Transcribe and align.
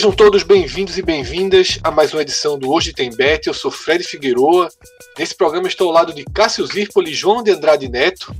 Sejam 0.00 0.12
todos 0.12 0.42
bem-vindos 0.42 0.96
e 0.96 1.02
bem-vindas 1.02 1.78
a 1.84 1.90
mais 1.90 2.14
uma 2.14 2.22
edição 2.22 2.58
do 2.58 2.70
Hoje 2.70 2.90
Tem 2.90 3.10
Bet. 3.10 3.46
Eu 3.46 3.52
sou 3.52 3.70
Fred 3.70 4.02
Figueroa. 4.02 4.70
Nesse 5.18 5.36
programa 5.36 5.68
estou 5.68 5.88
ao 5.88 5.92
lado 5.92 6.14
de 6.14 6.24
Cássio 6.24 6.64
Zirpoli 6.66 7.10
e 7.10 7.14
João 7.14 7.42
de 7.42 7.50
Andrade 7.50 7.86
Neto, 7.86 8.34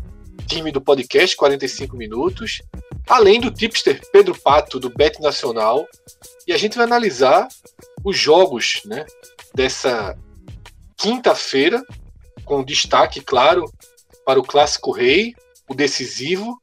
time 0.47 0.73
do 0.73 0.81
podcast 0.81 1.37
45 1.37 1.99
Minutos, 1.99 2.63
além 3.07 3.39
do 3.39 3.51
tipster 3.51 4.01
Pedro 4.11 4.35
Pato, 4.41 4.81
do 4.81 4.89
Bet 4.89 5.21
Nacional. 5.21 5.87
E 6.47 6.55
a 6.55 6.57
gente 6.57 6.79
vai 6.79 6.87
analisar 6.87 7.47
os 8.03 8.17
jogos 8.17 8.81
né, 8.87 9.05
dessa 9.55 10.17
quinta-feira, 10.97 11.85
com 12.47 12.65
destaque, 12.65 13.21
claro, 13.21 13.71
para 14.25 14.41
o 14.41 14.45
Clássico 14.45 14.93
Rei, 14.93 15.35
o 15.69 15.75
decisivo, 15.75 16.59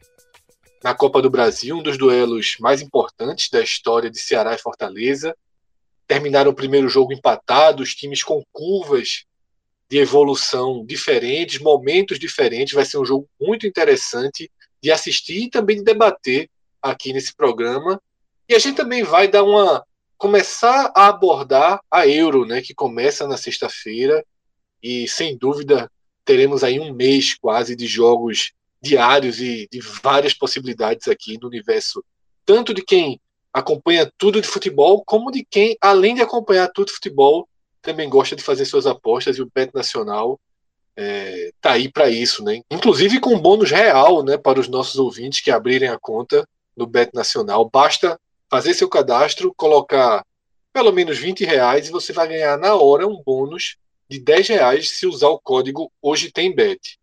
na 0.87 0.95
Copa 0.95 1.21
do 1.21 1.29
Brasil, 1.29 1.75
um 1.75 1.83
dos 1.83 1.97
duelos 1.97 2.55
mais 2.61 2.81
importantes 2.81 3.49
da 3.49 3.61
história 3.61 4.09
de 4.09 4.17
Ceará 4.17 4.53
e 4.53 4.57
Fortaleza. 4.57 5.35
Terminaram 6.07 6.51
o 6.51 6.55
primeiro 6.55 6.87
jogo 6.87 7.11
empatado, 7.11 7.83
os 7.83 7.93
times 7.93 8.23
com 8.23 8.41
curvas 8.53 9.25
de 9.89 9.97
evolução 9.97 10.85
diferentes, 10.85 11.59
momentos 11.59 12.17
diferentes. 12.17 12.73
Vai 12.73 12.85
ser 12.85 12.99
um 12.99 13.03
jogo 13.03 13.27
muito 13.37 13.67
interessante 13.67 14.49
de 14.81 14.89
assistir 14.89 15.43
e 15.43 15.49
também 15.49 15.75
de 15.75 15.83
debater 15.83 16.49
aqui 16.81 17.11
nesse 17.11 17.35
programa. 17.35 18.01
E 18.47 18.55
a 18.55 18.59
gente 18.59 18.77
também 18.77 19.03
vai 19.03 19.27
dar 19.27 19.43
uma 19.43 19.85
começar 20.17 20.89
a 20.95 21.07
abordar 21.07 21.81
a 21.91 22.07
Euro, 22.07 22.45
né, 22.45 22.61
que 22.61 22.73
começa 22.73 23.27
na 23.27 23.35
sexta-feira 23.35 24.25
e 24.81 25.05
sem 25.05 25.37
dúvida 25.37 25.91
teremos 26.23 26.63
aí 26.63 26.79
um 26.79 26.93
mês 26.93 27.35
quase 27.35 27.75
de 27.75 27.85
jogos 27.85 28.53
diários 28.87 29.39
e 29.39 29.67
de 29.71 29.79
várias 30.01 30.33
possibilidades 30.33 31.07
aqui 31.07 31.37
no 31.41 31.47
universo, 31.47 32.03
tanto 32.45 32.73
de 32.73 32.81
quem 32.81 33.19
acompanha 33.53 34.11
tudo 34.17 34.41
de 34.41 34.47
futebol, 34.47 35.03
como 35.05 35.31
de 35.31 35.45
quem, 35.49 35.77
além 35.81 36.15
de 36.15 36.21
acompanhar 36.21 36.69
tudo 36.69 36.87
de 36.87 36.93
futebol, 36.93 37.47
também 37.81 38.09
gosta 38.09 38.35
de 38.35 38.43
fazer 38.43 38.65
suas 38.65 38.85
apostas 38.85 39.37
e 39.37 39.41
o 39.41 39.51
Bet 39.53 39.71
Nacional 39.73 40.39
é, 40.95 41.51
tá 41.61 41.73
aí 41.73 41.91
para 41.91 42.09
isso, 42.09 42.43
né? 42.43 42.61
Inclusive 42.71 43.19
com 43.19 43.39
bônus 43.39 43.69
real, 43.69 44.23
né, 44.23 44.35
para 44.35 44.59
os 44.59 44.67
nossos 44.67 44.97
ouvintes 44.97 45.41
que 45.41 45.51
abrirem 45.51 45.89
a 45.89 45.99
conta 45.99 46.47
no 46.75 46.87
Bet 46.87 47.11
Nacional. 47.13 47.69
Basta 47.71 48.19
fazer 48.49 48.73
seu 48.73 48.89
cadastro, 48.89 49.53
colocar 49.55 50.25
pelo 50.73 50.91
menos 50.91 51.17
20 51.17 51.45
reais 51.45 51.87
e 51.87 51.91
você 51.91 52.11
vai 52.11 52.27
ganhar 52.27 52.57
na 52.57 52.75
hora 52.75 53.07
um 53.07 53.21
bônus 53.23 53.77
de 54.09 54.19
10 54.19 54.47
reais 54.49 54.89
se 54.91 55.05
usar 55.05 55.27
o 55.27 55.39
código 55.39 55.91
Hoje 56.01 56.31
Tem 56.31 56.53
Bet. 56.53 56.99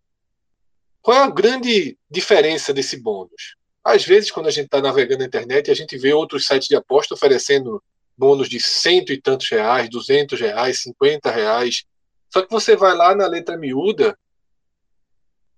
Qual 1.04 1.18
é 1.18 1.20
a 1.20 1.28
grande 1.28 1.98
diferença 2.10 2.72
desse 2.72 2.96
bônus? 2.96 3.56
Às 3.84 4.06
vezes, 4.06 4.30
quando 4.30 4.46
a 4.46 4.50
gente 4.50 4.64
está 4.64 4.80
navegando 4.80 5.18
na 5.18 5.26
internet, 5.26 5.70
a 5.70 5.74
gente 5.74 5.98
vê 5.98 6.14
outros 6.14 6.46
sites 6.46 6.66
de 6.66 6.74
aposta 6.74 7.12
oferecendo 7.12 7.84
bônus 8.16 8.48
de 8.48 8.58
cento 8.58 9.12
e 9.12 9.20
tantos 9.20 9.50
reais, 9.50 9.90
duzentos 9.90 10.40
reais, 10.40 10.80
cinquenta 10.80 11.30
reais. 11.30 11.84
Só 12.30 12.40
que 12.40 12.50
você 12.50 12.74
vai 12.74 12.96
lá 12.96 13.14
na 13.14 13.26
letra 13.26 13.54
miúda, 13.58 14.18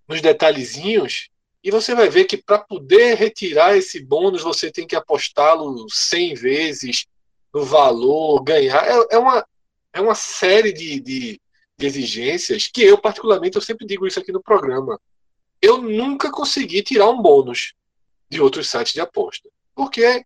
nos 0.09 0.21
detalhezinhos, 0.21 1.29
e 1.63 1.71
você 1.71 1.95
vai 1.95 2.09
ver 2.09 2.25
que 2.25 2.39
para 2.39 2.59
poder 2.59 3.15
retirar 3.15 3.77
esse 3.77 4.05
bônus, 4.05 4.43
você 4.43 4.69
tem 4.69 4.85
que 4.85 4.97
apostá-lo 4.97 5.87
100 5.89 6.35
vezes 6.35 7.07
no 7.55 7.65
valor, 7.65 8.43
ganhar. 8.43 8.85
É, 8.85 9.15
é 9.15 9.19
uma, 9.19 9.47
é 9.93 10.01
uma 10.01 10.17
série 10.17 10.73
de, 10.73 10.99
de, 10.99 11.41
de 11.79 11.87
exigências 11.87 12.67
que 12.67 12.83
eu, 12.83 12.99
particularmente, 12.99 13.55
eu 13.55 13.63
sempre 13.63 13.87
digo 13.87 14.09
isso 14.09 14.19
aqui 14.19 14.33
no 14.33 14.43
programa 14.43 15.01
eu 15.61 15.81
nunca 15.81 16.31
consegui 16.31 16.83
tirar 16.83 17.09
um 17.11 17.21
bônus 17.21 17.75
de 18.29 18.41
outros 18.41 18.69
sites 18.69 18.93
de 18.93 19.01
aposta. 19.01 19.49
Porque 19.75 20.25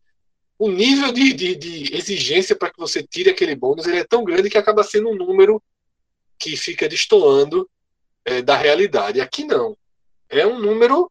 o 0.58 0.70
nível 0.70 1.12
de, 1.12 1.32
de, 1.32 1.56
de 1.56 1.94
exigência 1.94 2.54
para 2.54 2.70
que 2.70 2.78
você 2.78 3.02
tire 3.02 3.30
aquele 3.30 3.54
bônus 3.54 3.86
ele 3.86 3.98
é 3.98 4.04
tão 4.04 4.24
grande 4.24 4.50
que 4.50 4.58
acaba 4.58 4.84
sendo 4.84 5.08
um 5.08 5.14
número 5.14 5.62
que 6.38 6.56
fica 6.56 6.88
destoando 6.88 7.68
é, 8.24 8.42
da 8.42 8.56
realidade. 8.56 9.20
Aqui 9.20 9.44
não. 9.44 9.76
É 10.28 10.46
um 10.46 10.58
número 10.58 11.10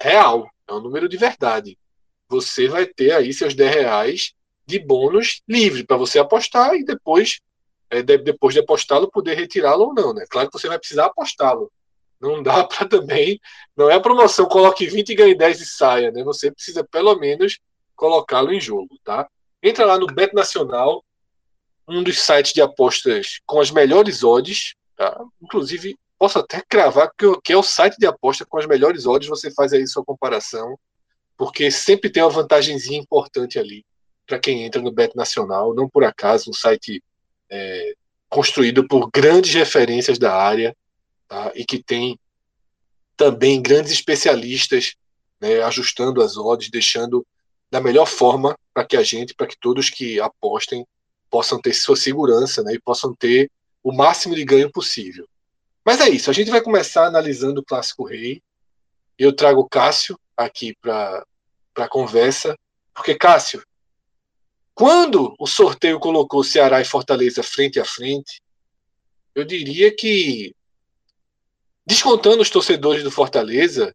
real, 0.00 0.50
é 0.66 0.72
um 0.72 0.80
número 0.80 1.08
de 1.08 1.16
verdade. 1.16 1.78
Você 2.28 2.68
vai 2.68 2.86
ter 2.86 3.12
aí 3.12 3.32
seus 3.32 3.54
10 3.54 3.74
reais 3.74 4.34
de 4.66 4.78
bônus 4.78 5.42
livre 5.48 5.84
para 5.84 5.96
você 5.96 6.18
apostar 6.18 6.74
e 6.74 6.84
depois, 6.84 7.40
é, 7.90 8.02
depois 8.02 8.54
de 8.54 8.60
apostá-lo, 8.60 9.10
poder 9.10 9.34
retirá-lo 9.36 9.86
ou 9.86 9.94
não. 9.94 10.14
Né? 10.14 10.24
Claro 10.28 10.48
que 10.48 10.58
você 10.58 10.68
vai 10.68 10.78
precisar 10.78 11.06
apostá-lo. 11.06 11.72
Não 12.20 12.42
dá 12.42 12.64
para 12.68 12.86
também. 12.86 13.40
Não 13.76 13.90
é 13.90 13.94
a 13.94 14.00
promoção, 14.00 14.46
coloque 14.46 14.86
20 14.86 15.10
e 15.10 15.14
ganhe 15.14 15.34
10 15.34 15.60
e 15.60 15.66
saia, 15.66 16.10
né? 16.10 16.22
Você 16.24 16.50
precisa 16.50 16.84
pelo 16.84 17.14
menos 17.16 17.58
colocá-lo 17.96 18.52
em 18.52 18.60
jogo, 18.60 18.98
tá? 19.04 19.28
Entra 19.62 19.84
lá 19.84 19.98
no 19.98 20.06
Bet 20.06 20.34
Nacional, 20.34 21.04
um 21.86 22.02
dos 22.02 22.20
sites 22.20 22.52
de 22.52 22.62
apostas 22.62 23.40
com 23.44 23.60
as 23.60 23.70
melhores 23.70 24.22
odds, 24.24 24.74
tá? 24.96 25.22
Inclusive, 25.42 25.98
posso 26.18 26.38
até 26.38 26.62
cravar 26.68 27.10
que 27.16 27.52
é 27.52 27.56
o 27.56 27.62
site 27.62 27.96
de 27.98 28.06
aposta 28.06 28.44
com 28.46 28.58
as 28.58 28.66
melhores 28.66 29.06
odds, 29.06 29.28
você 29.28 29.50
faz 29.50 29.72
aí 29.72 29.86
sua 29.86 30.04
comparação, 30.04 30.78
porque 31.36 31.70
sempre 31.70 32.10
tem 32.10 32.22
uma 32.22 32.30
vantagemzinha 32.30 32.98
importante 32.98 33.58
ali 33.58 33.84
para 34.26 34.38
quem 34.38 34.64
entra 34.64 34.80
no 34.80 34.92
Bet 34.92 35.16
Nacional, 35.16 35.74
não 35.74 35.88
por 35.88 36.04
acaso, 36.04 36.50
um 36.50 36.52
site 36.52 37.02
é, 37.50 37.94
construído 38.28 38.86
por 38.86 39.10
grandes 39.10 39.52
referências 39.52 40.18
da 40.18 40.32
área, 40.32 40.76
tá? 41.30 41.52
e 41.54 41.64
que 41.64 41.80
tem 41.80 42.18
também 43.16 43.62
grandes 43.62 43.92
especialistas 43.92 44.96
né, 45.40 45.62
ajustando 45.62 46.20
as 46.20 46.36
odds, 46.36 46.70
deixando 46.70 47.24
da 47.70 47.80
melhor 47.80 48.06
forma 48.06 48.58
para 48.74 48.84
que 48.84 48.96
a 48.96 49.02
gente, 49.02 49.32
para 49.32 49.46
que 49.46 49.56
todos 49.58 49.88
que 49.88 50.20
apostem 50.20 50.84
possam 51.30 51.60
ter 51.60 51.72
sua 51.72 51.96
segurança 51.96 52.62
né, 52.64 52.74
e 52.74 52.80
possam 52.80 53.14
ter 53.14 53.48
o 53.82 53.92
máximo 53.92 54.34
de 54.34 54.44
ganho 54.44 54.70
possível. 54.72 55.26
Mas 55.84 56.00
é 56.00 56.08
isso, 56.08 56.28
a 56.28 56.32
gente 56.32 56.50
vai 56.50 56.60
começar 56.60 57.06
analisando 57.06 57.60
o 57.60 57.64
Clássico 57.64 58.04
Rei. 58.04 58.42
Eu 59.16 59.32
trago 59.34 59.60
o 59.60 59.68
Cássio 59.68 60.18
aqui 60.36 60.74
para 60.80 61.24
a 61.76 61.88
conversa, 61.88 62.58
porque 62.92 63.14
Cássio, 63.14 63.62
quando 64.74 65.34
o 65.38 65.46
sorteio 65.46 66.00
colocou 66.00 66.42
Ceará 66.42 66.80
e 66.80 66.84
Fortaleza 66.84 67.42
frente 67.42 67.78
a 67.78 67.84
frente, 67.84 68.42
eu 69.34 69.44
diria 69.44 69.94
que 69.94 70.54
Descontando 71.90 72.40
os 72.40 72.48
torcedores 72.48 73.02
do 73.02 73.10
Fortaleza, 73.10 73.92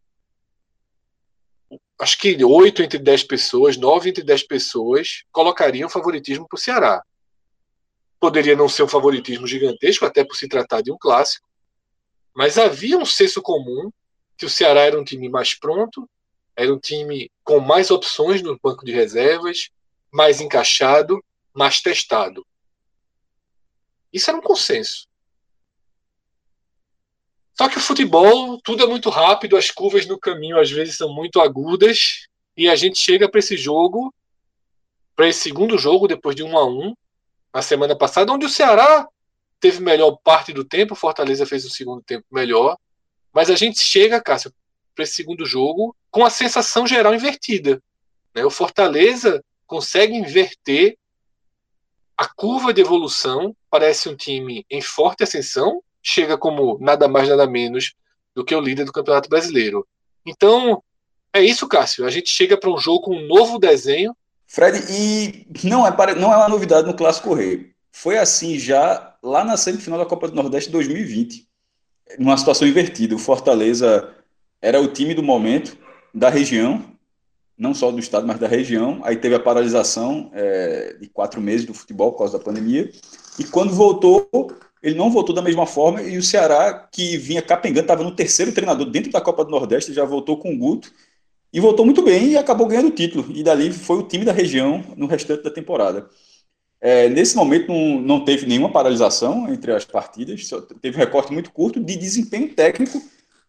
acho 1.97 2.17
que 2.17 2.43
8 2.43 2.83
entre 2.83 2.99
10 2.99 3.23
pessoas, 3.23 3.77
9 3.77 4.09
entre 4.09 4.21
10 4.21 4.43
pessoas 4.47 5.23
colocariam 5.31 5.87
favoritismo 5.87 6.45
para 6.45 6.57
o 6.57 6.59
Ceará. 6.59 7.01
Poderia 8.19 8.53
não 8.53 8.67
ser 8.67 8.83
um 8.83 8.87
favoritismo 8.89 9.47
gigantesco, 9.47 10.03
até 10.03 10.25
por 10.25 10.35
se 10.35 10.49
tratar 10.49 10.81
de 10.81 10.91
um 10.91 10.97
clássico, 10.97 11.47
mas 12.33 12.57
havia 12.57 12.97
um 12.97 13.05
senso 13.05 13.41
comum 13.41 13.89
que 14.37 14.45
o 14.45 14.49
Ceará 14.49 14.81
era 14.81 14.99
um 14.99 15.05
time 15.05 15.29
mais 15.29 15.53
pronto, 15.53 16.05
era 16.53 16.73
um 16.73 16.77
time 16.77 17.31
com 17.45 17.61
mais 17.61 17.89
opções 17.91 18.41
no 18.41 18.59
banco 18.61 18.83
de 18.83 18.91
reservas, 18.91 19.69
mais 20.11 20.41
encaixado, 20.41 21.23
mais 21.53 21.79
testado. 21.79 22.45
Isso 24.11 24.29
era 24.29 24.37
um 24.37 24.43
consenso. 24.43 25.07
Só 27.57 27.69
que 27.69 27.77
o 27.77 27.81
futebol, 27.81 28.59
tudo 28.61 28.83
é 28.83 28.87
muito 28.87 29.09
rápido, 29.09 29.55
as 29.55 29.71
curvas 29.71 30.05
no 30.05 30.19
caminho 30.19 30.59
às 30.59 30.69
vezes 30.69 30.97
são 30.97 31.13
muito 31.13 31.39
agudas, 31.39 32.27
e 32.57 32.67
a 32.67 32.75
gente 32.75 32.99
chega 32.99 33.29
para 33.29 33.39
esse 33.39 33.55
jogo, 33.55 34.13
para 35.15 35.27
esse 35.27 35.39
segundo 35.39 35.77
jogo, 35.77 36.07
depois 36.07 36.35
de 36.35 36.43
um 36.43 36.57
a 36.57 36.65
um, 36.65 36.93
na 37.53 37.61
semana 37.61 37.95
passada, 37.97 38.31
onde 38.31 38.45
o 38.45 38.49
Ceará 38.49 39.07
teve 39.59 39.79
melhor 39.79 40.17
parte 40.23 40.51
do 40.51 40.65
tempo, 40.65 40.93
o 40.93 40.97
Fortaleza 40.97 41.45
fez 41.45 41.65
o 41.65 41.69
segundo 41.69 42.01
tempo 42.01 42.25
melhor, 42.31 42.77
mas 43.33 43.49
a 43.49 43.55
gente 43.55 43.79
chega, 43.79 44.21
Cássio, 44.21 44.53
para 44.93 45.03
esse 45.03 45.13
segundo 45.13 45.45
jogo 45.45 45.95
com 46.09 46.25
a 46.25 46.29
sensação 46.29 46.87
geral 46.87 47.13
invertida. 47.13 47.81
Né? 48.33 48.45
O 48.45 48.49
Fortaleza 48.49 49.43
consegue 49.67 50.13
inverter 50.13 50.97
a 52.17 52.27
curva 52.27 52.73
de 52.73 52.81
evolução. 52.81 53.55
Parece 53.69 54.07
um 54.07 54.15
time 54.15 54.65
em 54.69 54.81
forte 54.81 55.23
ascensão, 55.23 55.83
chega 56.05 56.37
como 56.37 56.77
nada 56.79 57.07
mais 57.07 57.27
nada 57.27 57.47
menos 57.47 57.95
do 58.35 58.45
que 58.45 58.55
o 58.55 58.61
líder 58.61 58.85
do 58.85 58.91
Campeonato 58.91 59.27
Brasileiro. 59.27 59.85
Então, 60.23 60.83
é 61.33 61.41
isso, 61.41 61.67
Cássio. 61.67 62.05
A 62.05 62.11
gente 62.11 62.29
chega 62.29 62.55
para 62.55 62.69
um 62.69 62.77
jogo 62.77 63.01
com 63.01 63.15
um 63.15 63.27
novo 63.27 63.57
desenho. 63.57 64.15
Fred, 64.45 64.79
e 64.91 65.47
não 65.67 65.85
é, 65.85 66.15
não 66.15 66.31
é 66.31 66.37
uma 66.37 66.47
novidade 66.47 66.87
no 66.87 66.93
Clássico 66.93 67.33
Rei. 67.33 67.71
Foi 67.91 68.17
assim 68.17 68.59
já 68.59 69.15
lá 69.23 69.43
na 69.43 69.57
semifinal 69.57 69.97
da 69.97 70.05
Copa 70.05 70.27
do 70.27 70.35
Nordeste 70.35 70.69
2020, 70.69 71.47
numa 72.19 72.37
situação 72.37 72.67
invertida. 72.67 73.15
O 73.15 73.19
Fortaleza 73.19 74.13
era 74.61 74.79
o 74.79 74.87
time 74.87 75.15
do 75.15 75.23
momento, 75.23 75.75
da 76.13 76.29
região, 76.29 76.85
não 77.57 77.73
só 77.73 77.89
do 77.89 77.99
estado, 77.99 78.27
mas 78.27 78.37
da 78.37 78.47
região. 78.47 79.01
Aí 79.03 79.15
teve 79.15 79.33
a 79.33 79.39
paralisação 79.39 80.29
é, 80.33 80.97
de 80.99 81.07
quatro 81.09 81.41
meses 81.41 81.65
do 81.65 81.73
futebol 81.73 82.11
por 82.11 82.19
causa 82.19 82.37
da 82.37 82.43
pandemia. 82.43 82.91
E 83.39 83.43
quando 83.43 83.73
voltou, 83.73 84.29
ele 84.81 84.95
não 84.95 85.11
voltou 85.11 85.33
da 85.33 85.41
mesma 85.41 85.65
forma. 85.65 86.01
E 86.01 86.17
o 86.17 86.23
Ceará, 86.23 86.87
que 86.91 87.17
vinha 87.17 87.41
capengando, 87.41 87.81
estava 87.81 88.03
no 88.03 88.15
terceiro 88.15 88.51
treinador 88.51 88.85
dentro 88.89 89.11
da 89.11 89.21
Copa 89.21 89.43
do 89.43 89.51
Nordeste, 89.51 89.93
já 89.93 90.05
voltou 90.05 90.37
com 90.37 90.53
o 90.53 90.57
Guto. 90.57 90.91
E 91.51 91.59
voltou 91.59 91.85
muito 91.85 92.01
bem 92.01 92.31
e 92.31 92.37
acabou 92.37 92.67
ganhando 92.67 92.89
o 92.89 92.91
título. 92.91 93.25
E 93.33 93.41
dali 93.41 93.71
foi 93.71 93.97
o 93.97 94.03
time 94.03 94.25
da 94.25 94.33
região 94.33 94.83
no 94.97 95.07
restante 95.07 95.43
da 95.43 95.49
temporada. 95.49 96.09
É, 96.81 97.09
nesse 97.09 97.35
momento 97.35 97.71
não, 97.71 98.01
não 98.01 98.25
teve 98.25 98.45
nenhuma 98.45 98.71
paralisação 98.71 99.51
entre 99.51 99.71
as 99.71 99.85
partidas, 99.85 100.47
teve 100.81 100.95
um 100.95 100.99
recorte 100.99 101.33
muito 101.33 101.51
curto 101.51 101.79
de 101.79 101.95
desempenho 101.95 102.53
técnico 102.53 103.01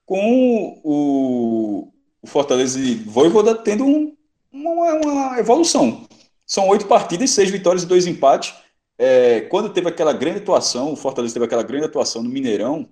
com 0.06 0.81
o, 0.82 1.93
o 2.23 2.26
Fortaleza 2.26 2.78
e 2.78 2.94
Voivoda 2.94 3.55
tendo 3.55 3.84
um, 3.84 4.17
uma, 4.52 4.94
uma, 4.94 5.38
evolução. 5.38 6.06
São 6.46 6.69
oito 6.69 6.87
partidas, 6.87 7.31
seis 7.31 7.50
vitórias 7.50 7.82
e 7.82 7.87
dois 7.87 8.06
empates. 8.06 8.55
É, 8.99 9.43
quando 9.43 9.73
teve 9.73 9.89
aquela 9.89 10.13
grande 10.13 10.39
atuação, 10.39 10.93
o 10.93 10.97
Fortaleza 10.97 11.35
teve 11.35 11.47
aquela 11.47 11.63
grande 11.63 11.87
atuação 11.87 12.23
no 12.23 12.31
Mineirão, 12.31 12.89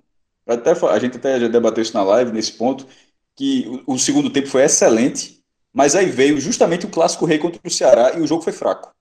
até, 0.47 0.73
a 0.73 0.99
gente 0.99 1.17
até 1.17 1.41
já 1.41 1.49
debateu 1.49 1.83
isso 1.83 1.95
na 1.95 2.03
live, 2.03 2.33
nesse 2.33 2.53
ponto, 2.53 2.87
que 3.37 3.83
o, 3.87 3.95
o 3.95 3.99
segundo 3.99 4.31
tempo 4.31 4.49
foi 4.49 4.62
excelente, 4.62 5.43
mas 5.73 5.95
aí 5.97 6.06
veio 6.06 6.41
justamente 6.41 6.87
o 6.87 6.91
Clássico 6.91 7.25
Rei 7.25 7.39
contra 7.39 7.61
o 7.65 7.71
Ceará 7.71 8.12
e 8.17 8.21
o 8.21 8.27
jogo 8.27 8.43
foi 8.43 8.53
fraco 8.53 8.95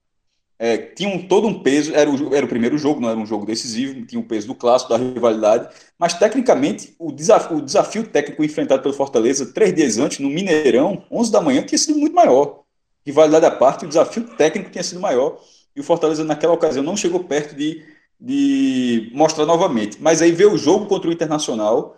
é, 0.63 0.77
tinha 0.77 1.09
um, 1.09 1.27
todo 1.27 1.45
um 1.45 1.61
peso, 1.61 1.93
era 1.93 2.09
o, 2.09 2.33
era 2.33 2.45
o 2.45 2.49
primeiro 2.49 2.77
jogo, 2.77 3.01
não 3.01 3.09
era 3.09 3.19
um 3.19 3.25
jogo 3.25 3.45
decisivo, 3.45 4.05
tinha 4.05 4.19
o 4.21 4.23
peso 4.23 4.47
do 4.47 4.55
clássico, 4.55 4.91
da 4.91 4.97
rivalidade, 4.97 5.67
mas 5.99 6.13
tecnicamente 6.13 6.95
o 6.97 7.11
desafio, 7.11 7.57
o 7.57 7.61
desafio 7.61 8.07
técnico 8.07 8.43
enfrentado 8.43 8.81
pelo 8.81 8.93
Fortaleza 8.93 9.51
três 9.51 9.75
dias 9.75 9.97
antes, 9.97 10.19
no 10.19 10.29
Mineirão, 10.29 11.03
11 11.11 11.31
da 11.31 11.41
manhã, 11.41 11.63
tinha 11.63 11.77
sido 11.77 11.99
muito 11.99 12.15
maior. 12.15 12.63
Rivalidade 13.05 13.45
à 13.45 13.51
parte, 13.51 13.83
o 13.83 13.87
desafio 13.89 14.23
técnico 14.37 14.69
tinha 14.71 14.83
sido 14.83 15.01
maior, 15.01 15.37
e 15.75 15.81
o 15.81 15.83
Fortaleza 15.83 16.23
naquela 16.23 16.53
ocasião 16.53 16.83
não 16.83 16.95
chegou 16.95 17.23
perto 17.23 17.55
de, 17.55 17.83
de 18.19 19.11
mostrar 19.13 19.45
novamente. 19.45 19.97
Mas 20.01 20.21
aí 20.21 20.31
veio 20.31 20.53
o 20.53 20.57
jogo 20.57 20.85
contra 20.85 21.09
o 21.09 21.13
Internacional, 21.13 21.97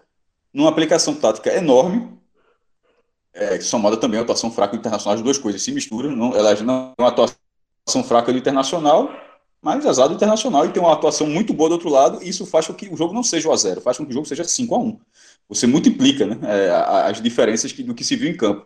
numa 0.54 0.70
aplicação 0.70 1.16
tática 1.16 1.54
enorme, 1.54 2.16
é, 3.34 3.60
somada 3.60 3.98
também 3.98 4.20
a 4.20 4.24
atuação 4.24 4.50
fraca 4.50 4.76
do 4.76 4.80
Internacional, 4.80 5.16
as 5.16 5.22
duas 5.22 5.38
coisas 5.38 5.62
se 5.62 5.72
misturam, 5.72 6.16
não, 6.16 6.34
elas 6.34 6.62
não 6.62 6.94
é 6.98 7.02
uma 7.02 7.10
atuação 7.10 8.04
fraca 8.06 8.32
do 8.32 8.38
Internacional, 8.38 9.12
mas 9.62 9.86
azar 9.86 10.08
do 10.08 10.16
Internacional 10.16 10.66
e 10.66 10.70
tem 10.70 10.82
uma 10.82 10.94
atuação 10.94 11.28
muito 11.28 11.54
boa 11.54 11.70
do 11.70 11.74
outro 11.74 11.90
lado, 11.90 12.24
e 12.24 12.30
isso 12.30 12.46
faz 12.46 12.68
com 12.68 12.74
que 12.74 12.88
o 12.88 12.96
jogo 12.96 13.14
não 13.14 13.24
seja 13.24 13.50
1 13.50 13.52
a 13.52 13.56
0 13.58 13.82
faz 13.82 13.98
com 13.98 14.06
que 14.06 14.12
o 14.12 14.14
jogo 14.14 14.26
seja 14.26 14.44
5 14.44 14.74
a 14.74 14.78
1 14.78 15.00
Você 15.50 15.68
multiplica 15.68 16.26
né, 16.26 16.38
é, 16.44 16.70
as 17.10 17.22
diferenças 17.22 17.74
que, 17.74 17.84
do 17.84 17.94
que 17.94 18.04
se 18.04 18.16
viu 18.16 18.30
em 18.30 18.38
campo. 18.38 18.66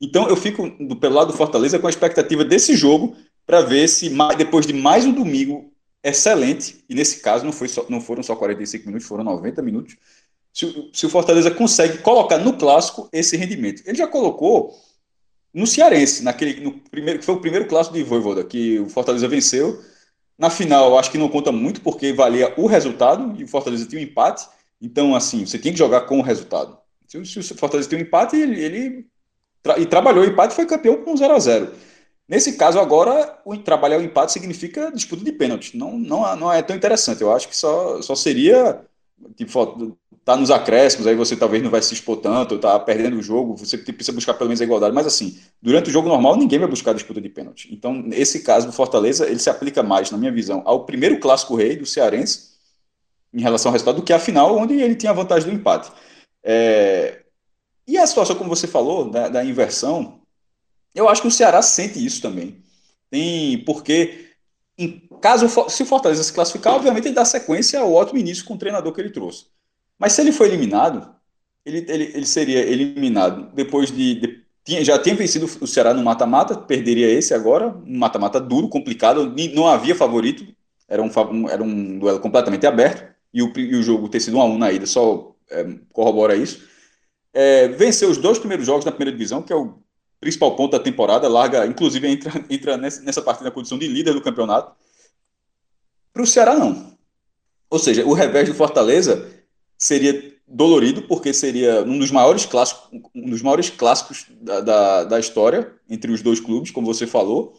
Então 0.00 0.28
eu 0.28 0.36
fico 0.36 0.68
do, 0.80 0.96
pelo 0.96 1.14
lado 1.14 1.32
do 1.32 1.36
Fortaleza 1.36 1.78
com 1.78 1.86
a 1.86 1.90
expectativa 1.90 2.44
desse 2.44 2.74
jogo 2.74 3.16
para 3.46 3.62
ver 3.62 3.88
se 3.88 4.10
depois 4.36 4.66
de 4.66 4.72
mais 4.72 5.06
um 5.06 5.12
domingo 5.12 5.72
excelente, 6.02 6.84
e 6.88 6.94
nesse 6.94 7.20
caso 7.20 7.44
não, 7.44 7.52
foi 7.52 7.68
só, 7.68 7.86
não 7.88 8.00
foram 8.00 8.22
só 8.22 8.34
45 8.34 8.86
minutos, 8.86 9.06
foram 9.06 9.24
90 9.24 9.62
minutos, 9.62 9.96
se, 10.52 10.90
se 10.92 11.06
o 11.06 11.08
Fortaleza 11.08 11.50
consegue 11.50 11.98
colocar 11.98 12.38
no 12.38 12.56
clássico 12.56 13.08
esse 13.12 13.36
rendimento. 13.36 13.82
Ele 13.86 13.98
já 13.98 14.06
colocou 14.06 14.74
no 15.52 15.66
Cearense, 15.66 16.22
naquele, 16.22 16.60
no 16.60 16.72
primeiro, 16.72 17.18
que 17.18 17.24
foi 17.24 17.34
o 17.34 17.40
primeiro 17.40 17.66
clássico 17.66 17.96
de 17.96 18.02
Voivoda, 18.02 18.44
que 18.44 18.78
o 18.78 18.88
Fortaleza 18.88 19.28
venceu. 19.28 19.82
Na 20.38 20.50
final, 20.50 20.98
acho 20.98 21.10
que 21.10 21.18
não 21.18 21.28
conta 21.28 21.50
muito, 21.50 21.80
porque 21.80 22.12
valia 22.12 22.52
o 22.56 22.66
resultado, 22.66 23.38
e 23.40 23.44
o 23.44 23.48
Fortaleza 23.48 23.86
tinha 23.86 24.00
um 24.00 24.04
empate. 24.04 24.46
Então, 24.80 25.14
assim, 25.14 25.46
você 25.46 25.58
tem 25.58 25.72
que 25.72 25.78
jogar 25.78 26.02
com 26.02 26.18
o 26.18 26.22
resultado. 26.22 26.78
Se, 27.06 27.24
se 27.24 27.52
o 27.52 27.56
Fortaleza 27.56 27.88
tem 27.88 27.98
um 27.98 28.02
empate, 28.02 28.36
ele, 28.36 28.60
ele 28.60 29.06
tra 29.62 29.78
e 29.78 29.86
trabalhou 29.86 30.24
o 30.24 30.26
empate 30.26 30.54
foi 30.54 30.66
campeão 30.66 31.02
com 31.02 31.16
0 31.16 31.34
a 31.34 31.38
0 31.38 31.72
Nesse 32.28 32.56
caso, 32.56 32.80
agora, 32.80 33.38
o, 33.44 33.56
trabalhar 33.56 33.98
o 33.98 34.02
empate 34.02 34.32
significa 34.32 34.90
disputa 34.90 35.24
de 35.24 35.32
pênalti. 35.32 35.76
Não, 35.76 35.96
não, 35.96 36.36
não 36.36 36.52
é 36.52 36.60
tão 36.62 36.74
interessante. 36.74 37.22
Eu 37.22 37.32
acho 37.32 37.48
que 37.48 37.56
só, 37.56 38.02
só 38.02 38.14
seria 38.16 38.84
tipo, 39.34 39.96
tá 40.24 40.36
nos 40.36 40.50
acréscimos, 40.50 41.06
aí 41.06 41.14
você 41.14 41.36
talvez 41.36 41.62
não 41.62 41.70
vai 41.70 41.80
se 41.80 41.94
expor 41.94 42.16
tanto, 42.18 42.58
tá 42.58 42.78
perdendo 42.78 43.16
o 43.16 43.22
jogo, 43.22 43.56
você 43.56 43.78
precisa 43.78 44.12
buscar 44.12 44.34
pelo 44.34 44.48
menos 44.48 44.60
a 44.60 44.64
igualdade. 44.64 44.94
Mas 44.94 45.06
assim, 45.06 45.38
durante 45.60 45.88
o 45.88 45.92
jogo 45.92 46.08
normal, 46.08 46.36
ninguém 46.36 46.58
vai 46.58 46.68
buscar 46.68 46.92
disputa 46.92 47.20
de 47.20 47.28
pênalti. 47.28 47.72
Então, 47.72 48.08
esse 48.12 48.40
caso 48.40 48.66
do 48.66 48.72
Fortaleza, 48.72 49.26
ele 49.26 49.38
se 49.38 49.48
aplica 49.48 49.82
mais, 49.82 50.10
na 50.10 50.18
minha 50.18 50.32
visão, 50.32 50.62
ao 50.64 50.84
primeiro 50.84 51.18
clássico 51.18 51.54
rei 51.54 51.76
do 51.76 51.86
Cearense, 51.86 52.56
em 53.32 53.40
relação 53.40 53.70
ao 53.70 53.72
resultado, 53.72 53.96
do 53.96 54.02
que 54.02 54.12
a 54.12 54.18
final, 54.18 54.56
onde 54.56 54.74
ele 54.74 54.94
tinha 54.94 55.10
a 55.10 55.14
vantagem 55.14 55.48
do 55.48 55.54
empate. 55.54 55.90
É... 56.42 57.22
E 57.86 57.96
a 57.96 58.06
situação, 58.06 58.34
como 58.34 58.50
você 58.50 58.66
falou, 58.66 59.08
da, 59.08 59.28
da 59.28 59.44
inversão, 59.44 60.20
eu 60.96 61.08
acho 61.08 61.22
que 61.22 61.28
o 61.28 61.30
Ceará 61.30 61.62
sente 61.62 62.04
isso 62.04 62.22
também. 62.22 62.56
Tem, 63.10 63.58
porque 63.64 64.30
em 64.78 65.08
caso 65.20 65.48
se 65.70 65.82
o 65.82 65.86
Fortaleza 65.86 66.22
se 66.22 66.32
classificar, 66.32 66.74
obviamente 66.74 67.06
ele 67.06 67.14
dá 67.14 67.24
sequência 67.24 67.78
ao 67.78 67.92
ótimo 67.92 68.18
início 68.18 68.44
com 68.44 68.54
o 68.54 68.58
treinador 68.58 68.92
que 68.92 69.00
ele 69.00 69.10
trouxe. 69.10 69.46
Mas 69.98 70.12
se 70.14 70.20
ele 70.22 70.32
for 70.32 70.46
eliminado, 70.46 71.14
ele, 71.64 71.84
ele, 71.88 72.04
ele 72.14 72.26
seria 72.26 72.60
eliminado 72.60 73.52
depois 73.54 73.90
de, 73.90 74.14
de 74.14 74.46
tinha, 74.64 74.84
já 74.84 74.98
tinha 74.98 75.14
vencido 75.14 75.46
o 75.60 75.66
Ceará 75.66 75.94
no 75.94 76.02
mata-mata, 76.02 76.56
perderia 76.56 77.08
esse 77.08 77.32
agora, 77.32 77.68
um 77.68 77.98
mata-mata 77.98 78.40
duro, 78.40 78.68
complicado, 78.68 79.34
não 79.54 79.68
havia 79.68 79.94
favorito, 79.94 80.44
era 80.88 81.02
um, 81.02 81.48
era 81.48 81.62
um 81.62 81.98
duelo 81.98 82.20
completamente 82.20 82.66
aberto, 82.66 83.06
e 83.32 83.42
o, 83.42 83.52
e 83.56 83.76
o 83.76 83.82
jogo 83.82 84.08
ter 84.08 84.20
sido 84.20 84.38
1 84.38 84.40
a 84.40 84.44
1 84.46 84.58
na 84.58 84.72
ida 84.72 84.86
só 84.86 85.34
é, 85.50 85.64
corrobora 85.92 86.34
isso. 86.34 86.66
É, 87.32 87.68
venceu 87.68 88.10
os 88.10 88.16
dois 88.16 88.38
primeiros 88.38 88.66
jogos 88.66 88.84
na 88.84 88.90
primeira 88.90 89.12
divisão, 89.12 89.42
que 89.42 89.52
é 89.52 89.56
o 89.56 89.78
principal 90.20 90.56
ponto 90.56 90.72
da 90.72 90.80
temporada, 90.82 91.28
larga, 91.28 91.66
inclusive 91.66 92.06
entra, 92.08 92.32
entra 92.50 92.76
nessa, 92.76 93.22
partida 93.22 93.48
na 93.48 93.54
condição 93.54 93.78
de 93.78 93.86
líder 93.86 94.12
do 94.12 94.20
campeonato. 94.20 94.74
Para 96.12 96.22
o 96.22 96.26
Ceará, 96.26 96.54
não. 96.56 96.96
Ou 97.68 97.78
seja, 97.78 98.04
o 98.04 98.12
revés 98.12 98.48
do 98.48 98.54
Fortaleza 98.54 99.28
seria 99.76 100.34
dolorido, 100.46 101.02
porque 101.02 101.34
seria 101.34 101.82
um 101.82 101.98
dos 101.98 102.10
maiores 102.10 102.46
clássicos, 102.46 102.88
um 103.14 103.30
dos 103.30 103.42
maiores 103.42 103.68
clássicos 103.68 104.26
da, 104.40 104.60
da, 104.60 105.04
da 105.04 105.20
história 105.20 105.72
entre 105.90 106.10
os 106.12 106.22
dois 106.22 106.40
clubes, 106.40 106.70
como 106.70 106.86
você 106.86 107.06
falou. 107.06 107.54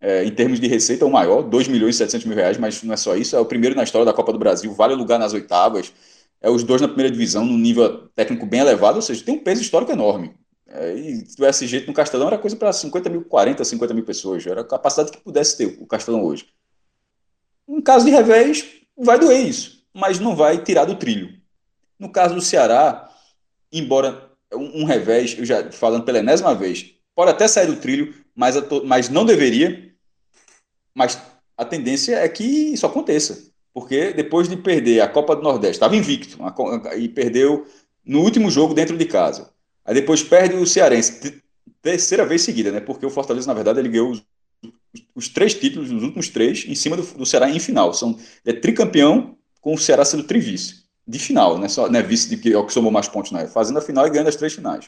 É, 0.00 0.22
em 0.22 0.30
termos 0.30 0.60
de 0.60 0.66
receita, 0.66 1.06
o 1.06 1.10
maior, 1.10 1.42
2 1.42 1.66
milhões 1.68 1.94
e 1.94 1.98
700 1.98 2.26
mil 2.26 2.36
reais, 2.36 2.58
mas 2.58 2.82
não 2.82 2.92
é 2.92 2.96
só 2.96 3.16
isso, 3.16 3.34
é 3.34 3.40
o 3.40 3.46
primeiro 3.46 3.74
na 3.74 3.84
história 3.84 4.04
da 4.04 4.12
Copa 4.12 4.34
do 4.34 4.38
Brasil, 4.38 4.70
vale 4.74 4.94
lugar 4.94 5.18
nas 5.18 5.32
oitavas, 5.32 5.94
é 6.42 6.50
os 6.50 6.62
dois 6.62 6.82
na 6.82 6.88
primeira 6.88 7.10
divisão, 7.10 7.42
num 7.42 7.56
nível 7.56 8.08
técnico 8.14 8.44
bem 8.44 8.60
elevado, 8.60 8.96
ou 8.96 9.02
seja, 9.02 9.24
tem 9.24 9.36
um 9.36 9.42
peso 9.42 9.62
histórico 9.62 9.92
enorme. 9.92 10.34
E 10.96 11.16
se 11.26 11.36
tivesse 11.36 11.66
jeito 11.66 11.86
no 11.86 11.94
Castelão, 11.94 12.26
era 12.26 12.38
coisa 12.38 12.56
para 12.56 12.72
50 12.72 13.08
mil, 13.08 13.24
40, 13.24 13.64
50 13.64 13.94
mil 13.94 14.04
pessoas, 14.04 14.46
era 14.46 14.62
a 14.62 14.64
capacidade 14.64 15.12
que 15.12 15.18
pudesse 15.18 15.56
ter 15.56 15.78
o 15.80 15.86
Castelão 15.86 16.24
hoje. 16.24 16.48
Em 17.68 17.80
caso 17.80 18.04
de 18.04 18.10
revés, 18.10 18.66
vai 18.96 19.18
doer 19.18 19.46
isso, 19.46 19.84
mas 19.92 20.18
não 20.18 20.34
vai 20.34 20.62
tirar 20.62 20.84
do 20.84 20.96
trilho. 20.96 21.38
No 21.98 22.10
caso 22.10 22.34
do 22.34 22.40
Ceará, 22.40 23.08
embora 23.72 24.30
um, 24.52 24.82
um 24.82 24.84
revés, 24.84 25.36
eu 25.38 25.44
já 25.44 25.70
falando 25.70 26.04
pela 26.04 26.18
enésima 26.18 26.54
vez, 26.54 26.94
pode 27.14 27.30
até 27.30 27.46
sair 27.46 27.66
do 27.66 27.76
trilho, 27.76 28.14
mas, 28.34 28.56
mas 28.84 29.08
não 29.08 29.24
deveria. 29.24 29.94
Mas 30.94 31.20
a 31.56 31.64
tendência 31.64 32.16
é 32.16 32.28
que 32.28 32.44
isso 32.44 32.86
aconteça. 32.86 33.52
Porque 33.72 34.12
depois 34.12 34.48
de 34.48 34.56
perder 34.56 35.00
a 35.00 35.08
Copa 35.08 35.34
do 35.34 35.42
Nordeste, 35.42 35.76
estava 35.76 35.96
invicto 35.96 36.38
e 36.96 37.08
perdeu 37.08 37.66
no 38.04 38.20
último 38.20 38.50
jogo 38.50 38.74
dentro 38.74 38.96
de 38.96 39.04
casa. 39.04 39.53
Aí 39.84 39.94
depois 39.94 40.22
perde 40.22 40.56
o 40.56 40.66
Cearense, 40.66 41.42
terceira 41.82 42.24
vez 42.24 42.42
seguida, 42.42 42.72
né? 42.72 42.80
Porque 42.80 43.04
o 43.04 43.10
Fortaleza, 43.10 43.46
na 43.46 43.54
verdade, 43.54 43.78
ele 43.78 43.88
ganhou 43.88 44.10
os, 44.10 44.24
os 45.14 45.28
três 45.28 45.54
títulos, 45.54 45.90
os 45.90 46.02
últimos 46.02 46.28
três, 46.28 46.64
em 46.66 46.74
cima 46.74 46.96
do, 46.96 47.02
do 47.02 47.26
Ceará 47.26 47.50
em 47.50 47.60
final. 47.60 47.92
São, 47.92 48.18
é 48.44 48.52
tricampeão 48.52 49.36
com 49.60 49.74
o 49.74 49.78
Ceará 49.78 50.04
sendo 50.04 50.24
trivice 50.24 50.84
de 51.06 51.18
final, 51.18 51.58
né? 51.58 51.68
Só, 51.68 51.88
né? 51.88 52.02
Vice 52.02 52.28
de 52.28 52.36
que 52.38 52.52
é 52.52 52.58
o 52.58 52.66
que 52.66 52.72
somou 52.72 52.90
mais 52.90 53.08
pontos, 53.08 53.32
né? 53.32 53.46
Fazendo 53.46 53.78
a 53.78 53.82
final 53.82 54.06
e 54.06 54.10
ganhando 54.10 54.28
as 54.28 54.36
três 54.36 54.54
finais. 54.54 54.86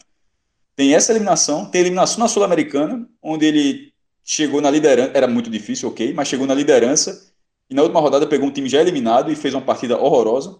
Tem 0.74 0.94
essa 0.94 1.12
eliminação, 1.12 1.66
tem 1.66 1.80
a 1.80 1.82
eliminação 1.82 2.18
na 2.18 2.28
Sul-Americana, 2.28 3.08
onde 3.22 3.46
ele 3.46 3.92
chegou 4.22 4.60
na 4.60 4.70
liderança, 4.70 5.12
era 5.14 5.26
muito 5.26 5.48
difícil, 5.48 5.88
ok, 5.88 6.12
mas 6.12 6.28
chegou 6.28 6.46
na 6.46 6.54
liderança 6.54 7.32
e 7.70 7.74
na 7.74 7.82
última 7.82 8.00
rodada 8.00 8.26
pegou 8.26 8.48
um 8.48 8.52
time 8.52 8.68
já 8.68 8.80
eliminado 8.80 9.30
e 9.30 9.36
fez 9.36 9.54
uma 9.54 9.62
partida 9.62 9.98
horrorosa. 9.98 10.58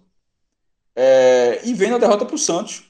É, 0.95 1.61
e 1.63 1.73
vem 1.73 1.91
na 1.91 1.97
derrota 1.97 2.25
para 2.25 2.35
o 2.35 2.39
Santos. 2.39 2.83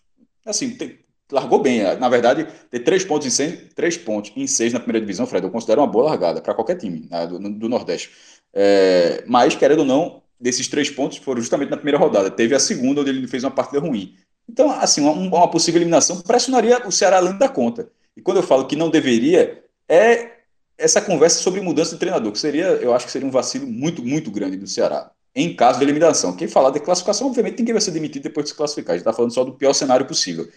Assim, 0.46 0.70
tem, 0.78 1.00
largou 1.32 1.60
bem. 1.60 1.82
Na 1.98 2.10
verdade, 2.10 2.48
ter 2.70 2.80
três 2.80 3.04
pontos 3.04 3.28
em 3.28 3.30
seis, 3.30 3.60
três 3.76 3.98
pontos 3.98 4.32
em 4.36 4.48
seis 4.48 4.74
na 4.74 4.80
primeira 4.80 5.06
divisão, 5.06 5.28
Fred, 5.28 5.46
eu 5.46 5.52
considero 5.52 5.82
uma 5.82 5.88
boa 5.88 6.06
largada 6.06 6.42
para 6.42 6.54
qualquer 6.54 6.76
time 6.76 7.08
né, 7.10 7.28
do, 7.28 7.40
do, 7.40 7.70
Nordeste. 7.70 8.12
É, 8.54 9.24
mas, 9.28 9.56
querendo 9.56 9.80
ou 9.80 9.86
não, 9.86 10.22
desses 10.40 10.68
três 10.68 10.90
pontos 10.90 11.18
foram 11.18 11.42
justamente 11.42 11.70
na 11.70 11.78
primeira 11.78 11.98
rodada. 11.98 12.32
Teve 12.32 12.56
a 12.56 12.60
segunda, 12.60 13.02
onde 13.02 13.10
ele 13.10 13.28
fez 13.28 13.44
uma 13.44 13.52
partida 13.52 13.80
ruim. 13.80 14.16
Então, 14.50 14.72
assim, 14.72 15.02
uma, 15.02 15.12
uma 15.12 15.52
possível 15.52 15.80
eliminação 15.80 16.22
pressionaria 16.22 16.88
o 16.88 16.92
Ceará 16.92 17.18
além 17.18 17.38
da 17.38 17.50
conta. 17.50 17.90
E 18.16 18.22
quando 18.22 18.38
eu 18.38 18.44
falo 18.44 18.66
que 18.66 18.76
não 18.76 18.90
deveria, 18.90 19.62
é 19.88 20.38
essa 20.78 21.02
conversa 21.02 21.40
sobre 21.40 21.60
mudança 21.60 21.94
de 21.94 22.00
treinador, 22.00 22.32
que 22.32 22.40
seria, 22.40 22.66
eu 22.66 22.94
acho 22.94 23.06
que 23.06 23.12
seria 23.12 23.28
um 23.28 23.32
vacilo 23.32 23.68
muito, 23.68 24.04
muito 24.04 24.30
grande 24.30 24.58
do 24.58 24.68
Ceará, 24.68 25.12
em 25.36 25.56
caso 25.56 25.80
de 25.80 25.86
eliminação. 25.86 26.36
Quem 26.36 26.48
falar 26.48 26.70
de 26.70 26.80
classificação, 26.80 27.28
obviamente, 27.28 27.60
ninguém 27.60 27.74
vai 27.74 27.82
ser 27.82 27.92
demitido 27.92 28.24
depois 28.24 28.46
de 28.46 28.52
se 28.52 28.56
classificar. 28.56 28.94
A 28.94 28.98
gente 28.98 29.02
está 29.02 29.14
falando 29.14 29.34
só 29.34 29.44
do 29.44 29.54
pior 29.54 29.74
cenário 29.74 30.06
possível. 30.06 30.48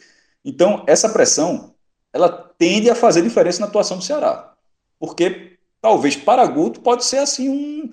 Então, 0.44 0.84
essa 0.86 1.08
pressão, 1.08 1.74
ela 2.12 2.28
tende 2.58 2.88
a 2.90 2.94
fazer 2.94 3.22
diferença 3.22 3.60
na 3.60 3.66
atuação 3.66 3.98
do 3.98 4.04
Ceará. 4.04 4.54
Porque, 4.98 5.58
talvez, 5.80 6.16
para 6.16 6.46
Guto, 6.46 6.80
pode 6.80 7.04
ser 7.04 7.18
assim 7.18 7.48
um 7.48 7.92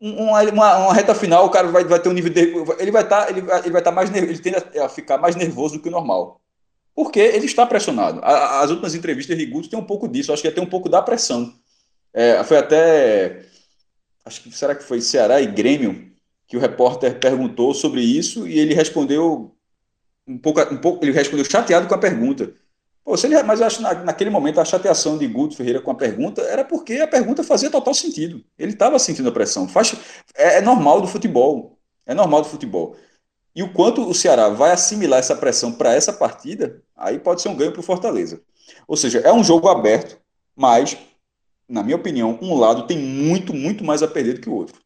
uma, 0.00 0.42
uma, 0.42 0.76
uma, 0.78 0.94
reta 0.94 1.14
final, 1.14 1.46
o 1.46 1.50
cara 1.50 1.68
vai, 1.68 1.84
vai 1.84 1.98
ter 2.00 2.08
um 2.08 2.12
nível 2.12 2.32
de, 2.32 2.40
ele 2.78 2.90
vai 2.90 3.02
estar 3.02 3.26
tá, 3.26 3.30
ele, 3.30 3.40
ele 3.40 3.48
vai 3.48 3.80
estar 3.80 3.82
tá 3.82 3.92
mais 3.92 4.14
ele 4.14 4.38
tende 4.38 4.56
a 4.78 4.88
ficar 4.88 5.18
mais 5.18 5.34
nervoso 5.34 5.76
do 5.76 5.82
que 5.82 5.88
o 5.88 5.92
normal. 5.92 6.40
Porque 6.94 7.20
ele 7.20 7.46
está 7.46 7.64
pressionado. 7.64 8.20
as 8.24 8.70
últimas 8.70 8.94
entrevistas 8.94 9.36
de 9.36 9.46
Guto 9.46 9.68
tem 9.68 9.78
um 9.78 9.84
pouco 9.84 10.08
disso, 10.08 10.32
acho 10.32 10.42
que 10.42 10.50
tem 10.50 10.62
um 10.62 10.68
pouco 10.68 10.88
da 10.88 11.02
pressão. 11.02 11.52
É, 12.12 12.42
foi 12.44 12.56
até 12.58 13.44
acho 14.24 14.42
que 14.42 14.52
será 14.52 14.74
que 14.74 14.82
foi 14.82 15.00
Ceará 15.00 15.40
e 15.40 15.46
Grêmio 15.46 16.10
que 16.46 16.56
o 16.56 16.60
repórter 16.60 17.18
perguntou 17.18 17.74
sobre 17.74 18.00
isso 18.00 18.48
e 18.48 18.58
ele 18.58 18.74
respondeu 18.74 19.54
um 20.28 20.38
pouco, 20.38 20.60
um 20.72 20.76
pouco 20.76 21.04
ele 21.04 21.12
respondeu 21.12 21.44
chateado 21.44 21.88
com 21.88 21.94
a 21.94 21.98
pergunta. 21.98 22.52
Pô, 23.02 23.14
ele, 23.24 23.42
mas 23.42 23.60
eu 23.60 23.66
acho 23.66 23.78
que 23.78 23.82
na, 23.82 23.94
naquele 23.94 24.28
momento 24.28 24.60
a 24.60 24.64
chateação 24.64 25.16
de 25.16 25.26
Guto 25.26 25.56
Ferreira 25.56 25.80
com 25.80 25.90
a 25.90 25.94
pergunta 25.94 26.42
era 26.42 26.62
porque 26.62 26.96
a 26.96 27.08
pergunta 27.08 27.42
fazia 27.42 27.70
total 27.70 27.94
sentido. 27.94 28.44
Ele 28.58 28.72
estava 28.72 28.98
sentindo 28.98 29.30
a 29.30 29.32
pressão. 29.32 29.66
Faz, 29.66 29.96
é, 30.34 30.58
é, 30.58 30.60
normal 30.60 31.00
do 31.00 31.08
futebol. 31.08 31.78
É 32.04 32.12
normal 32.12 32.42
do 32.42 32.48
futebol. 32.48 32.96
E 33.56 33.62
o 33.62 33.72
quanto 33.72 34.06
o 34.06 34.14
Ceará 34.14 34.50
vai 34.50 34.72
assimilar 34.72 35.18
essa 35.18 35.34
pressão 35.34 35.72
para 35.72 35.94
essa 35.94 36.12
partida, 36.12 36.82
aí 36.94 37.18
pode 37.18 37.40
ser 37.40 37.48
um 37.48 37.56
ganho 37.56 37.72
para 37.72 37.80
o 37.80 37.82
Fortaleza. 37.82 38.42
Ou 38.86 38.96
seja, 38.96 39.20
é 39.20 39.32
um 39.32 39.42
jogo 39.42 39.68
aberto, 39.68 40.20
mas, 40.54 40.96
na 41.66 41.82
minha 41.82 41.96
opinião, 41.96 42.38
um 42.42 42.58
lado 42.58 42.86
tem 42.86 42.98
muito, 42.98 43.54
muito 43.54 43.82
mais 43.82 44.02
a 44.02 44.08
perder 44.08 44.34
do 44.34 44.40
que 44.42 44.50
o 44.50 44.54
outro. 44.54 44.80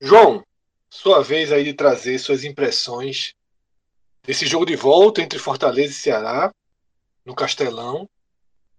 João, 0.00 0.44
sua 0.90 1.22
vez 1.22 1.52
aí 1.52 1.62
de 1.62 1.72
trazer 1.72 2.18
suas 2.18 2.42
impressões 2.42 3.32
desse 4.24 4.44
jogo 4.44 4.66
de 4.66 4.74
volta 4.74 5.22
entre 5.22 5.38
Fortaleza 5.38 5.92
e 5.92 5.94
Ceará, 5.94 6.52
no 7.24 7.34
Castelão. 7.34 8.08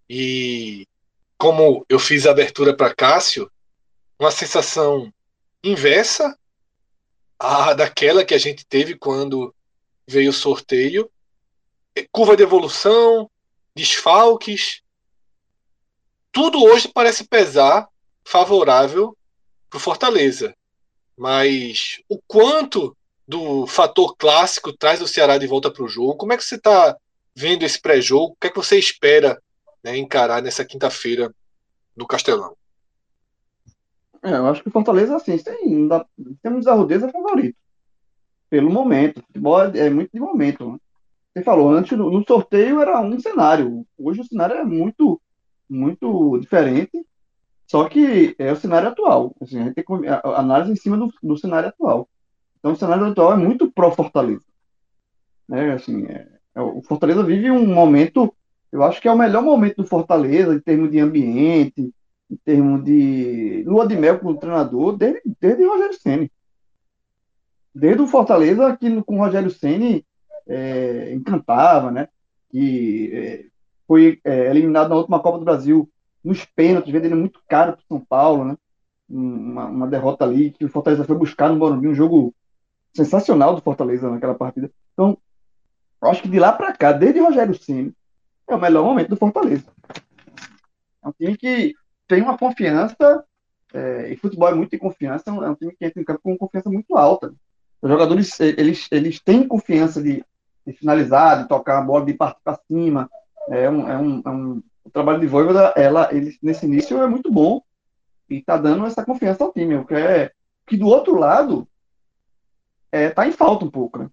E 0.09 0.85
como 1.37 1.85
eu 1.87 1.97
fiz 1.97 2.27
a 2.27 2.31
abertura 2.31 2.75
para 2.75 2.93
Cássio, 2.93 3.49
uma 4.19 4.29
sensação 4.29 5.11
inversa 5.63 6.37
à 7.39 7.73
daquela 7.73 8.25
que 8.25 8.33
a 8.33 8.37
gente 8.37 8.65
teve 8.65 8.95
quando 8.97 9.55
veio 10.05 10.31
o 10.31 10.33
sorteio. 10.33 11.09
Curva 12.11 12.35
de 12.35 12.43
evolução, 12.43 13.29
desfalques. 13.73 14.81
Tudo 16.31 16.63
hoje 16.63 16.89
parece 16.89 17.23
pesar 17.23 17.87
favorável 18.23 19.17
para 19.69 19.79
Fortaleza. 19.79 20.55
Mas 21.21 22.01
o 22.09 22.19
quanto 22.25 22.97
do 23.27 23.67
fator 23.67 24.15
clássico 24.17 24.73
traz 24.73 25.03
o 25.03 25.07
Ceará 25.07 25.37
de 25.37 25.45
volta 25.45 25.69
para 25.69 25.83
o 25.83 25.87
jogo. 25.87 26.15
Como 26.15 26.33
é 26.33 26.37
que 26.37 26.43
você 26.43 26.55
está 26.55 26.97
vendo 27.35 27.61
esse 27.61 27.79
pré-jogo? 27.79 28.33
O 28.33 28.35
que 28.41 28.47
é 28.47 28.49
que 28.49 28.55
você 28.55 28.79
espera 28.79 29.39
né, 29.83 29.95
encarar 29.95 30.41
nessa 30.41 30.65
quinta-feira 30.65 31.31
no 31.95 32.07
Castelão? 32.07 32.55
É, 34.23 34.31
eu 34.31 34.47
acho 34.47 34.63
que 34.63 34.69
o 34.69 34.71
Fortaleza, 34.71 35.15
assim, 35.15 35.37
tem, 35.37 35.87
temos 36.41 36.65
a 36.65 36.73
Rodeza 36.73 37.07
favorito. 37.11 37.55
Pelo 38.49 38.71
momento. 38.71 39.19
O 39.19 39.23
futebol 39.27 39.61
é, 39.61 39.77
é 39.77 39.89
muito 39.91 40.09
de 40.11 40.19
momento. 40.19 40.71
Né? 40.71 40.79
Você 41.35 41.43
falou, 41.43 41.69
antes 41.69 41.95
no 41.95 42.25
sorteio 42.27 42.81
era 42.81 42.99
um 42.99 43.19
cenário. 43.19 43.85
Hoje 43.95 44.21
o 44.21 44.25
cenário 44.25 44.55
é 44.55 44.63
muito, 44.63 45.21
muito 45.69 46.39
diferente. 46.39 47.05
Só 47.71 47.87
que 47.87 48.35
é 48.37 48.51
o 48.51 48.55
cenário 48.57 48.89
atual. 48.89 49.33
Assim, 49.39 49.57
a 49.57 49.63
gente 49.63 49.75
tem 49.75 49.85
análise 50.35 50.73
em 50.73 50.75
cima 50.75 50.97
do, 50.97 51.09
do 51.23 51.37
cenário 51.37 51.69
atual. 51.69 52.09
Então, 52.59 52.73
o 52.73 52.75
cenário 52.75 53.05
atual 53.05 53.31
é 53.31 53.37
muito 53.37 53.71
pró-Fortaleza. 53.71 54.43
Né? 55.47 55.71
Assim, 55.71 56.05
é, 56.05 56.27
é, 56.53 56.61
o 56.61 56.81
Fortaleza 56.81 57.23
vive 57.23 57.49
um 57.49 57.65
momento, 57.65 58.35
eu 58.73 58.83
acho 58.83 58.99
que 58.99 59.07
é 59.07 59.11
o 59.13 59.17
melhor 59.17 59.41
momento 59.41 59.77
do 59.77 59.87
Fortaleza, 59.87 60.53
em 60.53 60.59
termos 60.59 60.91
de 60.91 60.99
ambiente, 60.99 61.93
em 62.29 62.35
termos 62.43 62.83
de 62.83 63.63
lua 63.65 63.87
de 63.87 63.95
mel 63.95 64.19
com 64.19 64.31
o 64.31 64.37
treinador, 64.37 64.97
desde, 64.97 65.21
desde 65.39 65.65
Rogério 65.65 65.97
Senni. 65.97 66.31
Desde 67.73 68.01
o 68.01 68.07
Fortaleza, 68.07 68.75
que 68.75 69.01
com 69.03 69.15
o 69.15 69.19
Rogério 69.19 69.49
Senni 69.49 70.05
é, 70.45 71.13
encantava, 71.13 71.89
né? 71.89 72.09
Que 72.49 73.11
é, 73.13 73.45
foi 73.87 74.19
é, 74.25 74.49
eliminado 74.49 74.89
na 74.89 74.95
última 74.97 75.21
Copa 75.21 75.39
do 75.39 75.45
Brasil 75.45 75.89
nos 76.23 76.45
pênaltis, 76.45 76.91
vendendo 76.91 77.15
muito 77.15 77.41
caro 77.47 77.73
para 77.73 77.81
o 77.81 77.87
São 77.87 77.99
Paulo, 77.99 78.45
né? 78.45 78.57
Uma, 79.09 79.65
uma, 79.65 79.87
derrota 79.87 80.23
ali 80.23 80.51
que 80.51 80.63
o 80.63 80.69
Fortaleza 80.69 81.03
foi 81.03 81.17
buscar 81.17 81.49
no 81.49 81.57
Morumbi, 81.57 81.87
um 81.87 81.93
jogo 81.93 82.33
sensacional 82.95 83.55
do 83.55 83.61
Fortaleza 83.61 84.09
naquela 84.09 84.35
partida. 84.35 84.71
Então, 84.93 85.17
acho 86.01 86.21
que 86.21 86.29
de 86.29 86.39
lá 86.39 86.53
para 86.53 86.71
cá, 86.73 86.93
desde 86.93 87.19
Rogério 87.19 87.53
Ceni, 87.53 87.93
é 88.47 88.55
o 88.55 88.61
melhor 88.61 88.85
momento 88.85 89.09
do 89.09 89.17
Fortaleza. 89.17 89.65
É 91.03 91.07
um 91.07 91.11
time 91.11 91.35
que 91.35 91.73
tem 92.07 92.21
uma 92.21 92.37
confiança, 92.37 93.25
é, 93.73 94.11
e 94.11 94.17
futebol 94.17 94.49
é 94.49 94.53
muito 94.53 94.71
de 94.71 94.77
confiança, 94.77 95.29
é 95.29 95.31
um 95.31 95.55
time 95.55 95.73
que 95.73 95.85
entra 95.85 96.01
em 96.01 96.05
campo 96.05 96.21
com 96.23 96.37
confiança 96.37 96.69
muito 96.69 96.95
alta. 96.95 97.33
Os 97.81 97.89
jogadores, 97.89 98.39
eles, 98.39 98.87
eles 98.91 99.19
têm 99.19 99.47
confiança 99.47 100.01
de, 100.01 100.23
de 100.65 100.73
finalizar, 100.73 101.41
de 101.41 101.49
tocar 101.49 101.79
a 101.79 101.81
bola, 101.81 102.05
de 102.05 102.13
partir 102.13 102.39
para 102.43 102.59
cima. 102.67 103.09
É 103.49 103.69
um, 103.69 103.89
é 103.89 103.97
um, 103.97 104.21
é 104.23 104.29
um, 104.29 104.63
o 104.83 104.89
trabalho 104.89 105.19
de 105.19 105.27
Voivoda, 105.27 105.73
ela, 105.75 106.09
ele, 106.13 106.37
nesse 106.41 106.65
início, 106.65 107.01
é 107.01 107.07
muito 107.07 107.31
bom 107.31 107.61
e 108.29 108.37
está 108.37 108.57
dando 108.57 108.85
essa 108.85 109.05
confiança 109.05 109.43
ao 109.43 109.51
time. 109.51 109.75
O 109.75 109.85
que, 109.85 109.93
é, 109.93 110.31
que 110.65 110.77
do 110.77 110.87
outro 110.87 111.15
lado, 111.15 111.67
é, 112.91 113.09
tá 113.09 113.27
em 113.27 113.31
falta 113.31 113.65
um 113.65 113.71
pouco, 113.71 113.99
né? 113.99 114.09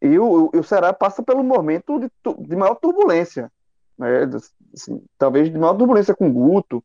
E 0.00 0.18
o, 0.18 0.50
o 0.54 0.62
Ceará 0.62 0.92
passa 0.92 1.22
pelo 1.22 1.42
momento 1.42 1.98
de, 1.98 2.10
de 2.46 2.56
maior 2.56 2.76
turbulência, 2.76 3.50
né? 3.98 4.28
Assim, 4.74 5.02
talvez 5.18 5.50
de 5.50 5.58
maior 5.58 5.74
turbulência 5.74 6.14
com 6.14 6.28
o 6.28 6.32
Guto. 6.32 6.82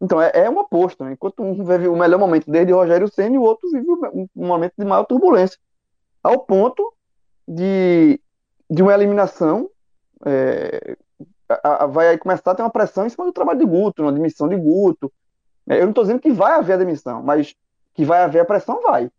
Então 0.00 0.20
é, 0.20 0.30
é 0.34 0.48
uma 0.48 0.62
aposta, 0.62 1.04
né? 1.04 1.12
Enquanto 1.12 1.42
um 1.42 1.64
vive 1.64 1.88
o 1.88 1.96
melhor 1.96 2.18
momento 2.18 2.50
desde 2.50 2.72
Rogério 2.72 3.08
Senna, 3.12 3.38
o 3.38 3.42
outro 3.42 3.70
vive 3.70 3.86
um, 3.88 4.28
um 4.34 4.46
momento 4.46 4.74
de 4.78 4.84
maior 4.84 5.04
turbulência. 5.04 5.58
Ao 6.22 6.40
ponto 6.40 6.92
de, 7.46 8.20
de 8.68 8.82
uma 8.82 8.94
eliminação 8.94 9.70
é, 10.24 10.96
a, 11.48 11.84
a, 11.84 11.86
vai 11.86 12.16
começar 12.18 12.50
a 12.50 12.54
ter 12.54 12.62
uma 12.62 12.70
pressão 12.70 13.06
em 13.06 13.08
cima 13.08 13.24
do 13.24 13.32
trabalho 13.32 13.58
de 13.58 13.64
Guto, 13.64 14.02
uma 14.02 14.12
demissão 14.12 14.48
de 14.48 14.56
Guto. 14.56 15.12
É, 15.68 15.78
eu 15.78 15.82
não 15.82 15.90
estou 15.90 16.04
dizendo 16.04 16.20
que 16.20 16.32
vai 16.32 16.52
haver 16.52 16.74
a 16.74 16.78
demissão, 16.78 17.22
mas 17.22 17.54
que 17.94 18.04
vai 18.04 18.22
haver 18.22 18.40
a 18.40 18.44
pressão, 18.44 18.80
vai. 18.82 19.10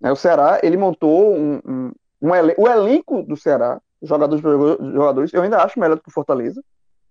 Né, 0.00 0.10
o 0.10 0.16
Ceará, 0.16 0.60
ele 0.62 0.76
montou 0.76 1.34
um, 1.34 1.60
um, 1.66 1.92
um 2.22 2.34
elen 2.34 2.54
o 2.58 2.68
elenco 2.68 3.22
do 3.22 3.36
Ceará, 3.36 3.80
jogadores 4.02 4.42
jogadores, 4.42 5.32
eu 5.32 5.42
ainda 5.42 5.62
acho 5.62 5.78
melhor 5.78 5.96
do 5.96 6.02
que 6.02 6.08
o 6.08 6.12
Fortaleza. 6.12 6.62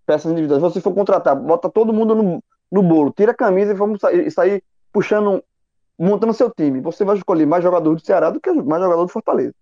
Peças 0.06 0.32
individuais. 0.32 0.62
Você 0.62 0.82
for 0.82 0.94
contratar, 0.94 1.36
bota 1.36 1.70
todo 1.70 1.94
mundo 1.94 2.16
no, 2.16 2.44
no 2.72 2.84
bolo, 2.84 3.14
tira 3.16 3.32
a 3.32 3.36
camisa 3.36 3.72
e 3.72 3.76
vamos 3.76 4.02
sair, 4.02 4.32
sair 4.32 4.64
puxando, 4.92 5.44
montando 5.98 6.34
seu 6.34 6.50
time. 6.50 6.82
Você 6.82 7.06
vai 7.06 7.16
escolher 7.16 7.46
mais 7.46 7.64
jogador 7.64 7.94
do 7.94 8.04
Ceará 8.04 8.32
do 8.32 8.40
que 8.40 8.52
mais 8.52 8.82
jogador 8.82 9.06
do 9.06 9.12
Fortaleza. 9.12 9.54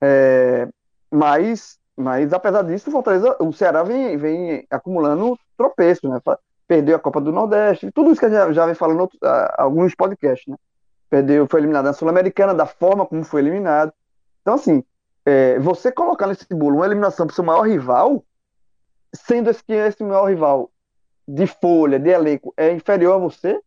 É, 0.00 0.68
mas, 1.10 1.78
mas, 1.96 2.32
apesar 2.32 2.62
disso, 2.62 2.88
o 2.88 2.92
Fortaleza, 2.92 3.36
o 3.38 3.52
Ceará 3.52 3.82
vem, 3.82 4.16
vem 4.16 4.66
acumulando 4.70 5.38
tropeços, 5.56 6.08
né? 6.08 6.20
Perdeu 6.66 6.96
a 6.96 6.98
Copa 6.98 7.20
do 7.20 7.32
Nordeste, 7.32 7.90
tudo 7.92 8.10
isso 8.10 8.20
que 8.20 8.26
a 8.26 8.30
gente 8.30 8.54
já, 8.54 8.64
vem 8.64 8.74
falando 8.74 9.10
em 9.12 9.18
alguns 9.58 9.94
podcasts, 9.94 10.46
né? 10.46 10.56
perdeu, 11.10 11.46
foi 11.46 11.60
eliminado 11.60 11.84
na 11.84 11.92
Sul-Americana, 11.92 12.54
da 12.54 12.64
forma 12.64 13.04
como 13.04 13.22
foi 13.22 13.42
eliminado. 13.42 13.92
Então, 14.40 14.54
assim, 14.54 14.82
é, 15.26 15.58
você 15.58 15.92
colocar 15.92 16.26
nesse 16.26 16.46
bolo 16.54 16.76
uma 16.76 16.86
eliminação 16.86 17.26
para 17.26 17.32
o 17.32 17.34
seu 17.34 17.44
maior 17.44 17.68
rival, 17.68 18.24
sendo 19.14 19.50
esse, 19.50 19.62
esse 19.68 20.02
maior 20.02 20.24
rival 20.30 20.70
de 21.28 21.46
folha, 21.46 21.98
de 21.98 22.08
elenco, 22.08 22.54
é 22.56 22.72
inferior 22.72 23.16
a 23.16 23.18
você, 23.18 23.60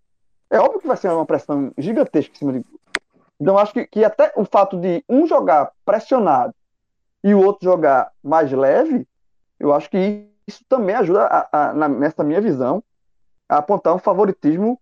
é 0.50 0.60
óbvio 0.60 0.82
que 0.82 0.88
vai 0.88 0.98
ser 0.98 1.10
uma 1.10 1.26
pressão 1.26 1.72
gigantesca 1.78 2.34
em 2.34 2.38
cima 2.38 2.54
de. 2.54 2.66
Então, 3.40 3.60
acho 3.60 3.74
que, 3.74 3.86
que 3.86 4.04
até 4.04 4.32
o 4.36 4.44
fato 4.46 4.80
de 4.80 5.04
um 5.08 5.28
jogar 5.28 5.72
pressionado 5.86 6.56
e 7.26 7.34
o 7.34 7.44
outro 7.44 7.66
jogar 7.66 8.12
mais 8.24 8.52
leve, 8.52 9.08
eu 9.60 9.74
acho 9.74 9.90
que 9.90 10.30
isso 10.48 10.64
também 10.70 10.96
ajuda, 10.96 11.26
a, 11.26 11.48
a, 11.52 11.74
na, 11.74 11.90
nessa 11.90 12.24
minha 12.24 12.40
visão, 12.40 12.84
a 13.50 13.58
apontar 13.58 13.96
um 13.96 14.00
favoritismo 14.00 14.80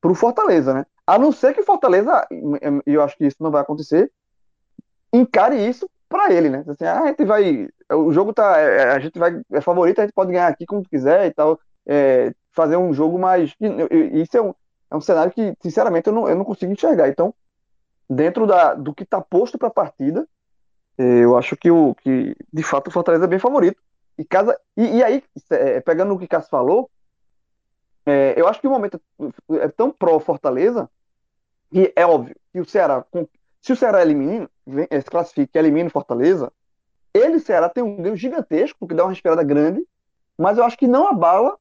para 0.00 0.10
o 0.10 0.14
Fortaleza, 0.14 0.74
né? 0.74 0.84
A 1.06 1.16
não 1.16 1.30
ser 1.30 1.54
que 1.54 1.62
Fortaleza, 1.62 2.26
e 2.84 2.92
eu 2.92 3.00
acho 3.00 3.16
que 3.16 3.26
isso 3.26 3.36
não 3.38 3.52
vai 3.52 3.62
acontecer, 3.62 4.10
encare 5.12 5.68
isso 5.68 5.88
para 6.08 6.32
ele, 6.32 6.50
né? 6.50 6.64
Assim, 6.66 6.84
ah, 6.84 7.02
a 7.02 7.06
gente 7.06 7.24
vai. 7.24 7.68
O 7.92 8.10
jogo 8.10 8.32
tá. 8.32 8.58
É, 8.58 8.90
a 8.90 8.98
gente 8.98 9.16
vai. 9.16 9.40
É 9.52 9.60
favorito, 9.60 10.00
a 10.00 10.02
gente 10.02 10.14
pode 10.14 10.32
ganhar 10.32 10.48
aqui 10.48 10.66
como 10.66 10.82
quiser 10.82 11.26
e 11.26 11.32
tal. 11.32 11.60
É, 11.86 12.34
fazer 12.50 12.76
um 12.76 12.92
jogo 12.92 13.20
mais. 13.20 13.54
Isso 14.14 14.36
é 14.36 14.42
um, 14.42 14.52
é 14.90 14.96
um 14.96 15.00
cenário 15.00 15.30
que, 15.30 15.54
sinceramente, 15.62 16.08
eu 16.08 16.12
não, 16.12 16.28
eu 16.28 16.34
não 16.34 16.44
consigo 16.44 16.72
enxergar. 16.72 17.08
Então, 17.08 17.32
dentro 18.10 18.48
da, 18.48 18.74
do 18.74 18.92
que 18.92 19.04
está 19.04 19.20
posto 19.20 19.56
para 19.56 19.68
a 19.68 19.70
partida, 19.72 20.26
é, 20.26 20.28
eu 20.98 21.36
acho 21.36 21.56
que, 21.56 21.70
o, 21.70 21.94
que, 21.94 22.36
de 22.52 22.62
fato, 22.62 22.88
o 22.88 22.90
Fortaleza 22.90 23.24
é 23.24 23.28
bem 23.28 23.38
favorito. 23.38 23.80
E, 24.18 24.24
casa, 24.24 24.58
e, 24.76 24.96
e 24.96 25.02
aí, 25.02 25.22
é, 25.50 25.80
pegando 25.80 26.12
o 26.12 26.18
que 26.18 26.26
Cássio 26.26 26.50
falou, 26.50 26.90
é, 28.04 28.34
eu 28.36 28.48
acho 28.48 28.60
que 28.60 28.66
o 28.66 28.70
momento 28.70 29.00
é 29.60 29.68
tão 29.68 29.90
pró-Fortaleza 29.90 30.90
que 31.70 31.92
é 31.94 32.06
óbvio 32.06 32.34
que 32.52 32.60
o 32.60 32.64
Ceará, 32.64 33.04
se 33.60 33.72
o 33.72 33.76
Ceará 33.76 34.02
elimina, 34.02 34.48
se 34.66 35.10
classifica 35.10 35.50
e 35.54 35.58
elimina 35.58 35.88
o 35.88 35.92
Fortaleza, 35.92 36.50
ele, 37.12 37.36
o 37.36 37.40
Ceará, 37.40 37.68
tem 37.68 37.84
um 37.84 37.96
ganho 37.96 38.16
gigantesco, 38.16 38.78
porque 38.78 38.94
dá 38.94 39.04
uma 39.04 39.10
respirada 39.10 39.42
grande, 39.42 39.86
mas 40.36 40.58
eu 40.58 40.64
acho 40.64 40.78
que 40.78 40.86
não 40.86 41.06
abala, 41.06 41.56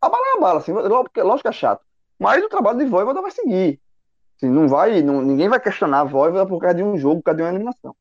abala 0.00 0.26
é 0.34 0.36
abala, 0.36 0.58
assim, 0.58 0.72
lógico 0.72 1.42
que 1.42 1.48
é 1.48 1.52
chato, 1.52 1.84
mas 2.18 2.42
o 2.42 2.48
trabalho 2.48 2.78
de 2.78 2.86
Voivoda 2.86 3.22
vai 3.22 3.30
seguir. 3.30 3.80
Assim, 4.36 4.48
não 4.48 4.66
vai, 4.68 5.02
não, 5.02 5.22
ninguém 5.22 5.48
vai 5.48 5.60
questionar 5.60 6.00
a 6.00 6.04
Voivoda 6.04 6.46
por 6.46 6.58
causa 6.58 6.74
de 6.74 6.82
um 6.82 6.96
jogo, 6.96 7.16
por 7.16 7.26
causa 7.26 7.36
de 7.36 7.42
uma 7.42 7.50
eliminação. 7.50 7.94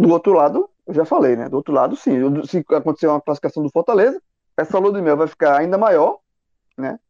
Do 0.00 0.10
outro 0.10 0.32
lado, 0.32 0.70
eu 0.86 0.94
já 0.94 1.04
falei, 1.04 1.34
né? 1.34 1.48
Do 1.48 1.56
outro 1.56 1.74
lado, 1.74 1.96
sim. 1.96 2.14
Se 2.46 2.64
acontecer 2.70 3.08
uma 3.08 3.20
classificação 3.20 3.62
do 3.62 3.70
Fortaleza, 3.70 4.22
essa 4.56 4.78
lua 4.78 4.92
de 4.92 5.02
mel 5.02 5.16
vai 5.16 5.26
ficar 5.26 5.58
ainda 5.58 5.76
maior, 5.76 6.18
né? 6.76 7.00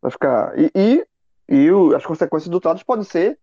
Vai 0.00 0.10
ficar. 0.10 0.58
E, 0.58 0.70
e, 0.74 1.06
e 1.48 1.70
o, 1.70 1.94
as 1.94 2.04
consequências 2.04 2.50
do 2.50 2.60
trato 2.60 2.84
podem 2.84 3.04
ser 3.04 3.38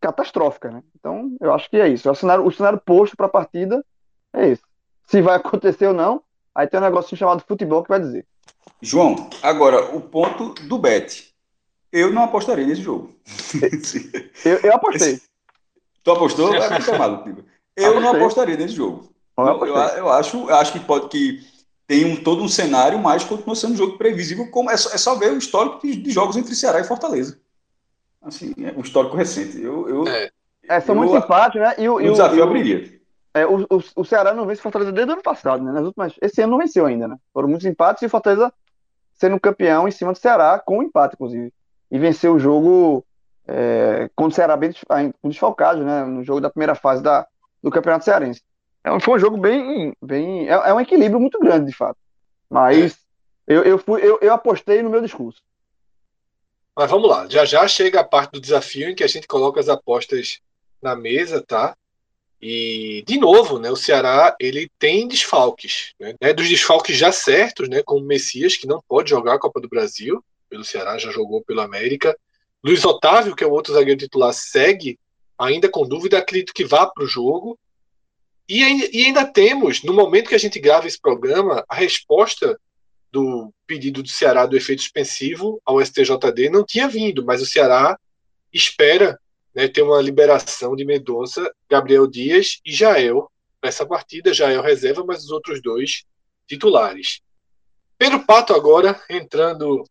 catastróficas, 0.00 0.72
né? 0.72 0.82
Então, 0.98 1.36
eu 1.40 1.54
acho 1.54 1.70
que 1.70 1.76
é 1.76 1.86
isso. 1.86 2.10
O 2.10 2.14
cenário, 2.14 2.44
o 2.44 2.50
cenário 2.50 2.80
posto 2.80 3.16
para 3.16 3.26
a 3.26 3.30
partida 3.30 3.84
é 4.32 4.48
isso. 4.48 4.62
Se 5.06 5.22
vai 5.22 5.36
acontecer 5.38 5.86
ou 5.86 5.94
não, 5.94 6.22
aí 6.54 6.66
tem 6.66 6.80
um 6.80 6.82
negocinho 6.82 7.18
chamado 7.18 7.44
futebol 7.46 7.84
que 7.84 7.88
vai 7.88 8.00
dizer. 8.00 8.26
João, 8.82 9.30
agora, 9.42 9.94
o 9.94 10.00
ponto 10.00 10.54
do 10.66 10.78
Bet. 10.78 11.30
Eu 11.92 12.12
não 12.12 12.24
apostaria 12.24 12.66
nesse 12.66 12.82
jogo. 12.82 13.14
eu, 14.44 14.58
eu 14.58 14.74
apostei. 14.74 15.12
Esse... 15.12 15.30
Tu 16.02 16.10
apostou? 16.10 16.54
É 16.54 16.70
muito 16.70 16.98
maluco, 16.98 17.44
Eu 17.82 18.00
não 18.00 18.10
apostaria 18.10 18.56
nesse 18.56 18.74
jogo. 18.74 19.10
Eu, 19.36 19.66
eu, 19.66 19.74
eu, 19.74 20.08
acho, 20.10 20.36
eu 20.48 20.54
acho 20.54 20.72
que 20.72 20.80
pode 20.80 21.08
que 21.08 21.40
tem 21.86 22.04
um, 22.04 22.14
todo 22.14 22.42
um 22.42 22.48
cenário, 22.48 23.00
mas 23.00 23.24
continua 23.24 23.56
sendo 23.56 23.72
um 23.72 23.76
jogo 23.76 23.98
previsível, 23.98 24.48
como 24.50 24.70
é 24.70 24.76
só, 24.76 24.94
é 24.94 24.96
só 24.96 25.16
ver 25.16 25.32
o 25.32 25.38
histórico 25.38 25.80
de, 25.84 25.96
de, 25.96 26.10
jogos 26.12 26.36
entre 26.36 26.54
Ceará 26.54 26.78
e 26.78 26.84
Fortaleza. 26.84 27.40
Assim, 28.22 28.54
é 28.62 28.72
um 28.76 28.80
histórico 28.80 29.16
recente. 29.16 29.60
Eu, 29.60 29.88
eu, 29.88 30.06
é. 30.06 30.30
é 30.68 30.80
são 30.80 30.94
muito 30.94 31.12
simpáticos, 31.12 31.60
né? 31.60 31.74
E 31.78 31.88
o, 31.88 31.96
o 31.96 32.00
desafio 32.00 32.44
abriria. 32.44 33.00
É, 33.34 33.46
o, 33.46 33.62
o, 33.62 33.82
o, 33.96 34.04
Ceará 34.04 34.32
não 34.32 34.46
vence 34.46 34.62
Fortaleza 34.62 34.92
desde 34.92 35.10
o 35.10 35.14
ano 35.14 35.22
passado, 35.22 35.64
né? 35.64 35.72
Nas 35.72 35.84
últimas, 35.84 36.14
esse 36.20 36.40
ano 36.42 36.52
não 36.52 36.58
venceu 36.58 36.86
ainda, 36.86 37.08
né? 37.08 37.16
Foram 37.32 37.48
muitos 37.48 37.66
empates 37.66 38.02
e 38.02 38.06
o 38.06 38.10
Fortaleza 38.10 38.52
sendo 39.14 39.40
campeão 39.40 39.88
em 39.88 39.90
cima 39.90 40.12
do 40.12 40.18
Ceará, 40.18 40.62
com 40.64 40.78
um 40.78 40.82
empate, 40.84 41.14
inclusive. 41.14 41.52
E 41.90 41.98
venceu 41.98 42.34
o 42.34 42.38
jogo 42.38 43.04
é, 43.48 44.08
com 44.14 44.26
o 44.26 44.30
Ceará 44.30 44.56
bem 44.56 44.72
desfalcado, 45.24 45.84
né? 45.84 46.04
No 46.04 46.22
jogo 46.22 46.40
da 46.40 46.50
primeira 46.50 46.76
fase 46.76 47.02
da, 47.02 47.26
do 47.62 47.70
Campeonato 47.70 48.04
Cearense. 48.04 48.42
É, 48.82 49.00
foi 49.00 49.16
um 49.16 49.18
jogo 49.18 49.36
bem. 49.36 49.94
bem 50.02 50.48
é, 50.48 50.52
é, 50.52 50.74
um 50.74 50.80
equilíbrio 50.80 51.20
muito 51.20 51.38
grande, 51.38 51.66
de 51.66 51.76
fato. 51.76 51.98
Mas 52.48 52.92
é. 53.46 53.54
eu, 53.54 53.62
eu, 53.62 53.78
fui, 53.78 54.00
eu, 54.02 54.18
eu 54.20 54.32
apostei 54.32 54.82
no 54.82 54.90
meu 54.90 55.00
discurso. 55.00 55.42
Mas 56.76 56.90
vamos 56.90 57.08
lá, 57.08 57.28
já 57.28 57.44
já 57.44 57.66
chega 57.68 58.00
a 58.00 58.04
parte 58.04 58.32
do 58.32 58.40
desafio 58.40 58.88
em 58.88 58.94
que 58.94 59.04
a 59.04 59.08
gente 59.08 59.26
coloca 59.26 59.60
as 59.60 59.68
apostas 59.68 60.40
na 60.80 60.96
mesa, 60.96 61.44
tá? 61.46 61.76
E, 62.40 63.04
de 63.06 63.18
novo, 63.18 63.58
né, 63.58 63.70
o 63.70 63.76
Ceará 63.76 64.34
ele 64.40 64.70
tem 64.78 65.06
desfalques. 65.06 65.92
Né, 66.00 66.14
né 66.18 66.32
dos 66.32 66.48
desfalques 66.48 66.96
já 66.96 67.12
certos, 67.12 67.68
né, 67.68 67.82
como 67.82 68.02
o 68.02 68.06
Messias, 68.06 68.56
que 68.56 68.66
não 68.66 68.82
pode 68.88 69.10
jogar 69.10 69.34
a 69.34 69.38
Copa 69.38 69.60
do 69.60 69.68
Brasil, 69.68 70.24
pelo 70.48 70.64
Ceará, 70.64 70.96
já 70.96 71.10
jogou 71.10 71.42
pelo 71.44 71.60
América. 71.60 72.16
Luiz 72.64 72.84
Otávio, 72.84 73.36
que 73.36 73.44
é 73.44 73.46
o 73.46 73.52
outro 73.52 73.74
zagueiro 73.74 74.00
titular, 74.00 74.32
segue 74.32 74.98
ainda 75.40 75.70
com 75.70 75.88
dúvida, 75.88 76.18
acredito 76.18 76.52
que 76.52 76.64
vá 76.64 76.86
para 76.86 77.04
o 77.04 77.08
jogo. 77.08 77.58
E, 78.48 78.60
e 78.60 79.06
ainda 79.06 79.24
temos, 79.24 79.82
no 79.82 79.94
momento 79.94 80.28
que 80.28 80.34
a 80.34 80.38
gente 80.38 80.60
grava 80.60 80.86
esse 80.86 81.00
programa, 81.00 81.64
a 81.68 81.74
resposta 81.74 82.60
do 83.10 83.52
pedido 83.66 84.02
do 84.02 84.08
Ceará 84.08 84.44
do 84.46 84.56
efeito 84.56 84.82
suspensivo 84.82 85.60
ao 85.64 85.80
STJD 85.84 86.50
não 86.50 86.64
tinha 86.64 86.86
vindo, 86.86 87.24
mas 87.24 87.40
o 87.40 87.46
Ceará 87.46 87.98
espera 88.52 89.18
né, 89.54 89.66
ter 89.66 89.82
uma 89.82 90.00
liberação 90.00 90.76
de 90.76 90.84
Mendonça, 90.84 91.52
Gabriel 91.68 92.06
Dias 92.06 92.60
e 92.64 92.72
Jael 92.72 93.30
para 93.60 93.68
essa 93.68 93.86
partida. 93.86 94.34
Jael 94.34 94.62
reserva, 94.62 95.04
mas 95.04 95.24
os 95.24 95.30
outros 95.30 95.62
dois 95.62 96.04
titulares. 96.46 97.20
Pedro 97.96 98.24
Pato 98.24 98.54
agora 98.54 99.00
entrando 99.08 99.84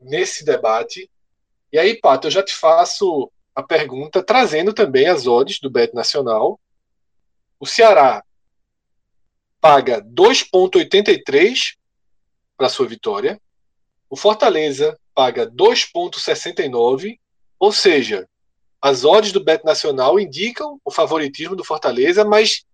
nesse 0.00 0.44
debate. 0.44 1.10
E 1.72 1.78
aí, 1.78 1.98
Pato, 1.98 2.26
eu 2.26 2.30
já 2.30 2.42
te 2.42 2.54
faço 2.54 3.30
a 3.54 3.62
pergunta 3.62 4.22
trazendo 4.22 4.72
também 4.72 5.06
as 5.06 5.26
odds 5.26 5.60
do 5.60 5.70
Bet 5.70 5.94
Nacional. 5.94 6.58
O 7.60 7.66
Ceará 7.66 8.24
paga 9.60 10.02
2,83 10.02 11.76
para 12.56 12.68
sua 12.68 12.86
vitória. 12.86 13.40
O 14.08 14.16
Fortaleza 14.16 14.98
paga 15.14 15.46
2,69, 15.46 17.18
ou 17.58 17.72
seja, 17.72 18.28
as 18.80 19.04
odds 19.04 19.32
do 19.32 19.44
Bet 19.44 19.64
Nacional 19.64 20.18
indicam 20.18 20.80
o 20.84 20.90
favoritismo 20.90 21.54
do 21.54 21.64
Fortaleza, 21.64 22.24
mas 22.24 22.64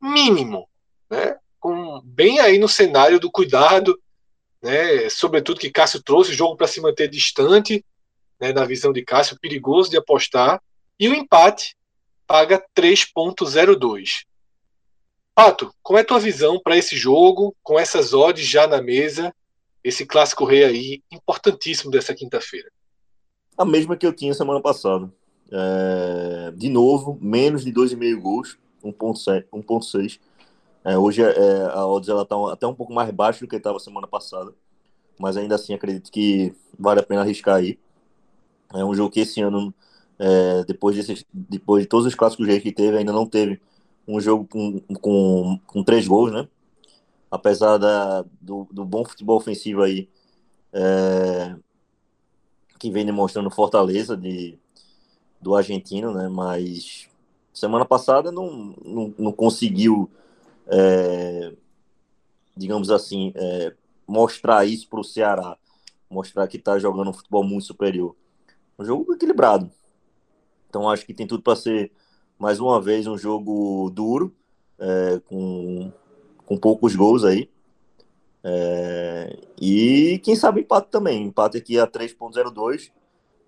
mínimo, 0.00 0.68
né? 1.08 1.36
Com, 1.60 2.00
bem 2.02 2.40
aí 2.40 2.58
no 2.58 2.68
cenário 2.68 3.20
do 3.20 3.30
cuidado, 3.30 3.96
né? 4.60 5.08
Sobretudo 5.08 5.60
que 5.60 5.70
Cássio 5.70 6.02
trouxe 6.02 6.32
o 6.32 6.34
jogo 6.34 6.56
para 6.56 6.66
se 6.66 6.80
manter 6.80 7.08
distante, 7.08 7.84
né? 8.42 8.52
Na 8.52 8.64
visão 8.64 8.92
de 8.92 9.04
Cássio, 9.04 9.38
perigoso 9.40 9.88
de 9.88 9.96
apostar. 9.96 10.60
E 10.98 11.08
o 11.08 11.14
empate 11.14 11.76
paga 12.26 12.60
3,02. 12.76 14.24
Pato, 15.32 15.72
qual 15.80 15.98
é 15.98 16.02
a 16.02 16.04
tua 16.04 16.18
visão 16.18 16.60
para 16.60 16.76
esse 16.76 16.96
jogo, 16.96 17.54
com 17.62 17.78
essas 17.78 18.12
odds 18.12 18.44
já 18.44 18.66
na 18.66 18.82
mesa, 18.82 19.32
esse 19.82 20.04
clássico 20.04 20.44
rei 20.44 20.64
aí, 20.64 21.02
importantíssimo 21.10 21.90
dessa 21.90 22.12
quinta-feira? 22.14 22.68
A 23.56 23.64
mesma 23.64 23.96
que 23.96 24.06
eu 24.06 24.12
tinha 24.12 24.34
semana 24.34 24.60
passada. 24.60 25.10
É, 25.50 26.50
de 26.50 26.68
novo, 26.68 27.16
menos 27.20 27.64
de 27.64 27.72
2,5 27.72 28.20
gols, 28.20 28.58
1,6. 28.84 30.18
É, 30.84 30.98
hoje 30.98 31.22
é, 31.22 31.64
a 31.72 31.86
odds 31.86 32.08
ela 32.08 32.26
tá 32.26 32.34
até 32.52 32.66
um 32.66 32.74
pouco 32.74 32.92
mais 32.92 33.08
baixa 33.10 33.40
do 33.40 33.48
que 33.48 33.54
estava 33.54 33.78
semana 33.78 34.08
passada, 34.08 34.52
mas 35.16 35.36
ainda 35.36 35.54
assim 35.54 35.74
acredito 35.74 36.10
que 36.10 36.52
vale 36.76 36.98
a 36.98 37.04
pena 37.04 37.20
arriscar 37.20 37.56
aí. 37.56 37.78
É 38.74 38.84
um 38.84 38.94
jogo 38.94 39.10
que 39.10 39.20
esse 39.20 39.40
ano, 39.40 39.74
é, 40.18 40.64
depois, 40.64 41.24
depois 41.32 41.82
de 41.82 41.88
todos 41.88 42.06
os 42.06 42.14
clássicos 42.14 42.46
reis 42.46 42.62
que 42.62 42.72
teve, 42.72 42.98
ainda 42.98 43.12
não 43.12 43.26
teve 43.26 43.60
um 44.06 44.20
jogo 44.20 44.46
com, 44.46 44.80
com, 45.00 45.60
com 45.66 45.84
três 45.84 46.06
gols, 46.06 46.32
né? 46.32 46.48
Apesar 47.30 47.78
da, 47.78 48.24
do, 48.40 48.68
do 48.70 48.84
bom 48.84 49.04
futebol 49.04 49.36
ofensivo 49.36 49.82
aí, 49.82 50.08
é, 50.72 51.54
que 52.78 52.90
vem 52.90 53.06
demonstrando 53.06 53.50
Fortaleza 53.50 54.16
de, 54.16 54.58
do 55.40 55.54
argentino, 55.54 56.12
né? 56.12 56.28
Mas 56.28 57.08
semana 57.52 57.84
passada 57.84 58.32
não, 58.32 58.74
não, 58.84 59.14
não 59.18 59.32
conseguiu, 59.32 60.10
é, 60.66 61.52
digamos 62.56 62.90
assim, 62.90 63.32
é, 63.34 63.74
mostrar 64.06 64.66
isso 64.66 64.88
para 64.88 65.00
o 65.00 65.04
Ceará, 65.04 65.56
mostrar 66.10 66.46
que 66.48 66.56
está 66.56 66.78
jogando 66.78 67.10
um 67.10 67.14
futebol 67.14 67.44
muito 67.44 67.66
superior. 67.66 68.16
Um 68.78 68.84
jogo 68.84 69.14
equilibrado. 69.14 69.70
Então 70.68 70.88
acho 70.88 71.04
que 71.04 71.14
tem 71.14 71.26
tudo 71.26 71.42
para 71.42 71.56
ser 71.56 71.92
mais 72.38 72.58
uma 72.58 72.80
vez 72.80 73.06
um 73.06 73.16
jogo 73.16 73.90
duro, 73.90 74.34
é, 74.78 75.20
com, 75.26 75.92
com 76.44 76.56
poucos 76.56 76.96
gols 76.96 77.24
aí. 77.24 77.48
É, 78.44 79.38
e 79.60 80.18
quem 80.24 80.34
sabe 80.34 80.62
empate 80.62 80.90
também. 80.90 81.22
Empate 81.24 81.58
aqui 81.58 81.78
a 81.78 81.86
3.02 81.86 82.90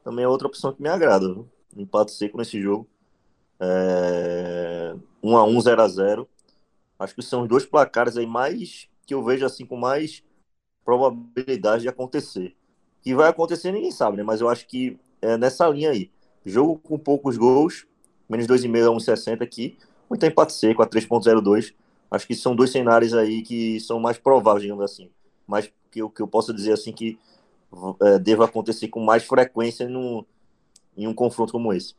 também 0.04 0.24
é 0.24 0.28
outra 0.28 0.46
opção 0.46 0.72
que 0.72 0.82
me 0.82 0.88
agrada. 0.88 1.26
Viu? 1.26 1.48
Empate 1.76 2.12
seco 2.12 2.38
nesse 2.38 2.60
jogo. 2.60 2.86
É, 3.58 4.94
1 5.22 5.36
a 5.36 5.44
1 5.44 5.60
0 5.60 5.82
a 5.82 5.88
0 5.88 6.28
Acho 6.98 7.14
que 7.14 7.22
são 7.22 7.42
os 7.42 7.48
dois 7.48 7.66
placares 7.66 8.16
aí 8.16 8.26
mais 8.26 8.88
que 9.06 9.14
eu 9.14 9.24
vejo 9.24 9.44
assim 9.44 9.66
com 9.66 9.76
mais 9.76 10.22
probabilidade 10.84 11.82
de 11.82 11.88
acontecer. 11.88 12.54
Que 13.02 13.14
vai 13.14 13.28
acontecer 13.28 13.72
ninguém 13.72 13.90
sabe, 13.90 14.16
né? 14.16 14.22
Mas 14.22 14.40
eu 14.40 14.48
acho 14.48 14.66
que 14.66 14.98
é 15.24 15.36
nessa 15.36 15.68
linha 15.68 15.90
aí. 15.90 16.10
Jogo 16.44 16.78
com 16.78 16.98
poucos 16.98 17.36
gols 17.36 17.86
menos 18.28 18.46
2,5 18.46 18.86
a 18.86 19.14
1,60 19.14 19.42
aqui, 19.42 19.78
então 20.10 20.28
empate 20.28 20.52
seco 20.52 20.82
a 20.82 20.86
3,02. 20.86 21.74
Acho 22.10 22.26
que 22.26 22.34
são 22.34 22.54
dois 22.54 22.70
cenários 22.70 23.14
aí 23.14 23.42
que 23.42 23.80
são 23.80 23.98
mais 23.98 24.18
prováveis, 24.18 24.62
digamos 24.62 24.84
assim. 24.84 25.10
Mas 25.46 25.70
que 25.90 26.00
eu, 26.00 26.10
que 26.10 26.22
eu 26.22 26.28
posso 26.28 26.52
dizer 26.52 26.72
assim 26.72 26.92
que 26.92 27.18
é, 28.02 28.18
deva 28.18 28.44
acontecer 28.44 28.88
com 28.88 29.00
mais 29.00 29.24
frequência 29.24 29.88
no, 29.88 30.26
em 30.96 31.06
um 31.06 31.14
confronto 31.14 31.52
como 31.52 31.72
esse. 31.72 31.94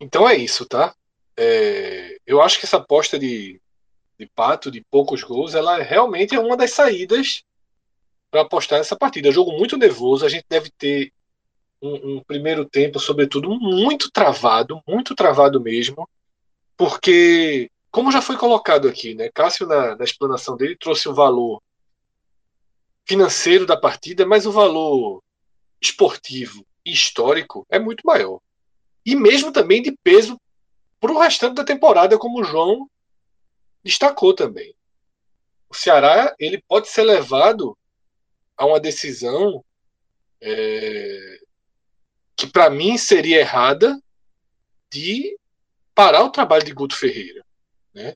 Então 0.00 0.28
é 0.28 0.36
isso, 0.36 0.66
tá? 0.66 0.94
É, 1.36 2.18
eu 2.26 2.42
acho 2.42 2.58
que 2.58 2.66
essa 2.66 2.76
aposta 2.76 3.18
de, 3.18 3.60
de 4.18 4.26
pato, 4.26 4.70
de 4.70 4.84
poucos 4.90 5.22
gols, 5.22 5.54
ela 5.54 5.78
realmente 5.82 6.34
é 6.34 6.40
uma 6.40 6.56
das 6.56 6.72
saídas 6.72 7.44
para 8.30 8.42
apostar 8.42 8.78
nessa 8.78 8.96
partida. 8.96 9.28
É 9.28 9.32
jogo 9.32 9.52
muito 9.52 9.76
nervoso, 9.76 10.24
a 10.24 10.28
gente 10.28 10.44
deve 10.48 10.70
ter 10.70 11.12
um, 11.80 12.16
um, 12.16 12.22
primeiro 12.24 12.64
tempo, 12.64 12.98
sobretudo, 12.98 13.48
muito 13.50 14.10
travado, 14.10 14.82
muito 14.86 15.14
travado 15.14 15.60
mesmo, 15.60 16.08
porque, 16.76 17.70
como 17.90 18.12
já 18.12 18.20
foi 18.20 18.36
colocado 18.36 18.88
aqui, 18.88 19.14
né, 19.14 19.30
Cássio, 19.32 19.66
na, 19.66 19.96
na 19.96 20.04
explanação 20.04 20.56
dele, 20.56 20.76
trouxe 20.76 21.08
o 21.08 21.14
valor 21.14 21.62
financeiro 23.06 23.64
da 23.64 23.76
partida, 23.76 24.26
mas 24.26 24.44
o 24.44 24.52
valor 24.52 25.22
esportivo 25.80 26.66
e 26.84 26.92
histórico 26.92 27.66
é 27.70 27.78
muito 27.78 28.02
maior. 28.04 28.40
E 29.06 29.14
mesmo 29.14 29.52
também 29.52 29.80
de 29.80 29.92
peso 30.02 30.38
para 31.00 31.12
o 31.12 31.18
restante 31.18 31.54
da 31.54 31.64
temporada, 31.64 32.18
como 32.18 32.40
o 32.40 32.44
João 32.44 32.90
destacou 33.82 34.34
também. 34.34 34.74
O 35.70 35.74
Ceará 35.74 36.34
ele 36.38 36.62
pode 36.66 36.88
ser 36.88 37.04
levado 37.04 37.77
a 38.58 38.66
uma 38.66 38.80
decisão 38.80 39.64
é, 40.40 41.38
que 42.36 42.46
para 42.46 42.68
mim 42.68 42.98
seria 42.98 43.40
errada 43.40 43.98
de 44.92 45.38
parar 45.94 46.24
o 46.24 46.30
trabalho 46.30 46.64
de 46.64 46.72
Guto 46.72 46.96
Ferreira. 46.96 47.44
Né? 47.94 48.14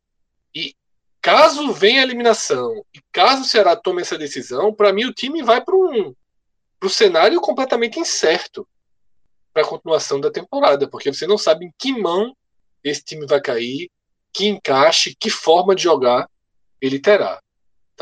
E 0.55 0.75
caso 1.21 1.73
venha 1.73 2.01
a 2.01 2.05
eliminação 2.05 2.85
e 2.93 3.01
caso 3.13 3.43
o 3.43 3.45
Ceará 3.45 3.77
tome 3.77 4.03
essa 4.03 4.19
decisão, 4.19 4.75
para 4.75 4.93
mim 4.93 5.05
o 5.05 5.15
time 5.15 5.43
vai 5.43 5.65
para 5.65 5.77
um 5.77 6.15
pro 6.79 6.91
cenário 6.91 7.41
completamente 7.41 8.01
incerto 8.01 8.67
para 9.53 9.63
a 9.63 9.67
continuação 9.67 10.21
da 10.21 10.33
temporada, 10.33 10.89
porque 10.89 11.13
você 11.13 11.27
não 11.27 11.39
sabe 11.39 11.67
em 11.67 11.73
que 11.79 11.93
mão 11.93 12.37
esse 12.83 13.05
time 13.05 13.25
vai 13.27 13.41
cair, 13.41 13.89
que 14.33 14.49
encaixe, 14.49 15.15
que 15.15 15.31
forma 15.31 15.77
de 15.77 15.85
jogar 15.85 16.29
ele 16.81 16.99
terá. 16.99 17.41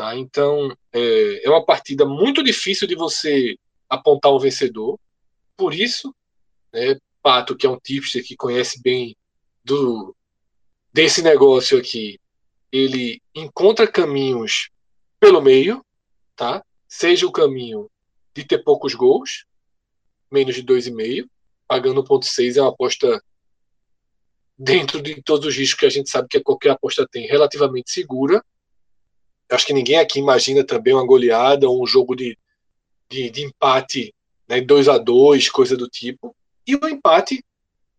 Tá? 0.01 0.15
Então 0.17 0.75
é, 0.91 1.45
é 1.45 1.47
uma 1.47 1.63
partida 1.63 2.07
muito 2.07 2.43
difícil 2.43 2.87
de 2.87 2.95
você 2.95 3.55
apontar 3.87 4.33
um 4.33 4.39
vencedor. 4.39 4.99
Por 5.55 5.75
isso, 5.75 6.11
né, 6.73 6.97
Pato, 7.21 7.55
que 7.55 7.67
é 7.67 7.69
um 7.69 7.77
tipster 7.77 8.25
que 8.25 8.35
conhece 8.35 8.81
bem 8.81 9.15
do 9.63 10.15
desse 10.91 11.21
negócio 11.21 11.77
aqui, 11.77 12.19
ele 12.71 13.21
encontra 13.35 13.85
caminhos 13.85 14.71
pelo 15.19 15.39
meio, 15.39 15.85
tá? 16.35 16.65
Seja 16.87 17.27
o 17.27 17.31
caminho 17.31 17.87
de 18.33 18.43
ter 18.43 18.63
poucos 18.63 18.95
gols, 18.95 19.45
menos 20.31 20.55
de 20.55 20.63
2,5, 20.63 21.29
pagando 21.67 22.03
1,6 22.03 22.57
é 22.57 22.61
uma 22.61 22.71
aposta 22.71 23.23
dentro 24.57 24.99
de 24.99 25.21
todos 25.21 25.45
os 25.45 25.55
riscos 25.55 25.79
que 25.79 25.85
a 25.85 25.91
gente 25.91 26.09
sabe 26.09 26.27
que 26.27 26.39
qualquer 26.39 26.71
aposta 26.71 27.07
tem, 27.07 27.27
relativamente 27.27 27.91
segura. 27.91 28.43
Acho 29.51 29.65
que 29.65 29.73
ninguém 29.73 29.97
aqui 29.97 30.19
imagina 30.19 30.65
também 30.65 30.93
uma 30.93 31.05
goleada 31.05 31.67
ou 31.69 31.83
um 31.83 31.85
jogo 31.85 32.15
de, 32.15 32.37
de, 33.09 33.29
de 33.29 33.43
empate, 33.43 34.15
né, 34.47 34.61
2 34.61 34.87
a 34.87 34.97
2 34.97 35.49
coisa 35.49 35.75
do 35.75 35.87
tipo. 35.87 36.35
E 36.65 36.75
o 36.75 36.87
empate, 36.87 37.43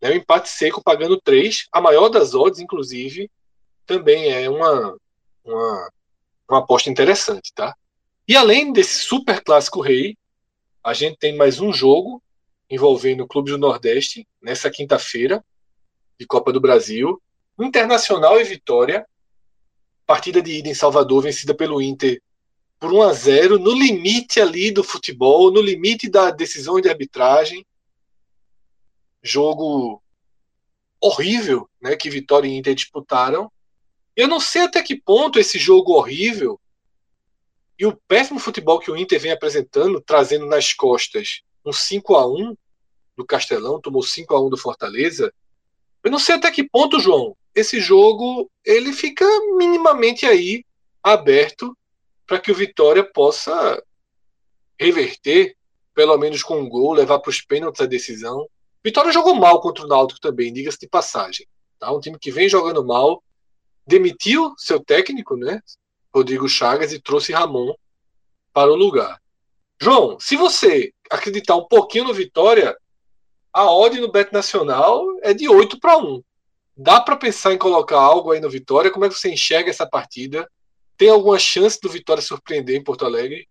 né, 0.01 0.09
o 0.09 0.15
empate 0.15 0.49
seco 0.49 0.83
pagando 0.83 1.21
3, 1.21 1.67
a 1.71 1.79
maior 1.79 2.09
das 2.09 2.33
odds, 2.33 2.59
inclusive, 2.59 3.29
também 3.85 4.31
é 4.31 4.49
uma, 4.49 4.97
uma, 5.43 5.89
uma 6.49 6.59
aposta 6.59 6.89
interessante, 6.89 7.53
tá? 7.53 7.75
E 8.27 8.35
além 8.35 8.71
desse 8.71 9.03
super 9.03 9.43
clássico 9.43 9.81
rei, 9.81 10.17
a 10.83 10.93
gente 10.93 11.17
tem 11.17 11.35
mais 11.35 11.59
um 11.59 11.71
jogo 11.71 12.21
envolvendo 12.69 13.23
o 13.23 13.27
Clube 13.27 13.51
do 13.51 13.57
Nordeste 13.57 14.27
nessa 14.41 14.71
quinta-feira 14.71 15.43
de 16.19 16.25
Copa 16.25 16.51
do 16.51 16.59
Brasil, 16.59 17.21
Internacional 17.59 18.39
e 18.39 18.43
Vitória, 18.43 19.05
partida 20.05 20.41
de 20.41 20.59
ida 20.59 20.69
em 20.69 20.73
Salvador 20.73 21.23
vencida 21.23 21.53
pelo 21.53 21.81
Inter 21.81 22.21
por 22.79 22.91
1 22.91 23.01
a 23.01 23.13
0 23.13 23.59
no 23.59 23.71
limite 23.71 24.41
ali 24.41 24.69
do 24.69 24.83
futebol, 24.83 25.51
no 25.51 25.61
limite 25.61 26.09
da 26.09 26.31
decisão 26.31 26.81
de 26.81 26.89
arbitragem. 26.89 27.65
Jogo 29.21 30.01
horrível, 30.99 31.69
né, 31.81 31.95
que 31.95 32.09
Vitória 32.09 32.47
e 32.47 32.57
Inter 32.57 32.75
disputaram. 32.75 33.51
Eu 34.15 34.27
não 34.27 34.39
sei 34.39 34.63
até 34.63 34.81
que 34.83 34.95
ponto 34.95 35.39
esse 35.39 35.57
jogo 35.57 35.93
horrível 35.93 36.59
e 37.79 37.85
o 37.85 37.95
péssimo 38.07 38.39
futebol 38.39 38.79
que 38.79 38.91
o 38.91 38.97
Inter 38.97 39.19
vem 39.19 39.31
apresentando, 39.31 40.01
trazendo 40.01 40.45
nas 40.45 40.73
costas 40.73 41.41
um 41.65 41.73
5 41.73 42.15
a 42.15 42.27
1 42.27 42.55
do 43.15 43.25
Castelão, 43.25 43.81
tomou 43.81 44.03
5 44.03 44.35
a 44.35 44.41
1 44.45 44.49
do 44.49 44.57
Fortaleza. 44.57 45.33
Eu 46.03 46.11
não 46.11 46.19
sei 46.19 46.35
até 46.35 46.51
que 46.51 46.67
ponto, 46.67 46.99
João, 46.99 47.35
esse 47.55 47.79
jogo 47.79 48.49
ele 48.65 48.93
fica 48.93 49.25
minimamente 49.57 50.25
aí 50.25 50.65
aberto 51.01 51.77
para 52.25 52.39
que 52.39 52.51
o 52.51 52.55
Vitória 52.55 53.03
possa 53.03 53.81
reverter, 54.79 55.55
pelo 55.93 56.17
menos 56.17 56.41
com 56.41 56.59
um 56.59 56.67
gol, 56.67 56.93
levar 56.93 57.19
para 57.19 57.29
os 57.29 57.41
pênaltis 57.41 57.81
a 57.81 57.85
decisão. 57.85 58.47
Vitória 58.83 59.11
jogou 59.11 59.35
mal 59.35 59.61
contra 59.61 59.85
o 59.85 59.87
Náutico 59.87 60.19
também, 60.19 60.51
diga-se 60.51 60.79
de 60.79 60.87
passagem. 60.87 61.47
Tá? 61.79 61.91
Um 61.91 61.99
time 61.99 62.17
que 62.17 62.31
vem 62.31 62.49
jogando 62.49 62.83
mal, 62.83 63.23
demitiu 63.85 64.53
seu 64.57 64.79
técnico, 64.83 65.35
né? 65.35 65.61
Rodrigo 66.13 66.47
Chagas, 66.47 66.93
e 66.93 66.99
trouxe 66.99 67.33
Ramon 67.33 67.73
para 68.53 68.71
o 68.71 68.75
lugar. 68.75 69.21
João, 69.81 70.19
se 70.19 70.35
você 70.35 70.93
acreditar 71.09 71.55
um 71.55 71.67
pouquinho 71.67 72.05
no 72.05 72.13
Vitória, 72.13 72.77
a 73.51 73.69
odd 73.69 73.99
no 73.99 74.11
Bet 74.11 74.31
Nacional 74.31 75.05
é 75.21 75.33
de 75.33 75.47
8 75.49 75.79
para 75.79 75.97
1. 75.97 76.23
Dá 76.75 76.99
para 76.99 77.15
pensar 77.15 77.53
em 77.53 77.57
colocar 77.57 77.97
algo 77.97 78.31
aí 78.31 78.39
no 78.39 78.49
Vitória? 78.49 78.91
Como 78.91 79.05
é 79.05 79.09
que 79.09 79.15
você 79.15 79.31
enxerga 79.31 79.69
essa 79.69 79.87
partida? 79.87 80.49
Tem 80.97 81.09
alguma 81.09 81.37
chance 81.37 81.79
do 81.79 81.89
Vitória 81.89 82.21
surpreender 82.21 82.75
em 82.75 82.83
Porto 82.83 83.05
Alegre? 83.05 83.47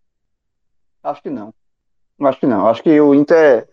Acho 1.02 1.22
que 1.22 1.30
não. 1.30 1.54
Acho 2.20 2.40
que 2.40 2.46
não. 2.46 2.66
Acho 2.68 2.82
que 2.82 3.00
o 3.00 3.14
Inter, 3.14 3.68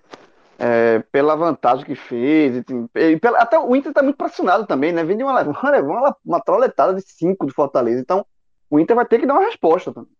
é, 0.58 1.00
pela 1.12 1.36
vantagem 1.36 1.86
que 1.86 1.96
fez, 1.96 2.58
e, 2.58 3.00
e 3.00 3.20
pela, 3.20 3.40
até 3.40 3.58
o 3.58 3.76
Inter 3.76 3.92
está 3.92 4.04
muito 4.04 4.18
pressionado 4.18 4.68
também, 4.68 4.92
né? 4.92 5.04
Vem 5.04 5.18
de 5.18 5.24
uma, 5.24 5.42
uma, 5.82 6.18
uma, 6.24 6.42
troletada 6.42 6.94
de 6.94 7.02
5 7.02 7.46
do 7.46 7.54
Fortaleza. 7.54 8.00
Então, 8.00 8.26
o 8.70 8.80
Inter 8.80 8.96
vai 8.96 9.06
ter 9.06 9.20
que 9.20 9.26
dar 9.26 9.34
uma 9.34 9.46
resposta 9.46 9.92
também. 9.92 10.12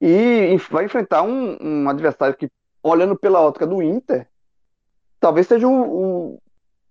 E 0.00 0.56
vai 0.70 0.84
enfrentar 0.84 1.22
um, 1.22 1.56
um 1.60 1.88
adversário 1.88 2.36
que, 2.36 2.50
olhando 2.82 3.16
pela 3.16 3.40
ótica 3.40 3.66
do 3.66 3.82
Inter, 3.82 4.28
talvez 5.18 5.46
seja 5.46 5.66
o 5.66 6.38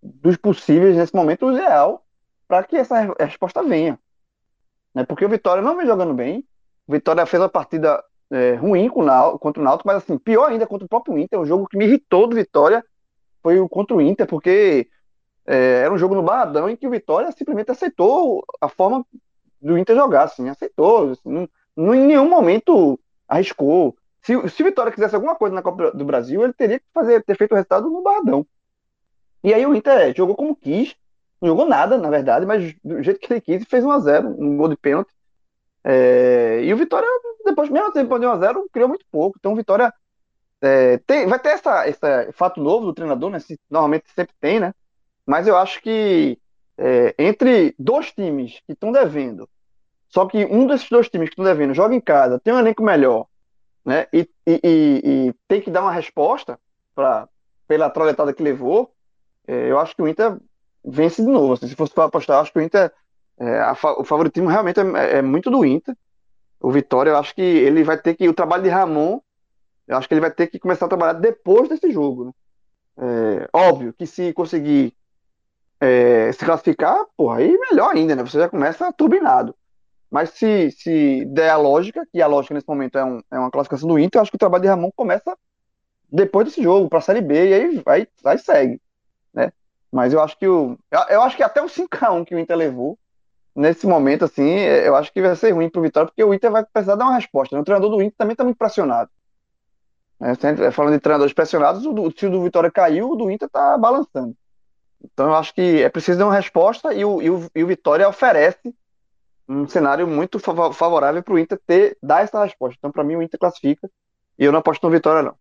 dos 0.03 0.37
possíveis 0.37 0.97
nesse 0.97 1.15
momento 1.15 1.45
o 1.45 1.53
ideal 1.53 2.03
para 2.47 2.63
que 2.63 2.75
essa 2.75 3.15
resposta 3.19 3.63
venha. 3.63 3.97
Né? 4.93 5.05
Porque 5.05 5.25
o 5.25 5.29
Vitória 5.29 5.63
não 5.63 5.77
vem 5.77 5.87
jogando 5.87 6.13
bem. 6.13 6.45
O 6.85 6.91
Vitória 6.91 7.25
fez 7.25 7.41
uma 7.41 7.49
partida 7.49 8.03
é, 8.29 8.55
ruim 8.55 8.89
com 8.89 9.05
o 9.05 9.39
contra 9.39 9.61
o 9.61 9.63
Náutico, 9.63 9.87
mas 9.87 9.97
assim, 9.97 10.17
pior 10.17 10.49
ainda 10.49 10.67
contra 10.67 10.85
o 10.85 10.89
próprio 10.89 11.17
Inter. 11.17 11.39
O 11.39 11.45
jogo 11.45 11.67
que 11.67 11.77
me 11.77 11.85
irritou 11.85 12.27
do 12.27 12.35
Vitória 12.35 12.83
foi 13.41 13.59
o 13.59 13.69
contra 13.69 13.95
o 13.95 14.01
Inter, 14.01 14.27
porque 14.27 14.87
é, 15.45 15.81
era 15.83 15.93
um 15.93 15.97
jogo 15.97 16.15
no 16.15 16.23
Barradão 16.23 16.69
em 16.69 16.75
que 16.75 16.87
o 16.87 16.91
Vitória 16.91 17.31
simplesmente 17.31 17.71
aceitou 17.71 18.43
a 18.59 18.67
forma 18.67 19.05
do 19.61 19.77
Inter 19.77 19.95
jogar, 19.95 20.23
assim, 20.23 20.49
aceitou. 20.49 21.11
Assim, 21.11 21.29
não, 21.29 21.49
não, 21.75 21.95
em 21.95 22.05
nenhum 22.05 22.29
momento 22.29 22.99
arriscou. 23.27 23.95
Se, 24.21 24.33
se 24.49 24.61
o 24.61 24.65
Vitória 24.65 24.91
quisesse 24.91 25.15
alguma 25.15 25.35
coisa 25.35 25.55
na 25.55 25.61
Copa 25.61 25.91
do 25.91 26.05
Brasil, 26.05 26.43
ele 26.43 26.53
teria 26.53 26.79
que 26.79 26.85
fazer, 26.93 27.23
ter 27.23 27.37
feito 27.37 27.51
o 27.51 27.55
resultado 27.55 27.89
no 27.89 28.01
Barradão. 28.01 28.45
E 29.43 29.53
aí 29.53 29.65
o 29.65 29.75
Inter 29.75 30.15
jogou 30.15 30.35
como 30.35 30.55
quis, 30.55 30.95
não 31.41 31.49
jogou 31.49 31.65
nada, 31.65 31.97
na 31.97 32.09
verdade, 32.09 32.45
mas 32.45 32.73
do 32.83 33.03
jeito 33.03 33.19
que 33.19 33.31
ele 33.33 33.41
quis, 33.41 33.65
fez 33.65 33.83
1x0, 33.83 34.35
um 34.37 34.57
gol 34.57 34.69
de 34.69 34.77
pênalti. 34.77 35.11
É, 35.83 36.61
e 36.63 36.73
o 36.73 36.77
Vitória, 36.77 37.07
depois, 37.43 37.69
mesmo 37.69 37.89
assim, 37.89 38.03
depois 38.03 38.21
de 38.21 38.27
1x0, 38.27 38.63
criou 38.71 38.87
muito 38.87 39.05
pouco. 39.11 39.37
Então 39.37 39.51
o 39.53 39.55
Vitória 39.55 39.93
é, 40.61 40.97
tem, 40.99 41.27
vai 41.27 41.37
ter 41.39 41.49
essa, 41.49 41.87
esse 41.89 41.99
fato 42.31 42.61
novo 42.61 42.85
do 42.85 42.93
treinador, 42.93 43.29
né? 43.29 43.39
Normalmente 43.69 44.05
sempre 44.15 44.33
tem, 44.39 44.61
né? 44.61 44.73
Mas 45.25 45.45
eu 45.45 45.57
acho 45.57 45.81
que 45.81 46.39
é, 46.77 47.13
entre 47.19 47.75
dois 47.77 48.11
times 48.13 48.61
que 48.65 48.71
estão 48.71 48.91
devendo, 48.91 49.49
só 50.07 50.25
que 50.25 50.45
um 50.45 50.65
desses 50.67 50.87
dois 50.89 51.09
times 51.09 51.29
que 51.29 51.33
estão 51.33 51.43
devendo 51.43 51.73
joga 51.73 51.93
em 51.95 51.99
casa, 51.99 52.39
tem 52.39 52.53
um 52.53 52.59
elenco 52.59 52.83
melhor, 52.83 53.27
né? 53.83 54.07
E, 54.13 54.29
e, 54.47 54.59
e, 54.63 55.01
e 55.03 55.33
tem 55.47 55.59
que 55.59 55.69
dar 55.71 55.81
uma 55.81 55.91
resposta 55.91 56.57
pra, 56.95 57.27
pela 57.67 57.89
troletada 57.89 58.33
que 58.33 58.43
levou. 58.43 58.93
É, 59.47 59.71
eu 59.71 59.79
acho 59.79 59.95
que 59.95 60.01
o 60.01 60.07
Inter 60.07 60.37
vence 60.83 61.21
de 61.21 61.27
novo. 61.27 61.53
Assim, 61.53 61.67
se 61.67 61.75
fosse 61.75 61.93
para 61.93 62.05
apostar, 62.05 62.41
acho 62.41 62.51
que 62.51 62.59
o 62.59 62.61
Inter, 62.61 62.91
é, 63.39 63.59
a, 63.59 63.75
o 63.97 64.03
favoritismo 64.03 64.49
realmente 64.49 64.79
é, 64.79 65.17
é, 65.17 65.21
muito 65.21 65.49
do 65.49 65.65
Inter. 65.65 65.95
O 66.59 66.71
Vitória, 66.71 67.11
eu 67.11 67.17
acho 67.17 67.35
que 67.35 67.41
ele 67.41 67.83
vai 67.83 67.97
ter 67.97 68.15
que. 68.15 68.27
O 68.27 68.33
trabalho 68.33 68.63
de 68.63 68.69
Ramon, 68.69 69.19
eu 69.87 69.97
acho 69.97 70.07
que 70.07 70.13
ele 70.13 70.21
vai 70.21 70.31
ter 70.31 70.47
que 70.47 70.59
começar 70.59 70.85
a 70.85 70.89
trabalhar 70.89 71.13
depois 71.13 71.67
desse 71.69 71.91
jogo. 71.91 72.25
Né? 72.25 72.31
É, 72.97 73.49
óbvio 73.51 73.93
que 73.93 74.05
se 74.05 74.31
conseguir 74.33 74.95
é, 75.79 76.31
se 76.31 76.45
classificar, 76.45 77.05
porra, 77.17 77.39
aí 77.39 77.57
melhor 77.69 77.93
ainda, 77.93 78.15
né? 78.15 78.23
Você 78.23 78.39
já 78.39 78.47
começa 78.47 78.91
turbinado. 78.93 79.53
Mas 80.09 80.29
se, 80.29 80.71
se 80.71 81.25
der 81.25 81.49
a 81.49 81.57
lógica, 81.57 82.07
que 82.11 82.21
a 82.21 82.27
lógica 82.27 82.53
nesse 82.53 82.67
momento 82.67 82.97
é, 82.97 83.03
um, 83.03 83.21
é 83.31 83.39
uma 83.39 83.51
classificação 83.51 83.89
do 83.89 83.99
Inter, 83.99 84.19
eu 84.19 84.21
acho 84.21 84.31
que 84.31 84.35
o 84.35 84.39
trabalho 84.39 84.61
de 84.61 84.69
Ramon 84.69 84.91
começa 84.95 85.35
depois 86.09 86.45
desse 86.45 86.61
jogo, 86.61 86.87
para 86.87 86.99
a 86.99 87.01
Série 87.01 87.21
B, 87.21 87.49
e 87.49 87.53
aí, 87.53 87.83
aí, 87.87 88.07
aí 88.23 88.37
segue. 88.37 88.79
Né? 89.93 90.03
Mas 90.03 90.13
eu 90.13 90.21
acho 90.21 90.37
que 90.37 90.47
o. 90.47 90.77
Eu 91.09 91.21
acho 91.21 91.37
que 91.37 91.43
até 91.43 91.61
o 91.61 91.67
5x1 91.67 92.25
que 92.25 92.35
o 92.35 92.39
Inter 92.39 92.57
levou, 92.57 92.97
nesse 93.55 93.85
momento, 93.85 94.25
assim, 94.25 94.49
eu 94.49 94.95
acho 94.95 95.13
que 95.13 95.21
vai 95.21 95.35
ser 95.35 95.51
ruim 95.51 95.69
pro 95.69 95.81
Vitória, 95.81 96.07
porque 96.07 96.23
o 96.23 96.33
Inter 96.33 96.51
vai 96.51 96.65
precisar 96.65 96.95
dar 96.95 97.05
uma 97.05 97.15
resposta. 97.15 97.55
Né? 97.55 97.61
O 97.61 97.65
treinador 97.65 97.91
do 97.91 98.01
Inter 98.01 98.15
também 98.17 98.35
tá 98.35 98.43
muito 98.43 98.57
pressionado. 98.57 99.09
É, 100.19 100.71
falando 100.71 100.93
de 100.93 100.99
treinadores 100.99 101.33
pressionados, 101.33 101.85
o, 101.85 102.11
se 102.11 102.25
o 102.25 102.31
do 102.31 102.43
Vitória 102.43 102.71
caiu, 102.71 103.11
o 103.11 103.15
do 103.15 103.29
Inter 103.29 103.49
tá 103.49 103.77
balançando. 103.77 104.35
Então 105.03 105.27
eu 105.27 105.35
acho 105.35 105.53
que 105.53 105.83
é 105.83 105.89
preciso 105.89 106.17
dar 106.17 106.25
uma 106.25 106.35
resposta 106.35 106.93
e 106.93 107.03
o, 107.03 107.21
e 107.21 107.29
o, 107.29 107.51
e 107.53 107.63
o 107.63 107.67
Vitória 107.67 108.07
oferece 108.07 108.73
um 109.49 109.67
cenário 109.67 110.07
muito 110.07 110.39
favorável 110.39 111.21
para 111.21 111.33
o 111.33 111.37
Inter 111.37 111.59
ter, 111.67 111.97
dar 112.01 112.23
essa 112.23 112.41
resposta. 112.41 112.77
Então, 112.79 112.89
para 112.89 113.03
mim, 113.03 113.17
o 113.17 113.21
Inter 113.21 113.37
classifica 113.37 113.91
e 114.39 114.45
eu 114.45 114.51
não 114.53 114.59
aposto 114.59 114.83
no 114.83 114.89
Vitória, 114.89 115.21
não. 115.21 115.35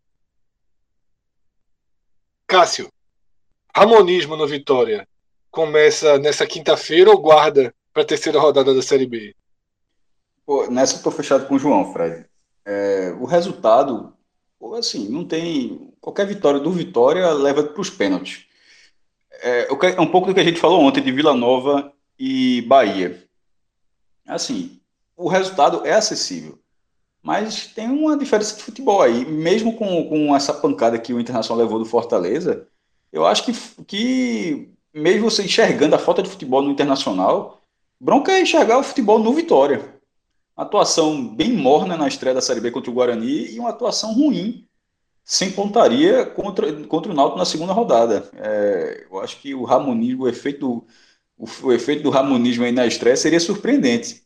Cássio, 2.49 2.92
Ramonismo 3.75 4.37
no 4.37 4.47
Vitória 4.47 5.09
começa 5.51 6.19
nessa 6.19 6.47
quinta-feira 6.47 7.11
ou 7.11 7.19
guarda 7.19 7.75
para 7.93 8.03
a 8.03 8.07
terceira 8.07 8.39
rodada 8.39 8.75
da 8.75 8.83
Série 8.83 9.07
B? 9.07 9.35
Pô, 10.45 10.67
nessa 10.71 10.97
eu 10.97 11.03
tô 11.03 11.11
fechado 11.11 11.47
com 11.47 11.55
o 11.55 11.59
João, 11.59 11.93
Fred. 11.93 12.27
É, 12.67 13.15
o 13.19 13.25
resultado, 13.25 14.13
assim, 14.77 15.09
não 15.09 15.25
tem. 15.25 15.91
Qualquer 16.01 16.27
vitória 16.27 16.61
do 16.61 16.71
Vitória 16.71 17.31
leva 17.33 17.63
para 17.63 17.81
os 17.81 17.89
pênaltis. 17.89 18.45
É, 19.41 19.69
é 19.97 20.01
um 20.01 20.11
pouco 20.11 20.29
do 20.29 20.35
que 20.35 20.41
a 20.41 20.45
gente 20.45 20.61
falou 20.61 20.83
ontem 20.83 21.03
de 21.03 21.11
Vila 21.11 21.35
Nova 21.35 21.93
e 22.19 22.63
Bahia. 22.63 23.27
Assim, 24.27 24.81
o 25.17 25.29
resultado 25.29 25.87
é 25.87 25.95
acessível. 25.95 26.59
Mas 27.23 27.69
tem 27.69 27.89
uma 27.89 28.19
diferença 28.19 28.57
de 28.57 28.63
futebol 28.65 29.01
aí. 29.01 29.25
Mesmo 29.25 29.77
com, 29.77 30.09
com 30.09 30.37
essa 30.37 30.53
pancada 30.53 30.99
que 30.99 31.15
o 31.15 31.21
Internacional 31.21 31.65
levou 31.65 31.79
do 31.79 31.85
Fortaleza, 31.85 32.69
eu 33.13 33.27
acho 33.27 33.45
que, 33.45 33.53
que 33.85 34.73
mesmo 34.93 35.31
você 35.31 35.45
enxergando 35.45 35.95
a 35.95 35.99
falta 35.99 36.23
de 36.23 36.31
futebol 36.31 36.63
no 36.63 36.71
Internacional, 36.71 37.61
bronca 38.01 38.33
é 38.33 38.41
enxergar 38.41 38.79
o 38.79 38.83
futebol 38.83 39.19
no 39.19 39.33
Vitória. 39.33 40.01
Atuação 40.57 41.27
bem 41.35 41.53
morna 41.53 41.97
na 41.97 42.09
estreia 42.09 42.35
da 42.35 42.41
Série 42.41 42.61
B 42.61 42.71
contra 42.71 42.91
o 42.91 42.95
Guarani 42.95 43.53
e 43.53 43.59
uma 43.59 43.71
atuação 43.71 44.13
ruim, 44.13 44.67
sem 45.25 45.51
pontaria, 45.51 46.27
contra, 46.27 46.73
contra 46.87 47.13
o 47.13 47.15
Náutico 47.15 47.39
na 47.39 47.45
segunda 47.45 47.73
rodada. 47.73 48.31
É, 48.37 49.07
eu 49.11 49.21
acho 49.21 49.39
que 49.41 49.55
o 49.55 49.65
Ramonismo, 49.65 50.25
o 50.25 50.29
efeito, 50.29 50.85
o, 51.37 51.47
o, 51.63 51.73
efeito 51.73 52.03
do 52.03 52.11
Ramonismo 52.11 52.65
aí 52.65 52.73
na 52.73 52.87
estreia 52.87 53.17
seria 53.17 53.41
surpreendente. 53.41 54.23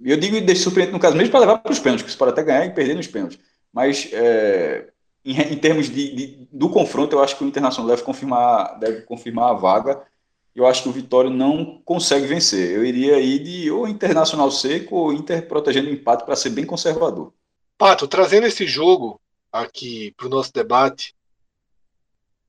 Eu 0.00 0.16
digo 0.16 0.40
de 0.40 0.56
surpreendente 0.56 0.94
no 0.94 1.00
caso 1.00 1.16
mesmo 1.16 1.30
para 1.30 1.40
levar 1.40 1.58
para 1.58 1.72
os 1.72 1.78
pênaltis, 1.78 2.14
pode 2.14 2.32
até 2.32 2.42
ganhar 2.42 2.66
e 2.66 2.74
perder 2.74 2.94
nos 2.94 3.06
pênaltis. 3.06 3.38
Mas 3.72 4.08
é, 4.12 4.92
em, 5.26 5.54
em 5.54 5.58
termos 5.58 5.90
de, 5.90 6.14
de, 6.14 6.48
do 6.52 6.70
confronto, 6.70 7.16
eu 7.16 7.22
acho 7.22 7.36
que 7.36 7.44
o 7.44 7.48
Internacional 7.48 7.90
deve 7.90 8.02
confirmar, 8.02 8.78
deve 8.78 9.02
confirmar 9.02 9.50
a 9.50 9.54
vaga. 9.54 10.06
Eu 10.54 10.66
acho 10.66 10.84
que 10.84 10.88
o 10.88 10.92
Vitória 10.92 11.28
não 11.28 11.82
consegue 11.84 12.26
vencer. 12.26 12.76
Eu 12.76 12.84
iria 12.84 13.18
ir 13.18 13.40
de 13.40 13.70
ou 13.70 13.88
Internacional 13.88 14.50
seco 14.50 14.96
ou 14.96 15.12
Inter 15.12 15.46
protegendo 15.46 15.90
o 15.90 15.92
empate 15.92 16.24
para 16.24 16.36
ser 16.36 16.50
bem 16.50 16.64
conservador. 16.64 17.32
Pato, 17.76 18.06
trazendo 18.06 18.46
esse 18.46 18.66
jogo 18.66 19.20
aqui 19.52 20.14
para 20.16 20.26
o 20.26 20.30
nosso 20.30 20.52
debate, 20.52 21.14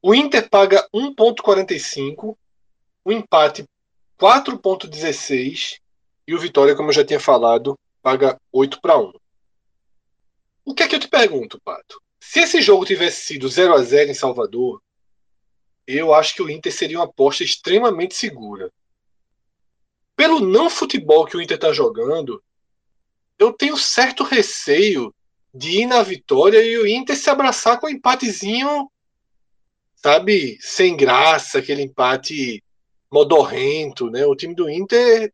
o 0.01 0.13
Inter 0.13 0.47
paga 0.49 0.87
1,45, 0.93 2.37
o 3.03 3.11
empate 3.11 3.65
4,16 4.19 5.79
e 6.27 6.35
o 6.35 6.39
Vitória, 6.39 6.75
como 6.75 6.89
eu 6.89 6.93
já 6.93 7.03
tinha 7.03 7.19
falado, 7.19 7.77
paga 8.01 8.39
8 8.53 8.79
para 8.79 8.97
1. 8.97 9.13
O 10.63 10.73
que 10.73 10.83
é 10.83 10.87
que 10.87 10.95
eu 10.95 10.99
te 10.99 11.07
pergunto, 11.07 11.59
Pato? 11.63 12.01
Se 12.29 12.41
esse 12.41 12.61
jogo 12.61 12.83
tivesse 12.83 13.25
sido 13.25 13.47
0 13.47 13.73
a 13.73 13.81
0 13.81 14.11
em 14.11 14.13
Salvador, 14.13 14.83
eu 15.87 16.13
acho 16.13 16.35
que 16.35 16.41
o 16.41 16.49
Inter 16.49 16.73
seria 16.73 16.99
uma 16.99 17.05
aposta 17.05 17.41
extremamente 17.41 18.15
segura. 18.15 18.69
Pelo 20.13 20.41
não 20.41 20.69
futebol 20.69 21.25
que 21.25 21.37
o 21.37 21.41
Inter 21.41 21.55
está 21.55 21.71
jogando, 21.71 22.43
eu 23.39 23.53
tenho 23.53 23.77
certo 23.77 24.25
receio 24.25 25.15
de 25.53 25.83
ir 25.83 25.85
na 25.85 26.03
vitória 26.03 26.61
e 26.61 26.77
o 26.77 26.85
Inter 26.85 27.15
se 27.15 27.29
abraçar 27.29 27.79
com 27.79 27.87
um 27.87 27.91
empatezinho, 27.91 28.91
sabe, 29.95 30.57
sem 30.59 30.97
graça, 30.97 31.59
aquele 31.59 31.83
empate 31.83 32.61
modorrento, 33.09 34.09
né? 34.09 34.25
O 34.25 34.35
time 34.35 34.53
do 34.53 34.69
Inter 34.69 35.33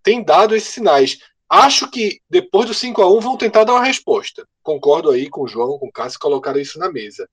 tem 0.00 0.22
dado 0.22 0.54
esses 0.54 0.72
sinais. 0.72 1.18
Acho 1.48 1.90
que 1.90 2.20
depois 2.28 2.66
do 2.66 2.74
5 2.74 3.02
a 3.02 3.12
1 3.12 3.20
vão 3.20 3.36
tentar 3.36 3.64
dar 3.64 3.74
uma 3.74 3.84
resposta. 3.84 4.46
Concordo 4.62 5.10
aí 5.10 5.28
com 5.28 5.42
o 5.42 5.48
João, 5.48 5.78
com 5.78 5.86
o 5.86 5.92
Cássio, 5.92 6.18
colocaram 6.18 6.58
isso 6.58 6.78
na 6.78 6.90
mesa. 6.90 7.28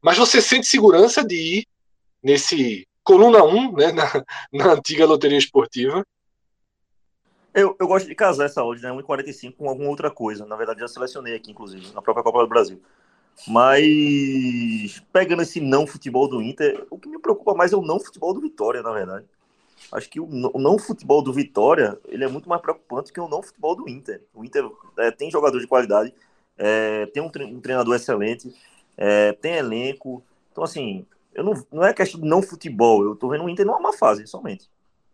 Mas 0.00 0.18
você 0.18 0.40
sente 0.40 0.66
segurança 0.66 1.24
de 1.24 1.36
ir 1.36 1.66
nesse 2.22 2.86
coluna 3.04 3.44
1, 3.44 3.72
né, 3.72 3.92
na, 3.92 4.24
na 4.52 4.72
antiga 4.72 5.06
loteria 5.06 5.38
esportiva? 5.38 6.04
Eu, 7.54 7.76
eu 7.78 7.86
gosto 7.86 8.08
de 8.08 8.14
casar 8.14 8.46
essa 8.46 8.64
odd, 8.64 8.82
né, 8.82 8.90
1,45 8.90 9.56
com 9.56 9.68
alguma 9.68 9.90
outra 9.90 10.10
coisa. 10.10 10.46
Na 10.46 10.56
verdade, 10.56 10.80
já 10.80 10.88
selecionei 10.88 11.34
aqui, 11.34 11.50
inclusive, 11.50 11.92
na 11.92 12.00
própria 12.00 12.24
Copa 12.24 12.40
do 12.40 12.48
Brasil. 12.48 12.80
Mas, 13.46 15.02
pegando 15.12 15.42
esse 15.42 15.60
não 15.60 15.86
futebol 15.86 16.28
do 16.28 16.40
Inter, 16.40 16.86
o 16.90 16.98
que 16.98 17.08
me 17.08 17.18
preocupa 17.18 17.54
mais 17.54 17.72
é 17.72 17.76
o 17.76 17.82
não 17.82 18.00
futebol 18.00 18.32
do 18.32 18.40
Vitória, 18.40 18.82
na 18.82 18.92
verdade. 18.92 19.26
Acho 19.92 20.08
que 20.08 20.18
o 20.18 20.26
não 20.26 20.78
futebol 20.78 21.22
do 21.22 21.34
Vitória 21.34 22.00
ele 22.08 22.24
é 22.24 22.28
muito 22.28 22.48
mais 22.48 22.62
preocupante 22.62 23.12
que 23.12 23.20
o 23.20 23.28
não 23.28 23.42
futebol 23.42 23.76
do 23.76 23.86
Inter. 23.86 24.22
O 24.34 24.42
Inter 24.42 24.66
é, 24.98 25.10
tem 25.10 25.30
jogador 25.30 25.60
de 25.60 25.66
qualidade, 25.66 26.14
é, 26.56 27.04
tem 27.06 27.22
um, 27.22 27.28
treinador 27.28 27.94
excelente, 27.94 28.54
é, 28.96 29.32
tem 29.34 29.56
elenco. 29.56 30.24
Então, 30.50 30.64
assim, 30.64 31.04
eu 31.34 31.44
não, 31.44 31.66
não 31.70 31.84
é 31.84 31.92
questão 31.92 32.18
de 32.18 32.26
não 32.26 32.40
futebol. 32.40 33.04
Eu 33.04 33.14
tô 33.14 33.28
vendo 33.28 33.44
o 33.44 33.50
Inter 33.50 33.66
numa 33.66 33.78
má 33.78 33.92
fase, 33.92 34.26
somente. 34.26 34.70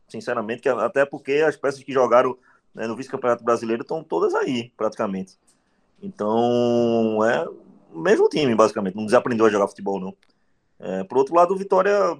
Sinceramente, 0.08 0.62
que, 0.62 0.68
até 0.68 1.04
porque 1.04 1.32
as 1.46 1.56
peças 1.56 1.82
que 1.82 1.92
jogaram 1.92 2.38
né, 2.72 2.86
no 2.86 2.94
vice-campeonato 2.94 3.42
brasileiro 3.42 3.82
estão 3.82 4.04
todas 4.04 4.32
aí, 4.32 4.72
praticamente. 4.76 5.36
Então, 6.00 7.18
é 7.24 7.48
o 7.92 7.98
mesmo 7.98 8.28
time, 8.28 8.54
basicamente. 8.54 8.94
Não 8.94 9.06
desaprendeu 9.06 9.46
a 9.46 9.50
jogar 9.50 9.66
futebol, 9.66 9.98
não. 9.98 10.14
É, 10.78 11.02
por 11.02 11.18
outro 11.18 11.34
lado, 11.34 11.52
o 11.52 11.56
Vitória 11.56 12.16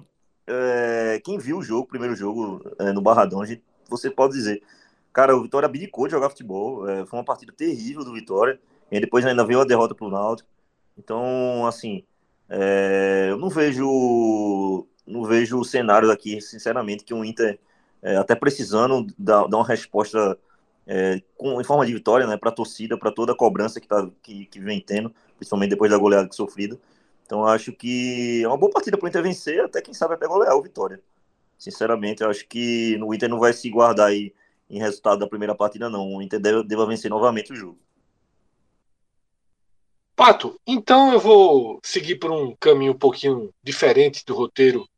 é, 0.49 1.21
quem 1.23 1.37
viu 1.37 1.59
o 1.59 1.63
jogo, 1.63 1.83
o 1.83 1.87
primeiro 1.87 2.15
jogo 2.15 2.61
é, 2.79 2.91
no 2.91 3.01
Barradão, 3.01 3.45
gente, 3.45 3.63
você 3.87 4.09
pode 4.09 4.33
dizer, 4.33 4.61
cara, 5.13 5.35
o 5.35 5.43
Vitória 5.43 5.67
abdicou 5.67 6.07
de 6.07 6.11
jogar 6.11 6.29
futebol, 6.29 6.89
é, 6.89 7.05
foi 7.05 7.19
uma 7.19 7.25
partida 7.25 7.53
terrível 7.55 8.03
do 8.03 8.13
Vitória, 8.13 8.59
e 8.91 8.99
depois 8.99 9.25
ainda 9.25 9.45
veio 9.45 9.61
a 9.61 9.65
derrota 9.65 9.93
pro 9.93 10.09
Náutico. 10.09 10.49
Então, 10.97 11.65
assim, 11.67 12.03
é, 12.49 13.27
eu 13.29 13.37
não 13.37 13.49
vejo 13.49 14.87
não 15.05 15.23
vejo 15.23 15.59
o 15.59 15.65
cenário 15.65 16.11
aqui, 16.11 16.39
sinceramente, 16.39 17.03
que 17.03 17.13
o 17.13 17.25
Inter, 17.25 17.59
é, 18.01 18.15
até 18.17 18.35
precisando 18.35 19.07
dar, 19.17 19.47
dar 19.47 19.57
uma 19.57 19.65
resposta 19.67 20.37
é, 20.85 21.21
com, 21.35 21.59
em 21.59 21.63
forma 21.63 21.85
de 21.85 21.93
vitória, 21.93 22.27
né, 22.27 22.37
para 22.37 22.49
a 22.49 22.53
torcida, 22.53 22.97
para 22.97 23.11
toda 23.11 23.33
a 23.33 23.35
cobrança 23.35 23.79
que, 23.79 23.87
tá, 23.87 24.07
que, 24.21 24.45
que 24.45 24.59
vem 24.59 24.79
tendo, 24.79 25.13
principalmente 25.35 25.71
depois 25.71 25.91
da 25.91 25.97
goleada 25.97 26.31
sofrida. 26.31 26.79
Então 27.29 27.45
acho 27.45 27.71
que 27.71 28.41
é 28.43 28.47
uma 28.47 28.57
boa 28.57 28.71
partida 28.71 28.97
para 28.97 29.05
o 29.05 29.07
Inter 29.07 29.21
vencer, 29.21 29.63
até 29.63 29.83
quem 29.83 29.93
sabe 29.93 30.15
até 30.15 30.25
golear 30.25 30.57
o 30.57 30.63
Vitória. 30.63 30.99
Sinceramente, 31.59 32.23
acho 32.23 32.47
que 32.47 32.99
o 33.03 33.13
Inter 33.13 33.29
não 33.29 33.37
vai 33.37 33.53
se 33.53 33.69
guardar 33.69 34.07
aí 34.07 34.33
em 34.67 34.79
resultado 34.79 35.19
da 35.19 35.27
primeira 35.27 35.53
partida, 35.53 35.91
não. 35.91 36.15
O 36.15 36.23
Inter 36.23 36.39
deve, 36.39 36.63
deve 36.63 36.87
vencer 36.87 37.07
novamente 37.07 37.53
o 37.53 37.55
jogo. 37.55 37.77
Pato, 40.15 40.59
então 40.65 41.13
eu 41.13 41.19
vou 41.19 41.79
seguir 41.83 42.15
por 42.15 42.31
um 42.31 42.55
caminho 42.55 42.93
um 42.93 42.97
pouquinho 42.97 43.53
diferente 43.61 44.25
do 44.25 44.33
roteiro. 44.33 44.89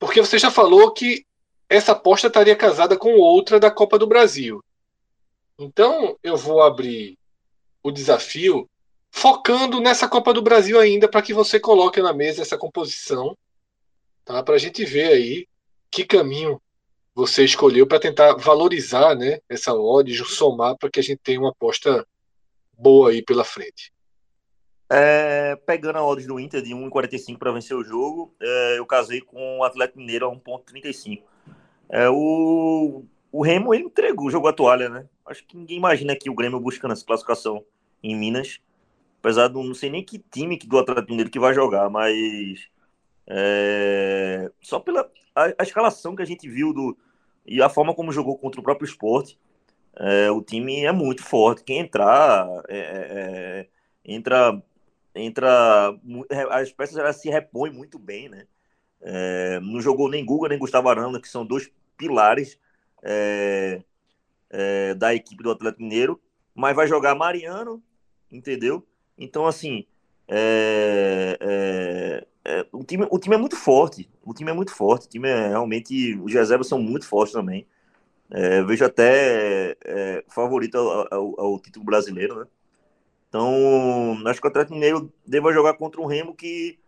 Porque 0.00 0.20
você 0.20 0.36
já 0.36 0.50
falou 0.50 0.92
que 0.92 1.24
essa 1.68 1.92
aposta 1.92 2.26
estaria 2.26 2.56
casada 2.56 2.98
com 2.98 3.12
outra 3.12 3.60
da 3.60 3.70
Copa 3.70 3.96
do 3.96 4.06
Brasil. 4.08 4.64
Então 5.56 6.18
eu 6.24 6.36
vou 6.36 6.60
abrir 6.60 7.16
o 7.84 7.92
desafio 7.92 8.68
focando 9.10 9.80
nessa 9.80 10.08
Copa 10.08 10.32
do 10.32 10.42
Brasil 10.42 10.78
ainda, 10.78 11.08
para 11.08 11.22
que 11.22 11.34
você 11.34 11.58
coloque 11.58 12.00
na 12.00 12.12
mesa 12.12 12.42
essa 12.42 12.56
composição, 12.56 13.36
tá? 14.24 14.42
para 14.42 14.54
a 14.54 14.58
gente 14.58 14.84
ver 14.84 15.08
aí 15.08 15.46
que 15.90 16.04
caminho 16.04 16.60
você 17.14 17.44
escolheu 17.44 17.86
para 17.86 17.98
tentar 17.98 18.34
valorizar 18.34 19.14
né, 19.16 19.40
essa 19.48 19.74
odd, 19.74 20.14
somar 20.24 20.76
para 20.76 20.88
que 20.88 21.00
a 21.00 21.02
gente 21.02 21.20
tenha 21.22 21.40
uma 21.40 21.50
aposta 21.50 22.06
boa 22.72 23.10
aí 23.10 23.22
pela 23.22 23.44
frente. 23.44 23.92
É, 24.92 25.54
pegando 25.66 25.98
a 25.98 26.04
odds 26.04 26.26
do 26.26 26.40
Inter 26.40 26.62
de 26.62 26.74
1,45 26.74 27.38
para 27.38 27.52
vencer 27.52 27.76
o 27.76 27.84
jogo, 27.84 28.34
é, 28.40 28.78
eu 28.78 28.86
casei 28.86 29.20
com 29.20 29.58
o 29.58 29.64
Atlético 29.64 29.98
Mineiro 29.98 30.26
a 30.26 30.34
1,35. 30.34 31.22
É, 31.88 32.08
o, 32.08 33.04
o 33.30 33.42
Remo 33.42 33.74
ele 33.74 33.84
entregou, 33.84 34.30
jogou 34.30 34.48
a 34.48 34.52
toalha, 34.52 34.88
né? 34.88 35.06
Acho 35.26 35.44
que 35.44 35.56
ninguém 35.56 35.76
imagina 35.76 36.16
que 36.16 36.30
o 36.30 36.34
Grêmio 36.34 36.58
buscando 36.58 36.92
essa 36.92 37.04
classificação 37.04 37.64
em 38.02 38.16
Minas 38.16 38.60
Apesar 39.20 39.48
de 39.48 39.54
não 39.54 39.74
sei 39.74 39.90
nem 39.90 40.02
que 40.02 40.18
time 40.18 40.58
do 40.58 40.78
Atlético 40.78 41.10
Mineiro 41.10 41.30
que 41.30 41.38
vai 41.38 41.54
jogar, 41.54 41.90
mas 41.90 42.68
é, 43.26 44.50
só 44.62 44.80
pela 44.80 45.10
a, 45.34 45.44
a, 45.58 45.62
escalação 45.62 46.16
que 46.16 46.22
a 46.22 46.26
gente 46.26 46.48
viu 46.48 46.72
do, 46.72 46.96
e 47.46 47.62
a 47.62 47.68
forma 47.68 47.94
como 47.94 48.12
jogou 48.12 48.38
contra 48.38 48.60
o 48.60 48.64
próprio 48.64 48.86
esporte, 48.86 49.38
é, 49.96 50.30
o 50.30 50.42
time 50.42 50.84
é 50.84 50.92
muito 50.92 51.22
forte. 51.22 51.62
Quem 51.62 51.80
entrar, 51.80 52.48
é, 52.68 52.78
é, 52.78 53.06
é 53.10 53.68
entra, 54.04 54.62
entra, 55.14 55.94
as 56.50 56.72
peças 56.72 56.96
elas 56.96 57.16
se 57.16 57.28
repõem 57.28 57.72
muito 57.72 57.98
bem, 57.98 58.28
né? 58.28 58.46
É, 59.02 59.60
não 59.60 59.80
jogou 59.80 60.10
nem 60.10 60.24
Guga 60.24 60.48
nem 60.48 60.58
Gustavo 60.58 60.88
Arana, 60.88 61.20
que 61.20 61.28
são 61.28 61.44
dois 61.44 61.70
pilares 61.96 62.58
é, 63.02 63.82
é, 64.50 64.94
da 64.94 65.14
equipe 65.14 65.42
do 65.42 65.50
Atlético 65.50 65.82
Mineiro, 65.82 66.20
mas 66.54 66.74
vai 66.74 66.86
jogar 66.86 67.14
Mariano, 67.14 67.82
entendeu? 68.30 68.86
Então, 69.20 69.46
assim, 69.46 69.84
é, 70.26 71.36
é, 71.40 72.26
é, 72.44 72.66
o, 72.72 72.82
time, 72.82 73.06
o 73.10 73.18
time 73.18 73.34
é 73.34 73.38
muito 73.38 73.54
forte. 73.54 74.08
O 74.24 74.32
time 74.32 74.50
é 74.50 74.54
muito 74.54 74.72
forte. 74.74 75.06
O 75.06 75.08
time 75.10 75.28
é 75.28 75.48
realmente. 75.48 76.18
Os 76.22 76.32
reservas 76.32 76.66
são 76.66 76.80
muito 76.80 77.06
fortes 77.06 77.34
também. 77.34 77.66
É, 78.30 78.62
vejo 78.62 78.84
até 78.84 79.76
é, 79.84 80.24
favorito 80.28 80.76
ao, 80.78 81.14
ao, 81.14 81.40
ao, 81.40 81.60
título 81.60 81.84
brasileiro, 81.84 82.40
né? 82.40 82.46
Então, 83.28 84.16
acho 84.26 84.40
que 84.40 84.46
o 84.46 84.50
Atlético 84.50 84.74
Mineiro 84.74 85.12
deva 85.26 85.52
jogar 85.52 85.74
contra 85.74 86.00
um 86.00 86.06
Remo 86.06 86.34
que 86.34 86.78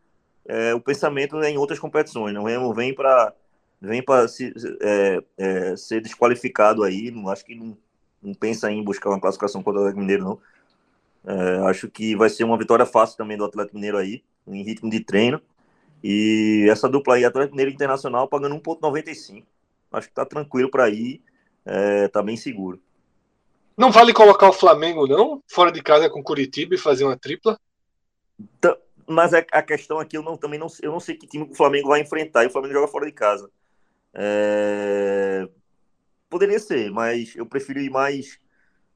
é, 0.45 0.75
o 0.75 0.81
pensamento 0.81 1.37
é 1.41 1.51
em 1.51 1.59
outras 1.59 1.79
competições. 1.79 2.35
Né? 2.35 2.41
O 2.41 2.45
Remo 2.45 2.73
vem 2.75 2.95
para 2.95 3.33
vem 3.81 4.03
para 4.03 4.27
é, 4.81 5.23
é, 5.37 5.77
ser 5.77 6.01
desqualificado 6.01 6.83
aí. 6.85 7.11
Não 7.11 7.29
acho 7.29 7.45
que 7.45 7.55
não, 7.55 7.77
não 8.23 8.35
pensa 8.35 8.71
em 8.71 8.83
buscar 8.83 9.11
uma 9.11 9.21
classificação 9.21 9.63
contra 9.63 9.81
o 9.81 9.83
Atlético 9.83 10.01
Mineiro, 10.01 10.25
não. 10.25 10.41
É, 11.25 11.69
acho 11.69 11.89
que 11.89 12.17
vai 12.17 12.29
ser 12.29 12.45
uma 12.45 12.59
vitória 12.59 12.85
fácil 12.85 13.17
também 13.17 13.37
do 13.37 13.45
Atlético 13.45 13.77
Mineiro 13.77 13.99
aí, 13.99 14.23
em 14.47 14.63
ritmo 14.63 14.91
de 14.91 15.01
treino. 15.01 15.41
E 16.03 16.67
essa 16.69 16.89
dupla 16.89 17.15
aí, 17.15 17.25
Atlético 17.25 17.55
Mineiro 17.55 17.73
Internacional, 17.73 18.29
pagando 18.29 18.57
1,95. 18.57 19.45
Acho 19.93 20.09
que 20.09 20.15
tá 20.15 20.25
tranquilo 20.25 20.71
para 20.71 20.89
ir, 20.91 21.23
é, 21.65 22.09
tá 22.09 22.23
bem 22.23 22.37
seguro. 22.37 22.81
Não 23.77 23.91
vale 23.91 24.13
colocar 24.13 24.49
o 24.49 24.53
Flamengo, 24.53 25.07
não? 25.07 25.43
Fora 25.47 25.71
de 25.71 25.83
casa 25.83 26.11
com 26.11 26.23
Curitiba 26.23 26.75
e 26.75 26.79
fazer 26.79 27.05
uma 27.05 27.17
tripla? 27.17 27.59
Tá, 28.61 28.77
mas 29.07 29.33
é, 29.33 29.47
a 29.53 29.63
questão 29.63 29.99
aqui, 29.99 30.17
eu 30.17 30.23
não, 30.23 30.37
também 30.37 30.59
não, 30.59 30.67
eu 30.83 30.91
não 30.91 31.01
sei 31.01 31.17
que 31.17 31.27
time 31.27 31.45
o 31.51 31.55
Flamengo 31.55 31.89
vai 31.89 32.01
enfrentar 32.01 32.45
e 32.45 32.49
o 32.49 32.51
Flamengo 32.51 32.75
joga 32.75 32.89
fora 32.89 33.07
de 33.07 33.13
casa. 33.13 33.51
É... 34.15 35.49
Poderia 36.29 36.59
ser, 36.59 36.91
mas 36.91 37.35
eu 37.37 37.47
prefiro 37.47 37.81
ir 37.81 37.91
mais 37.91 38.39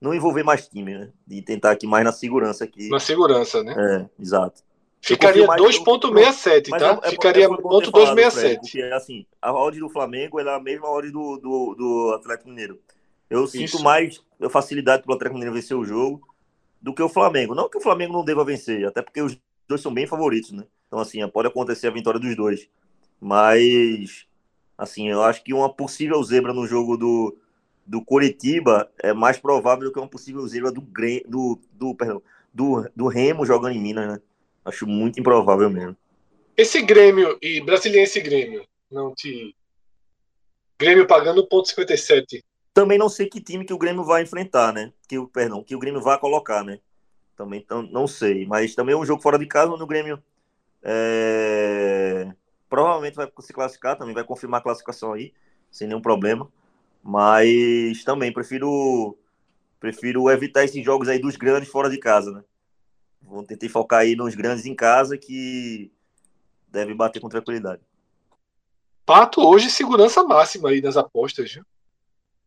não 0.06 0.14
envolver 0.14 0.44
mais 0.44 0.68
time, 0.68 0.96
né? 0.96 1.10
De 1.26 1.42
tentar 1.42 1.72
aqui 1.72 1.86
mais 1.86 2.04
na 2.04 2.12
segurança 2.12 2.64
aqui. 2.64 2.88
Na 2.88 3.00
segurança, 3.00 3.62
né? 3.62 3.74
É, 3.76 4.22
exato. 4.22 4.62
Ficaria 5.00 5.46
2.67, 5.46 6.70
tá? 6.70 7.00
É, 7.02 7.10
Ficaria 7.10 7.44
é, 7.44 7.48
ponto 7.48 7.90
267. 7.90 8.60
Porque, 8.60 8.82
assim, 8.94 9.26
a 9.40 9.52
odd 9.52 9.78
do 9.78 9.88
Flamengo 9.88 10.40
é 10.40 10.54
a 10.54 10.60
mesma 10.60 10.88
odd 10.88 11.10
do, 11.10 11.36
do, 11.36 11.74
do 11.74 12.14
Atlético 12.14 12.48
Mineiro. 12.48 12.80
Eu 13.28 13.44
Isso. 13.44 13.52
sinto 13.52 13.82
mais 13.82 14.20
facilidade 14.50 15.02
para 15.02 15.12
o 15.12 15.14
Atlético 15.14 15.34
Mineiro 15.34 15.54
vencer 15.54 15.76
o 15.76 15.84
jogo 15.84 16.22
do 16.80 16.94
que 16.94 17.02
o 17.02 17.08
Flamengo. 17.08 17.54
Não 17.54 17.68
que 17.68 17.78
o 17.78 17.80
Flamengo 17.80 18.12
não 18.12 18.24
deva 18.24 18.44
vencer, 18.44 18.86
até 18.86 19.02
porque 19.02 19.20
os 19.20 19.38
dois 19.68 19.80
são 19.80 19.92
bem 19.92 20.06
favoritos, 20.06 20.52
né? 20.52 20.64
Então, 20.86 20.98
assim, 21.00 21.26
pode 21.28 21.48
acontecer 21.48 21.88
a 21.88 21.92
vitória 21.92 22.20
dos 22.20 22.34
dois. 22.36 22.68
Mas, 23.20 24.26
assim, 24.78 25.08
eu 25.08 25.22
acho 25.22 25.42
que 25.42 25.52
uma 25.52 25.72
possível 25.72 26.22
zebra 26.22 26.52
no 26.52 26.66
jogo 26.66 26.96
do, 26.96 27.36
do 27.86 28.04
Coritiba 28.04 28.90
é 28.98 29.12
mais 29.12 29.38
provável 29.38 29.84
do 29.84 29.92
que 29.92 29.98
uma 29.98 30.08
possível 30.08 30.46
zebra 30.46 30.72
do, 30.72 30.80
do, 30.80 31.60
do, 31.72 31.94
perdão, 31.94 32.22
do, 32.52 32.90
do 32.94 33.06
Remo 33.06 33.46
jogando 33.46 33.74
em 33.74 33.80
Minas, 33.80 34.08
né? 34.08 34.20
Acho 34.64 34.86
muito 34.86 35.20
improvável 35.20 35.70
mesmo. 35.70 35.96
Esse 36.56 36.82
Grêmio 36.82 37.38
e 37.40 37.60
Brasiliense 37.60 38.20
Grêmio, 38.20 38.66
não 38.90 39.14
te. 39.14 39.54
Grêmio 40.78 41.06
pagando 41.06 41.46
1,57. 41.46 42.42
Também 42.74 42.98
não 42.98 43.08
sei 43.08 43.26
que 43.26 43.40
time 43.40 43.64
que 43.64 43.72
o 43.72 43.78
Grêmio 43.78 44.04
vai 44.04 44.22
enfrentar, 44.22 44.72
né? 44.72 44.92
Que 45.08 45.18
o, 45.18 45.28
perdão, 45.28 45.62
que 45.62 45.76
o 45.76 45.78
Grêmio 45.78 46.00
vai 46.00 46.18
colocar, 46.18 46.64
né? 46.64 46.80
Também 47.36 47.60
então, 47.60 47.82
não 47.82 48.06
sei. 48.06 48.44
Mas 48.46 48.74
também 48.74 48.94
é 48.94 48.98
um 48.98 49.04
jogo 49.04 49.22
fora 49.22 49.38
de 49.38 49.46
casa 49.46 49.70
onde 49.70 49.82
o 49.82 49.86
Grêmio 49.86 50.22
é... 50.82 52.32
provavelmente 52.68 53.14
vai 53.14 53.30
se 53.40 53.52
classificar, 53.52 53.96
também 53.96 54.14
vai 54.14 54.24
confirmar 54.24 54.60
a 54.60 54.62
classificação 54.62 55.12
aí, 55.12 55.32
sem 55.70 55.86
nenhum 55.86 56.00
problema. 56.00 56.50
Mas 57.06 58.02
também 58.02 58.32
prefiro 58.32 59.16
prefiro 59.78 60.28
evitar 60.28 60.64
esses 60.64 60.84
jogos 60.84 61.06
aí 61.06 61.20
dos 61.20 61.36
grandes 61.36 61.68
fora 61.68 61.88
de 61.88 61.98
casa, 61.98 62.32
né? 62.32 62.42
Vou 63.22 63.44
tentar 63.44 63.68
focar 63.68 64.00
aí 64.00 64.16
nos 64.16 64.34
grandes 64.34 64.66
em 64.66 64.74
casa 64.74 65.16
que 65.16 65.92
deve 66.66 66.94
bater 66.94 67.20
com 67.20 67.28
tranquilidade. 67.28 67.80
Pato 69.04 69.40
hoje 69.40 69.70
segurança 69.70 70.24
máxima 70.24 70.70
aí 70.70 70.82
nas 70.82 70.96
apostas, 70.96 71.52
viu? 71.52 71.64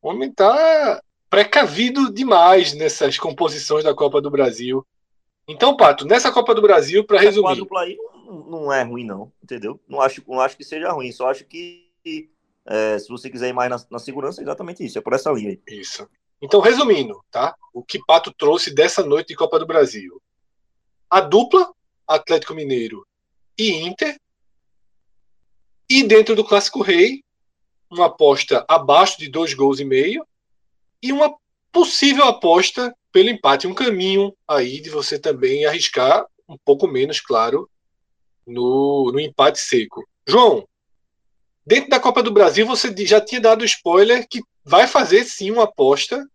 O 0.02 0.10
homem 0.10 0.30
tá 0.30 1.02
precavido 1.30 2.14
demais 2.14 2.74
nessas 2.74 3.18
composições 3.18 3.86
da 3.86 3.96
Copa 3.96 4.22
do 4.22 4.30
Brasil. 4.30 4.86
Então, 5.48 5.78
Pato, 5.78 6.06
nessa 6.06 6.34
Copa 6.34 6.54
do 6.54 6.62
Brasil, 6.62 7.06
para 7.06 7.22
resumir. 7.22 7.66
Aí 7.78 7.98
não 8.26 8.74
é 8.74 8.84
ruim, 8.84 9.06
não, 9.06 9.32
entendeu? 9.42 9.80
Não 9.88 10.02
acho, 10.02 10.22
não 10.28 10.42
acho 10.42 10.58
que 10.58 10.66
seja 10.66 10.92
ruim, 10.92 11.14
só 11.14 11.30
acho 11.30 11.46
que 11.46 11.90
é, 12.70 13.00
se 13.00 13.10
você 13.10 13.32
quiser 13.32 13.50
ir 13.50 13.54
mais 13.54 13.68
na, 13.68 13.84
na, 13.90 14.00
segurança, 14.00 14.40
é 14.40 14.44
exatamente 14.44 14.86
isso, 14.86 15.00
é 15.00 15.02
por 15.02 15.14
essa 15.14 15.32
linha. 15.32 15.60
Isso. 15.68 16.08
Então, 16.40 16.60
resumindo, 16.60 17.20
tá? 17.32 17.56
O 17.74 17.84
que 17.84 18.00
Pato 18.06 18.32
trouxe 18.32 18.72
dessa 18.72 19.04
noite 19.04 19.30
de 19.30 19.36
Copa 19.36 19.58
do 19.58 19.66
Brasil. 19.66 20.22
A 21.10 21.20
dupla, 21.20 21.74
Atlético 22.08 22.54
Mineiro 22.54 23.06
e 23.58 23.72
Inter. 23.72 24.16
E 25.90 26.04
dentro 26.04 26.36
do 26.36 26.46
Clássico 26.46 26.84
Rei, 26.84 27.24
uma 27.90 28.06
aposta 28.06 28.64
abaixo 28.68 29.18
de 29.18 29.28
dois 29.28 29.56
gols 29.56 29.80
e 29.80 29.86
meio. 29.86 30.24
E 31.02 31.12
uma 31.12 31.36
possível 31.72 32.26
aposta 32.26 32.96
pelo 33.12 33.30
empate. 33.30 33.66
Um 33.66 33.74
caminho 33.74 34.32
aí 34.48 34.80
de 34.80 34.92
você 34.92 35.18
também 35.18 35.66
arriscar 35.66 36.24
um 36.48 36.58
pouco 36.64 36.88
menos, 36.88 37.20
claro, 37.20 37.68
no, 38.46 39.12
no 39.12 39.20
empate 39.20 39.60
seco. 39.60 40.08
João, 40.28 40.68
Dentro 41.70 41.92
da 41.92 42.00
Copa 42.00 42.24
do 42.24 42.32
Brasil, 42.32 42.66
você 42.66 42.92
já 43.06 43.22
tinha 43.22 43.40
dado 43.40 43.64
spoiler 43.64 44.28
que 44.28 44.42
vai 44.66 44.88
fazer 44.88 45.24
sim 45.24 45.52
uma 45.52 45.66
aposta 45.66 46.28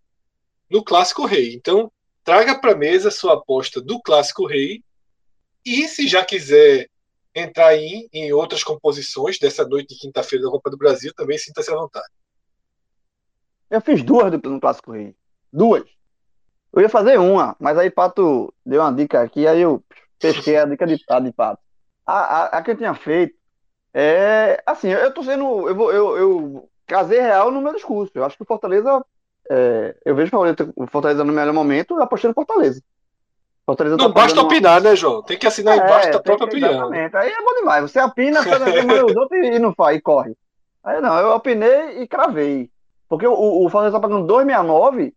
no 0.71 0.85
Clássico 0.85 1.27
Rei. 1.27 1.57
Então, 1.57 1.91
traga 2.23 2.57
para 2.57 2.77
mesa 2.77 3.11
sua 3.11 3.35
aposta 3.35 3.81
do 3.83 4.01
Clássico 4.01 4.47
Rei. 4.47 4.85
E 5.67 5.89
se 5.89 6.07
já 6.07 6.25
quiser 6.25 6.89
entrar 7.35 7.77
em, 7.77 8.09
em 8.13 8.33
outras 8.33 8.63
composições 8.63 9.37
dessa 9.37 9.67
noite 9.67 9.97
de 9.97 10.01
quinta-feira 10.03 10.45
da 10.45 10.53
Copa 10.53 10.71
do 10.71 10.77
Brasil, 10.77 11.13
também 11.17 11.37
sinta-se 11.37 11.69
à 11.69 11.75
vontade. 11.75 12.13
Eu 13.69 13.81
fiz 13.81 14.05
duas 14.05 14.31
no 14.31 14.61
Clássico 14.61 14.93
Rei. 14.93 15.17
Duas. 15.53 15.83
Eu 16.73 16.81
ia 16.81 16.89
fazer 16.89 17.19
uma, 17.19 17.57
mas 17.59 17.77
aí 17.77 17.91
Pato 17.91 18.55
deu 18.65 18.83
uma 18.83 18.93
dica 18.93 19.21
aqui, 19.21 19.49
aí 19.49 19.63
eu 19.63 19.83
pesquei 20.17 20.59
a 20.59 20.65
dica 20.65 20.87
de, 20.87 20.97
a 21.11 21.19
de 21.19 21.33
Pato. 21.33 21.61
A, 22.07 22.19
a, 22.19 22.45
a 22.59 22.63
que 22.63 22.71
eu 22.71 22.77
tinha 22.77 22.95
feito 22.95 23.35
é, 23.95 24.61
assim, 24.67 24.89
eu 24.89 25.15
tô 25.15 25.23
sendo. 25.23 25.69
Eu, 25.69 25.75
vou, 25.75 25.93
eu, 25.93 26.17
eu 26.17 26.69
casei 26.85 27.21
real 27.21 27.53
no 27.53 27.63
meu 27.63 27.73
discurso. 27.73 28.13
Eu 28.15 28.25
acho 28.25 28.37
que 28.37 28.43
o 28.43 28.47
Fortaleza. 28.47 29.05
É, 29.49 29.95
eu 30.05 30.17
vejo 30.17 30.33
o 30.75 30.87
Fortaleza 30.87 31.23
no 31.23 31.33
melhor 31.33 31.53
momento 31.53 32.01
apostando 32.01 32.31
no 32.31 32.35
Fortaleza. 32.35 32.83
Fortaleza 33.65 33.97
não 33.97 34.13
tá 34.13 34.21
basta 34.21 34.41
opinar, 34.41 34.81
uma... 34.81 34.91
né, 34.91 34.97
João? 34.97 35.23
Tem 35.23 35.39
que 35.39 35.47
assinar 35.47 35.79
é, 35.79 35.83
embaixo 35.83 36.11
da 36.11 36.21
própria 36.21 36.47
opinião. 36.47 36.73
Exatamente. 36.73 37.17
Aí 37.17 37.31
é 37.31 37.43
bom 37.43 37.55
demais. 37.55 37.91
Você 37.91 38.01
opina, 38.01 38.43
você 38.43 39.03
os 39.05 39.17
outros 39.17 39.47
e 39.47 39.59
não 39.59 39.73
faz, 39.75 39.97
e 39.97 40.01
corre. 40.01 40.37
Aí 40.83 41.01
não, 41.01 41.17
eu 41.19 41.31
opinei 41.31 42.03
e 42.03 42.09
cravei. 42.09 42.71
Porque 43.09 43.27
o, 43.27 43.33
o 43.33 43.69
Fortaleza 43.69 43.97
tá 43.97 44.01
pagando 44.01 44.27
2,69. 44.27 45.13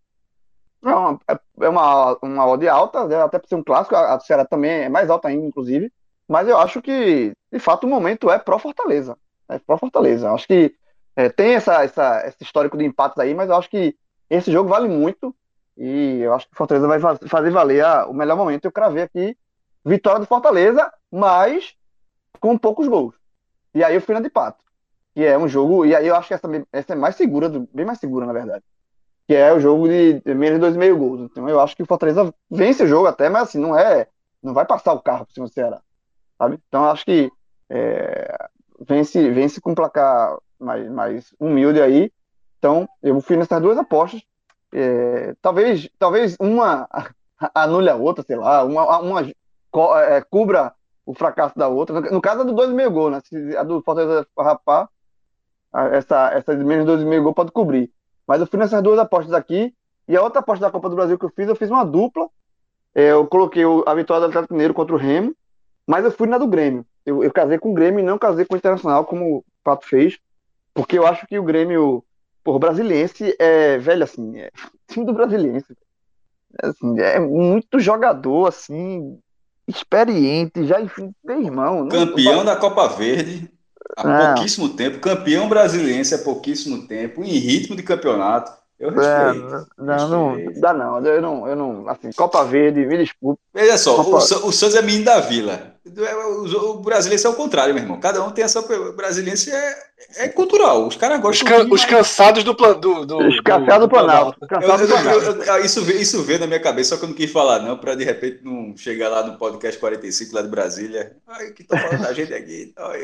É 0.84 0.90
uma, 0.90 1.20
é, 1.28 1.40
é 1.62 1.70
uma, 1.70 2.18
uma 2.22 2.48
odd 2.48 2.68
alta, 2.68 3.06
né? 3.06 3.22
até 3.22 3.40
por 3.40 3.48
ser 3.48 3.56
um 3.56 3.64
clássico. 3.64 3.96
A, 3.96 4.16
a 4.16 4.20
Ceará 4.20 4.46
também 4.46 4.84
é 4.84 4.90
mais 4.90 5.10
alta 5.10 5.30
ainda, 5.30 5.46
inclusive. 5.46 5.92
Mas 6.28 6.48
eu 6.48 6.58
acho 6.58 6.82
que, 6.82 7.34
de 7.52 7.60
fato, 7.60 7.86
o 7.86 7.90
momento 7.90 8.30
é 8.30 8.38
pró-Fortaleza. 8.38 9.18
É 9.48 9.58
pró-Fortaleza. 9.60 10.32
Acho 10.32 10.46
que 10.46 10.76
é, 11.16 11.30
tem 11.30 11.56
essa, 11.56 11.84
essa, 11.84 12.28
esse 12.28 12.44
histórico 12.44 12.78
de 12.78 12.86
empates 12.86 13.18
aí, 13.18 13.34
mas 13.34 13.50
eu 13.50 13.56
acho 13.56 13.70
que 13.70 13.96
esse 14.30 14.52
jogo 14.52 14.70
vale 14.70 14.90
muito. 14.90 15.34
E 15.78 16.20
eu 16.20 16.34
acho 16.34 16.48
que 16.48 16.54
o 16.54 16.58
Fortaleza 16.58 16.88
vai 16.88 17.00
fazer 17.28 17.52
valer 17.52 17.84
a, 17.86 18.08
o 18.08 18.14
melhor 18.14 18.36
momento. 18.36 18.66
Eu 18.66 18.72
cravei 18.72 19.04
aqui 19.04 19.38
vitória 19.86 20.20
do 20.20 20.26
Fortaleza, 20.26 20.92
mas 21.10 21.76
com 22.40 22.58
poucos 22.58 22.88
gols. 22.88 23.16
E 23.74 23.84
aí 23.84 24.00
fui 24.02 24.14
na 24.14 24.20
de 24.20 24.30
pato. 24.30 24.64
Que 25.16 25.24
é 25.24 25.38
um 25.38 25.48
jogo. 25.48 25.86
E 25.86 25.96
aí 25.96 26.08
eu 26.08 26.16
acho 26.16 26.28
que 26.28 26.34
essa, 26.34 26.48
essa 26.74 26.94
é 26.94 26.96
mais 26.96 27.16
segura, 27.16 27.50
bem 27.74 27.86
mais 27.86 28.00
segura, 28.00 28.26
na 28.26 28.34
verdade. 28.34 28.64
Que 29.28 29.36
é 29.36 29.54
o 29.54 29.60
jogo 29.60 29.88
de 29.88 30.22
menos 30.36 30.60
de 30.60 30.66
2,5 30.66 30.98
gols. 30.98 31.22
Então 31.22 31.48
eu 31.48 31.60
acho 31.62 31.76
que 31.76 31.84
o 31.84 31.86
Fortaleza 31.86 32.34
vence 32.50 32.84
o 32.84 32.88
jogo 32.88 33.08
até, 33.08 33.30
mas 33.30 33.44
assim, 33.44 33.60
não 33.60 33.78
é. 33.78 34.08
Não 34.44 34.54
vai 34.54 34.66
passar 34.66 34.94
o 34.94 35.02
carro 35.02 35.26
por 35.26 35.34
cima 35.34 35.48
do 35.48 35.54
Ceará 35.54 35.82
sabe? 36.38 36.60
Então 36.68 36.86
acho 36.86 37.04
que 37.06 37.32
é, 37.70 38.48
vence, 38.80 39.30
vence 39.32 39.60
com 39.60 39.72
um 39.72 39.76
placar 39.76 40.38
mais, 40.60 40.90
mais 40.90 41.34
humilde 41.40 41.82
aí. 41.82 42.12
Então 42.60 42.88
eu 43.02 43.20
fui 43.22 43.38
nessas 43.38 43.62
duas 43.62 43.78
apostas. 43.78 44.22
É, 44.74 45.36
talvez, 45.42 45.90
talvez 45.98 46.36
uma 46.40 46.88
anule 47.54 47.90
a 47.90 47.96
outra, 47.96 48.24
sei 48.24 48.36
lá, 48.36 48.64
uma, 48.64 49.00
uma 49.00 49.32
co, 49.72 49.98
é, 49.98 50.22
cubra 50.22 50.74
o 51.06 51.14
fracasso 51.14 51.58
da 51.58 51.68
outra. 51.68 52.02
No, 52.02 52.22
caso, 52.22 52.42
a 52.42 52.44
do 52.44 52.54
2,5 52.54 52.90
gol, 52.90 53.10
né? 53.10 53.22
Se 53.24 53.56
a 53.56 53.64
do 53.64 53.82
Fortaleza 53.82 54.28
rapar, 54.38 54.90
essa, 55.92 56.32
essa 56.34 56.56
de 56.56 56.64
menos 56.64 56.86
2,5 56.86 57.24
gol 57.24 57.34
pode 57.34 57.52
cobrir. 57.52 57.92
Mas 58.26 58.42
eu 58.42 58.48
fui 58.48 58.60
nessas 58.60 58.84
duas 58.84 59.00
apostas 59.00 59.34
aqui. 59.34 59.74
E 60.08 60.16
a 60.16 60.22
outra 60.22 60.40
aposta 60.40 60.66
da 60.66 60.72
Copa 60.72 60.90
do 60.90 60.96
Brasil 60.96 61.18
que 61.18 61.26
eu 61.26 61.30
fiz, 61.30 61.48
eu 61.48 61.56
fiz 61.56 61.70
uma 61.70 61.86
dupla. 61.86 62.30
É, 62.96 63.12
eu 63.12 63.28
coloquei 63.28 63.64
a 63.86 63.94
vitória 63.94 64.22
do 64.22 64.30
Atlético 64.30 64.54
Mineiro 64.54 64.74
contra 64.74 64.96
o 64.96 64.98
Remo 64.98 65.36
mas 65.88 66.04
eu 66.06 66.12
fui 66.12 66.28
na 66.28 66.38
do 66.38 66.48
Grêmio. 66.48 66.86
eu, 67.06 67.24
eu 67.24 67.32
casei 67.32 67.58
com 67.58 67.72
o 67.72 67.74
Grêmio 67.74 68.02
e 68.02 68.04
não 68.04 68.18
casei 68.20 68.44
com 68.46 68.54
o 68.54 68.58
Internacional, 68.58 69.06
como 69.06 69.38
o 69.38 69.46
Pato 69.64 69.88
fez, 69.88 70.20
porque 70.74 70.98
eu 71.00 71.08
acho 71.08 71.26
que 71.26 71.40
o 71.40 71.44
Grêmio, 71.44 72.04
por 72.44 72.60
Brasiliense, 72.60 73.36
é, 73.40 73.78
velho, 73.78 74.04
assim, 74.04 74.38
é 74.40 74.52
time 74.88 75.06
do 75.06 75.14
Brasiliense. 75.14 75.74
É, 76.62 76.68
assim, 76.68 77.00
é 77.00 77.20
muito 77.20 77.80
jogador, 77.80 78.48
assim, 78.48 79.18
experiente, 79.68 80.66
já, 80.66 80.80
enfim, 80.82 81.14
meu 81.24 81.42
irmão. 81.42 81.82
não- 81.86 81.90
Campeão 81.90 82.44
da 82.46 82.56
Copa 82.56 82.88
Verde 82.88 83.50
há 83.98 84.02
Ah. 84.02 84.34
pouquíssimo 84.36 84.70
tempo, 84.70 85.00
campeão 85.00 85.48
brasiliense 85.50 86.14
há 86.14 86.18
pouquíssimo 86.20 86.88
tempo, 86.88 87.24
em 87.24 87.30
ritmo 87.38 87.76
de 87.76 87.84
campeonato. 87.84 88.52
Eu 88.80 88.90
É, 89.02 89.32
respeito. 89.32 89.68
não, 89.78 90.10
não, 90.10 90.36
respeito. 90.36 90.60
dá 90.62 90.74
não, 90.74 91.04
eu 91.06 91.22
não, 91.22 91.48
eu 91.48 91.56
não, 91.56 91.90
assim, 91.90 92.12
Copa 92.12 92.44
Verde, 92.46 92.86
me 92.86 92.98
desculpe. 92.98 93.40
Veja 93.54 93.76
só, 93.78 93.96
Copa- 93.96 94.18
o, 94.18 94.48
o 94.48 94.52
Santos 94.52 94.76
é 94.76 94.82
menino 94.84 95.06
da 95.06 95.20
vila. 95.20 95.74
O, 95.88 96.72
o 96.72 96.74
brasileiro 96.82 97.26
é 97.26 97.30
o 97.30 97.34
contrário, 97.34 97.74
meu 97.74 97.82
irmão. 97.82 98.00
Cada 98.00 98.22
um 98.24 98.30
tem 98.30 98.44
a 98.44 98.48
sua. 98.50 98.62
O 98.62 98.94
brasileiro 98.94 99.40
é, 99.50 100.24
é 100.26 100.28
cultural. 100.28 100.86
Os 100.86 100.96
caras 100.98 101.18
Os, 101.18 101.24
gostam 101.24 101.48
can- 101.48 101.66
de 101.66 101.74
os 101.74 101.86
cansados 101.86 102.44
do, 102.44 102.54
plan, 102.54 102.74
do, 102.78 103.06
do, 103.06 103.18
Os 103.26 103.40
cansados 103.40 103.80
do 103.80 103.90
Planalto, 103.90 104.38
Eu- 104.42 104.48
cansados 104.48 104.88
do 104.88 104.94
eu- 104.94 105.02
Planalto. 105.02 105.26
eu- 105.26 105.44
eu- 105.56 105.66
isso, 105.66 105.82
veio, 105.84 106.00
isso 106.02 106.22
veio 106.24 106.40
na 106.40 106.46
minha 106.46 106.60
cabeça, 106.60 106.90
só 106.92 106.98
que 106.98 107.06
eu 107.06 107.10
não 107.10 107.16
quis 107.16 107.32
falar, 107.32 107.60
não, 107.64 107.78
para 107.78 107.96
de 107.96 108.04
repente 108.04 108.42
não 108.44 108.76
chegar 108.78 109.08
lá 109.10 109.26
no 109.26 109.38
podcast 109.38 109.80
45 109.80 110.36
lá 110.36 110.42
de 110.42 110.50
Brasília. 110.50 111.16
Ai, 111.26 111.52
que 111.52 111.64
tá 111.64 111.78
falando 111.80 112.02
da 112.04 112.14
gente 112.14 112.34
aqui. 112.34 112.74
Ai, 112.78 113.04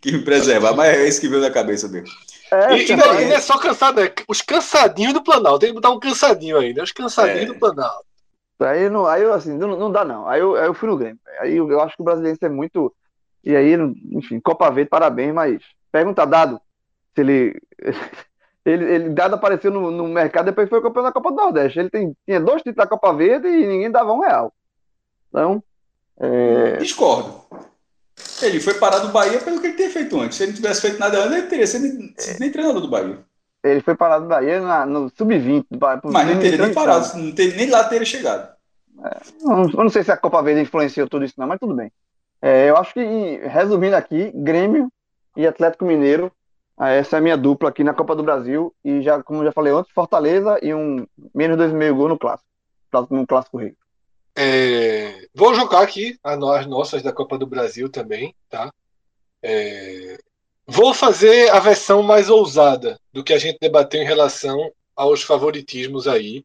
que 0.00 0.12
me 0.12 0.20
preservar, 0.24 0.72
mas 0.72 0.96
é 0.96 1.08
isso 1.08 1.20
que 1.20 1.28
veio 1.28 1.42
na 1.42 1.50
cabeça 1.50 1.88
mesmo. 1.88 2.08
É, 2.52 2.76
E, 2.76 2.90
e 2.90 2.96
não, 2.96 3.20
e 3.20 3.24
não 3.26 3.32
é 3.32 3.40
só 3.40 3.58
cansado, 3.58 4.00
é 4.00 4.12
os 4.28 4.40
cansadinhos 4.40 5.12
do 5.12 5.22
Planalto. 5.22 5.60
Tem 5.60 5.70
que 5.70 5.74
botar 5.74 5.90
um 5.90 5.98
cansadinho 5.98 6.60
né? 6.60 6.82
Os 6.82 6.92
cansadinhos 6.92 7.42
É. 7.42 7.46
do 7.46 7.58
Planalto. 7.58 8.04
Aí, 8.60 8.88
não, 8.88 9.06
aí 9.06 9.22
eu, 9.22 9.32
assim, 9.32 9.56
não, 9.56 9.76
não 9.76 9.90
dá 9.90 10.04
não. 10.04 10.28
Aí 10.28 10.40
eu, 10.40 10.54
aí 10.56 10.66
eu 10.66 10.74
fui 10.74 10.88
no 10.88 10.96
Grêmio. 10.96 11.18
Aí 11.40 11.56
eu, 11.56 11.70
eu 11.70 11.80
acho 11.80 11.96
que 11.96 12.02
o 12.02 12.04
brasileiro 12.04 12.38
é 12.40 12.48
muito. 12.48 12.94
E 13.42 13.54
aí, 13.54 13.74
enfim, 14.12 14.40
Copa 14.40 14.70
Verde, 14.70 14.88
parabéns, 14.88 15.34
mas 15.34 15.62
pergunta 15.90 16.24
dado 16.24 16.60
se 17.14 17.20
ele. 17.20 17.60
Ele, 18.66 18.82
ele 18.82 19.10
dado 19.10 19.34
apareceu 19.34 19.70
no, 19.70 19.90
no 19.90 20.08
mercado 20.08 20.46
depois 20.46 20.70
foi 20.70 20.80
campeão 20.80 21.02
da 21.02 21.12
Copa 21.12 21.28
do 21.30 21.36
Nordeste. 21.36 21.78
Ele 21.78 21.90
tem, 21.90 22.16
tinha 22.24 22.40
dois 22.40 22.62
títulos 22.62 22.76
da 22.76 22.86
Copa 22.86 23.12
Verde 23.12 23.46
e 23.46 23.66
ninguém 23.66 23.90
dava 23.90 24.10
um 24.10 24.20
real. 24.20 24.54
Então, 25.28 25.62
é, 26.18 26.78
Discordo. 26.78 27.42
Ele 28.42 28.60
foi 28.60 28.74
parar 28.74 28.98
do 28.98 29.08
Bahia 29.08 29.40
pelo 29.40 29.60
que 29.60 29.66
ele 29.68 29.76
tinha 29.76 29.90
feito 29.90 30.20
antes. 30.20 30.36
Se 30.36 30.44
ele 30.44 30.52
não 30.52 30.56
tivesse 30.56 30.80
feito 30.82 30.98
nada 30.98 31.18
antes, 31.18 31.32
ele 31.38 31.46
teria 31.46 31.66
sido 31.66 31.86
sido 32.18 32.40
nem 32.40 32.50
treinador 32.52 32.80
do 32.80 32.88
Bahia. 32.88 33.18
ele 33.64 33.80
foi 33.80 33.94
parado 33.96 34.24
do 34.24 34.28
Bahia 34.28 34.60
na- 34.60 34.84
no 34.86 35.08
Sub-20. 35.10 35.64
do 35.70 35.78
Bahia, 35.78 36.00
Mas 36.04 36.28
não 36.28 36.38
teria 36.38 36.58
nem 36.58 36.74
parado, 36.74 37.16
não 37.18 37.32
teria, 37.32 37.56
nem 37.56 37.70
lá 37.70 37.84
teria 37.84 38.04
chegado. 38.04 38.54
Não- 39.42 39.62
Eu 39.70 39.84
não 39.84 39.88
sei 39.90 40.02
se 40.04 40.12
a 40.12 40.16
Copa 40.16 40.42
Verde 40.42 40.60
influenciou 40.60 41.08
tudo 41.08 41.24
isso, 41.24 41.34
não, 41.38 41.46
mas 41.46 41.58
tudo 41.58 41.74
bem. 41.74 41.90
É, 42.42 42.68
eu 42.68 42.76
acho 42.76 42.92
que, 42.92 43.00
resumindo 43.44 43.96
aqui, 43.96 44.30
Grêmio 44.34 44.88
e 45.36 45.46
Atlético 45.46 45.84
Mineiro, 45.86 46.30
ah, 46.78 46.90
essa 46.90 47.16
é 47.16 47.18
a 47.18 47.22
minha 47.22 47.36
dupla 47.38 47.70
aqui 47.70 47.82
na 47.82 47.94
Copa 47.94 48.14
do 48.14 48.22
Brasil. 48.22 48.72
E 48.84 49.00
já, 49.00 49.22
como 49.22 49.40
eu 49.40 49.46
já 49.46 49.52
falei 49.52 49.72
antes, 49.72 49.90
Fortaleza 49.92 50.58
e 50.62 50.74
um 50.74 51.06
menos 51.34 51.56
2,5 51.56 51.94
gol 51.96 52.08
no 52.10 52.18
clássico. 52.18 52.48
No 53.10 53.26
clássico 53.26 53.56
rei. 53.56 53.74
É, 54.36 55.28
vou 55.32 55.54
jogar 55.54 55.82
aqui 55.82 56.18
no- 56.38 56.50
as 56.50 56.66
nossas 56.66 57.02
da 57.02 57.12
Copa 57.12 57.38
do 57.38 57.46
Brasil 57.46 57.88
também, 57.88 58.34
tá? 58.48 58.72
É, 59.42 60.18
vou 60.66 60.92
fazer 60.92 61.50
a 61.50 61.60
versão 61.60 62.02
mais 62.02 62.28
ousada 62.28 62.98
do 63.12 63.22
que 63.22 63.32
a 63.32 63.38
gente 63.38 63.58
debateu 63.60 64.02
em 64.02 64.06
relação 64.06 64.72
aos 64.96 65.22
favoritismos 65.22 66.08
aí 66.08 66.44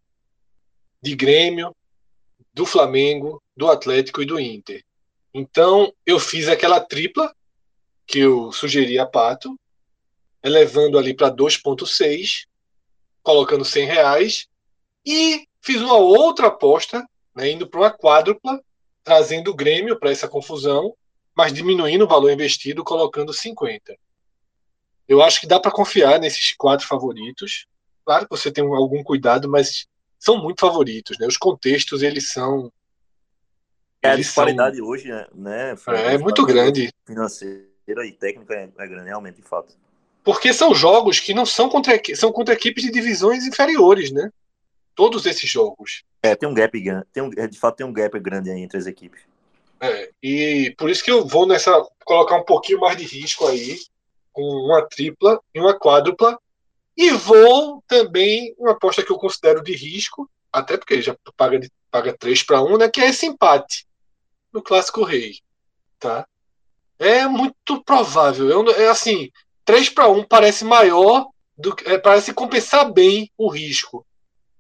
de 1.02 1.16
Grêmio, 1.16 1.76
do 2.54 2.66
Flamengo, 2.66 3.42
do 3.56 3.70
Atlético 3.70 4.22
e 4.22 4.26
do 4.26 4.40
Inter. 4.40 4.84
Então, 5.34 5.94
eu 6.06 6.20
fiz 6.20 6.48
aquela 6.48 6.80
tripla 6.80 7.34
que 8.06 8.20
eu 8.20 8.52
sugeri 8.52 9.00
a 9.00 9.06
Pato, 9.06 9.58
elevando 10.44 10.98
ali 10.98 11.14
para 11.14 11.30
2,6, 11.30 12.46
colocando 13.22 13.64
100 13.64 13.86
reais, 13.86 14.48
e 15.06 15.48
fiz 15.62 15.80
uma 15.82 15.96
outra 15.96 16.48
aposta 16.48 17.08
né, 17.40 17.52
indo 17.52 17.68
para 17.68 17.80
uma 17.80 17.92
quádrupla, 17.92 18.62
trazendo 19.04 19.52
o 19.52 19.56
Grêmio 19.56 19.98
para 19.98 20.12
essa 20.12 20.28
confusão, 20.28 20.94
mas 21.36 21.54
diminuindo 21.54 22.06
o 22.06 22.08
valor 22.08 22.32
investido, 22.32 22.84
colocando 22.84 23.34
50. 23.34 23.96
Eu 25.08 25.24
acho 25.24 25.40
que 25.42 25.48
dá 25.48 25.60
para 25.60 25.72
confiar 25.72 26.20
nesses 26.20 26.54
quatro 26.56 26.86
favoritos. 26.86 27.66
Claro 28.06 28.26
que 28.28 28.38
você 28.38 28.52
tem 28.52 28.64
algum 28.64 29.04
cuidado, 29.04 29.50
mas 29.50 29.88
são 30.20 30.38
muito 30.42 30.60
favoritos. 30.60 31.18
Né? 31.18 31.26
Os 31.26 31.38
contextos, 31.38 32.04
eles 32.04 32.30
são. 32.30 32.72
É, 34.02 34.10
a 34.10 34.14
eles 34.14 34.28
são- 34.28 34.46
disparidade 34.46 34.82
hoje, 34.82 35.10
né? 35.34 35.76
Fred? 35.76 36.00
é 36.04 36.16
A 36.16 36.20
muito 36.20 36.46
disparidade 36.46 36.82
grande. 36.82 36.94
Financeira 37.06 38.06
e 38.06 38.12
técnica 38.12 38.54
é, 38.54 38.70
é 38.78 38.88
grande, 38.88 39.08
realmente, 39.08 39.38
de 39.38 39.42
fato. 39.48 39.76
Porque 40.24 40.54
são 40.54 40.76
jogos 40.76 41.20
que 41.20 41.34
não 41.34 41.46
são 41.46 41.70
contra, 41.70 42.00
são 42.16 42.32
contra 42.32 42.54
equipes 42.54 42.84
de 42.84 42.92
divisões 42.92 43.48
inferiores, 43.48 44.12
né? 44.12 44.32
Todos 45.00 45.26
esses 45.26 45.50
jogos. 45.50 46.04
É, 46.22 46.36
tem 46.36 46.50
um 46.50 46.54
gap 46.54 46.78
grande. 46.78 47.06
Tem 47.14 47.24
um, 47.24 47.32
é, 47.38 47.47
de 47.47 47.58
fato, 47.58 47.78
tem 47.78 47.86
um 47.86 47.93
gap 47.93 48.20
grande 48.20 48.52
aí 48.52 48.60
entre 48.60 48.78
as 48.78 48.86
equipes. 48.86 49.22
É, 49.80 50.12
e 50.22 50.76
por 50.78 50.89
isso 50.89 51.02
que 51.02 51.10
eu 51.10 51.26
vou 51.26 51.47
nessa 51.47 51.72
colocar 52.04 52.36
um 52.36 52.43
pouquinho 52.43 52.82
mais 52.82 52.97
de 52.97 53.06
risco 53.06 53.47
aí, 53.47 53.80
com 54.34 54.41
uma 54.41 54.86
tripla 54.86 55.39
e 55.56 55.60
uma 55.62 55.74
quádrupla. 55.74 56.38
E 56.97 57.12
vou 57.12 57.82
também 57.88 58.54
uma 58.58 58.72
aposta 58.72 59.02
que 59.02 59.10
eu 59.10 59.18
considero 59.18 59.64
de 59.64 59.74
risco, 59.74 60.30
até 60.52 60.76
porque 60.78 61.02
já 61.02 61.16
paga, 61.38 61.58
de- 61.58 61.72
paga 61.89 62.12
3 62.12 62.43
para 62.43 62.62
1, 62.62 62.78
né? 62.78 62.89
Que 62.89 63.00
é 63.00 63.08
esse 63.08 63.26
empate 63.26 63.88
no 64.52 64.62
Clássico 64.62 65.06
Rei. 65.06 65.39
Tá? 65.97 66.28
É 67.00 67.26
muito 67.26 67.82
provável. 67.86 68.50
Eu, 68.50 68.70
é 68.72 68.89
assim, 68.89 69.32
3 69.64 69.88
para 69.88 70.10
1 70.10 70.26
parece 70.26 70.66
maior, 70.66 71.30
do, 71.58 71.74
que- 71.74 71.88
é, 71.89 71.97
parece 71.97 72.34
compensar 72.34 72.91
bem 72.91 73.32
o 73.38 73.47
risco. 73.50 74.06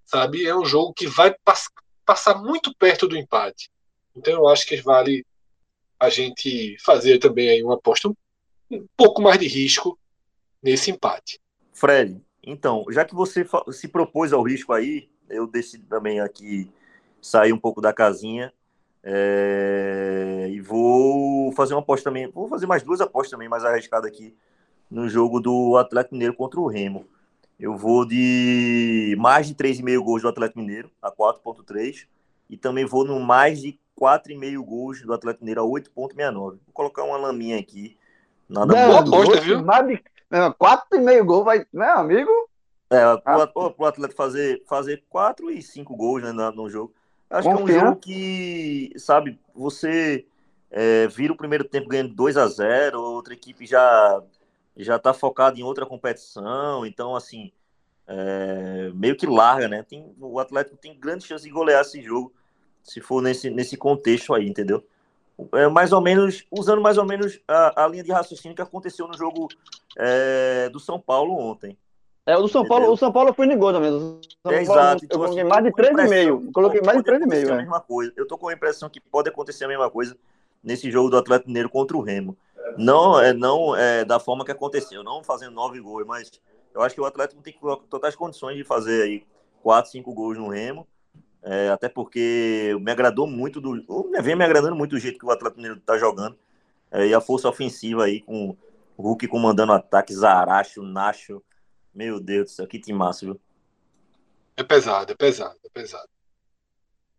Sabe? 0.09 0.43
É 0.43 0.55
um 0.55 0.65
jogo 0.65 0.91
que 0.91 1.05
vai 1.05 1.35
pass- 1.45 1.69
passar 2.03 2.41
muito 2.41 2.73
perto 2.75 3.07
do 3.07 3.15
empate. 3.15 3.69
Então 4.15 4.33
eu 4.33 4.47
acho 4.47 4.65
que 4.65 4.77
vale 4.77 5.23
a 5.99 6.09
gente 6.09 6.75
fazer 6.83 7.19
também 7.19 7.47
aí 7.47 7.63
uma 7.63 7.75
aposta 7.75 8.09
um 8.09 8.87
pouco 8.97 9.21
mais 9.21 9.37
de 9.37 9.47
risco 9.47 9.99
nesse 10.63 10.89
empate. 10.89 11.39
Fred, 11.71 12.19
então, 12.41 12.85
já 12.89 13.05
que 13.05 13.13
você 13.13 13.45
se 13.71 13.87
propôs 13.87 14.33
ao 14.33 14.41
risco 14.41 14.73
aí, 14.73 15.07
eu 15.29 15.45
decidi 15.45 15.83
também 15.83 16.19
aqui 16.19 16.71
sair 17.21 17.53
um 17.53 17.59
pouco 17.59 17.79
da 17.79 17.93
casinha 17.93 18.51
é, 19.03 20.47
e 20.49 20.59
vou 20.59 21.51
fazer 21.51 21.75
uma 21.75 21.81
aposta 21.81 22.09
também. 22.09 22.27
Vou 22.31 22.49
fazer 22.49 22.65
mais 22.65 22.81
duas 22.81 22.99
apostas 22.99 23.29
também, 23.29 23.47
mais 23.47 23.63
arriscadas 23.63 24.09
aqui 24.09 24.35
no 24.89 25.07
jogo 25.07 25.39
do 25.39 25.77
Atlético 25.77 26.15
Mineiro 26.15 26.33
contra 26.33 26.59
o 26.59 26.65
Remo. 26.65 27.05
Eu 27.59 27.75
vou 27.75 28.05
de 28.05 29.15
mais 29.19 29.47
de 29.47 29.53
3,5 29.55 30.01
gols 30.03 30.21
do 30.21 30.29
Atlético 30.29 30.59
Mineiro, 30.59 30.89
a 31.01 31.11
4,3. 31.11 32.07
E 32.49 32.55
também 32.57 32.85
vou 32.85 33.03
no 33.05 33.19
mais 33.19 33.59
de 33.61 33.77
4,5 33.99 34.63
gols 34.63 35.01
do 35.01 35.13
Atlético 35.13 35.43
Mineiro, 35.43 35.61
a 35.61 35.65
8,69. 35.65 36.31
Vou 36.33 36.59
colocar 36.73 37.03
uma 37.03 37.17
laminha 37.17 37.59
aqui. 37.59 37.97
Nada 38.47 38.73
Não, 38.73 38.87
boa 38.87 38.99
aposta, 39.01 39.41
viu? 39.41 39.63
mais 39.63 39.87
de- 39.87 40.03
não, 40.31 40.51
Quatro 40.53 40.97
e 40.97 41.01
meio 41.01 41.25
gol 41.25 41.43
vai, 41.43 41.65
né, 41.73 41.87
amigo? 41.89 42.31
É, 42.89 43.01
Ah. 43.25 43.45
pro, 43.47 43.71
pro 43.71 43.85
Atlético 43.85 44.17
fazer, 44.17 44.63
fazer 44.67 45.03
4 45.09 45.51
e 45.51 45.61
5 45.61 45.95
gols 45.95 46.23
né, 46.23 46.31
no 46.31 46.69
jogo. 46.69 46.93
Acho 47.29 47.47
que 47.47 47.53
é 47.53 47.63
um 47.63 47.67
jogo 47.67 47.95
que, 47.97 48.91
sabe, 48.97 49.39
você 49.53 50.25
é, 50.71 51.07
vira 51.07 51.33
o 51.33 51.37
primeiro 51.37 51.63
tempo 51.63 51.87
ganhando 51.89 52.13
2 52.15 52.35
a 52.37 52.47
0 52.47 52.99
outra 52.99 53.33
equipe 53.33 53.67
já 53.67 54.23
já 54.83 54.97
tá 54.99 55.13
focada 55.13 55.59
em 55.59 55.63
outra 55.63 55.85
competição, 55.85 56.85
então, 56.85 57.15
assim, 57.15 57.51
é, 58.07 58.89
meio 58.93 59.15
que 59.15 59.25
larga, 59.27 59.67
né? 59.67 59.83
Tem, 59.83 60.13
o 60.19 60.39
Atlético 60.39 60.77
tem 60.77 60.97
grande 60.97 61.25
chance 61.25 61.43
de 61.43 61.49
golear 61.49 61.81
esse 61.81 62.01
jogo, 62.01 62.33
se 62.83 63.01
for 63.01 63.21
nesse, 63.21 63.49
nesse 63.49 63.77
contexto 63.77 64.33
aí, 64.33 64.47
entendeu? 64.47 64.83
É, 65.53 65.67
mais 65.67 65.91
ou 65.93 66.01
menos, 66.01 66.45
usando 66.51 66.81
mais 66.81 66.97
ou 66.97 67.05
menos 67.05 67.39
a, 67.47 67.83
a 67.85 67.87
linha 67.87 68.03
de 68.03 68.11
raciocínio 68.11 68.55
que 68.55 68.61
aconteceu 68.61 69.07
no 69.07 69.17
jogo 69.17 69.47
é, 69.97 70.69
do 70.69 70.79
São 70.79 70.99
Paulo 70.99 71.33
ontem. 71.37 71.77
É, 72.25 72.37
o 72.37 72.41
do 72.41 72.47
São 72.47 72.65
Paulo, 72.65 72.83
Entendeu? 72.83 72.93
o 72.93 72.97
São 72.97 73.11
Paulo 73.11 73.33
foi 73.33 73.47
no 73.47 73.57
gol 73.57 73.71
também. 73.73 73.91
O 73.91 73.99
São 73.99 74.51
É, 74.51 74.63
Paulo, 74.65 74.81
exato. 74.81 75.03
eu 75.03 75.05
Então, 75.05 75.19
coloquei 75.19 75.39
assim, 75.41 75.49
mais 75.49 75.63
de 75.63 75.71
tô 75.71 75.75
com 75.75 75.81
a 75.81 75.89
impressão 75.91 76.37
3,5. 76.37 76.45
que 76.45 76.51
Coloquei 76.51 76.81
mais 76.81 76.97
de 76.97 77.03
pode 77.03 77.17
acontecer 77.17 77.45
3,5, 77.45 77.49
a 77.49 77.53
é. 77.53 77.57
mesma 77.57 77.79
coisa. 77.81 78.13
Eu 78.15 78.27
tô 78.27 78.37
com 78.37 78.47
a 78.49 78.53
impressão 78.53 78.89
que 78.89 78.99
pode 78.99 79.29
acontecer 79.29 79.65
a 79.65 79.67
mesma 79.67 79.89
coisa 79.89 80.17
nesse 80.63 80.91
jogo 80.91 81.09
do 81.09 81.17
Atlético 81.17 81.49
Mineiro 81.49 81.69
contra 81.69 81.95
o 81.95 82.01
Remo. 82.01 82.37
Não 82.77 83.19
é 83.19 83.33
não 83.33 83.75
é 83.75 84.05
da 84.05 84.19
forma 84.19 84.45
que 84.45 84.51
aconteceu, 84.51 85.03
não 85.03 85.23
fazendo 85.23 85.53
nove 85.53 85.79
gols, 85.79 86.05
mas 86.05 86.31
eu 86.73 86.81
acho 86.81 86.95
que 86.95 87.01
o 87.01 87.05
Atlético 87.05 87.41
tem 87.41 87.55
totais 87.89 88.15
condições 88.15 88.55
de 88.55 88.63
fazer 88.63 89.03
aí 89.03 89.23
quatro, 89.61 89.91
cinco 89.91 90.13
gols 90.13 90.37
no 90.37 90.49
Remo. 90.49 90.87
É, 91.41 91.69
até 91.69 91.87
porque 91.87 92.75
me 92.81 92.91
agradou 92.91 93.25
muito 93.25 93.61
do, 93.61 93.73
vem 94.21 94.35
me 94.35 94.43
agradando 94.43 94.75
muito 94.75 94.95
o 94.95 94.99
jeito 94.99 95.17
que 95.17 95.25
o 95.25 95.31
Atlético 95.31 95.61
Mineiro 95.61 95.79
tá 95.79 95.97
jogando 95.97 96.37
é, 96.91 97.07
e 97.07 97.13
a 97.13 97.21
força 97.21 97.47
ofensiva 97.47 98.03
aí 98.03 98.21
com 98.21 98.57
o 98.97 99.01
Hulk 99.01 99.27
comandando 99.27 99.71
o 99.71 99.75
ataque, 99.75 100.13
Zaracho, 100.13 100.81
Nacho. 100.81 101.41
Meu 101.93 102.19
Deus 102.19 102.45
do 102.45 102.49
céu, 102.51 102.67
que 102.67 102.93
massa, 102.93 103.25
viu? 103.25 103.39
É 104.55 104.63
pesado, 104.63 105.11
é 105.11 105.15
pesado, 105.15 105.57
é 105.63 105.69
pesado. 105.69 106.09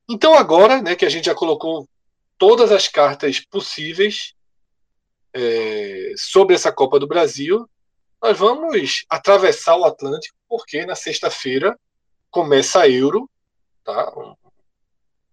Então 0.08 0.34
agora, 0.34 0.82
né, 0.82 0.94
que 0.94 1.04
a 1.04 1.08
gente 1.08 1.26
já 1.26 1.34
colocou 1.34 1.88
todas 2.40 2.72
as 2.72 2.88
cartas 2.88 3.38
possíveis, 3.38 4.32
é, 5.34 6.14
sobre 6.16 6.54
essa 6.54 6.72
Copa 6.72 6.98
do 6.98 7.06
Brasil, 7.06 7.68
nós 8.20 8.36
vamos 8.38 9.04
atravessar 9.10 9.76
o 9.76 9.84
Atlântico, 9.84 10.34
porque 10.48 10.86
na 10.86 10.94
sexta-feira 10.94 11.78
começa 12.30 12.80
a 12.80 12.88
Euro, 12.88 13.30
tá? 13.84 14.10
Uma 14.14 14.36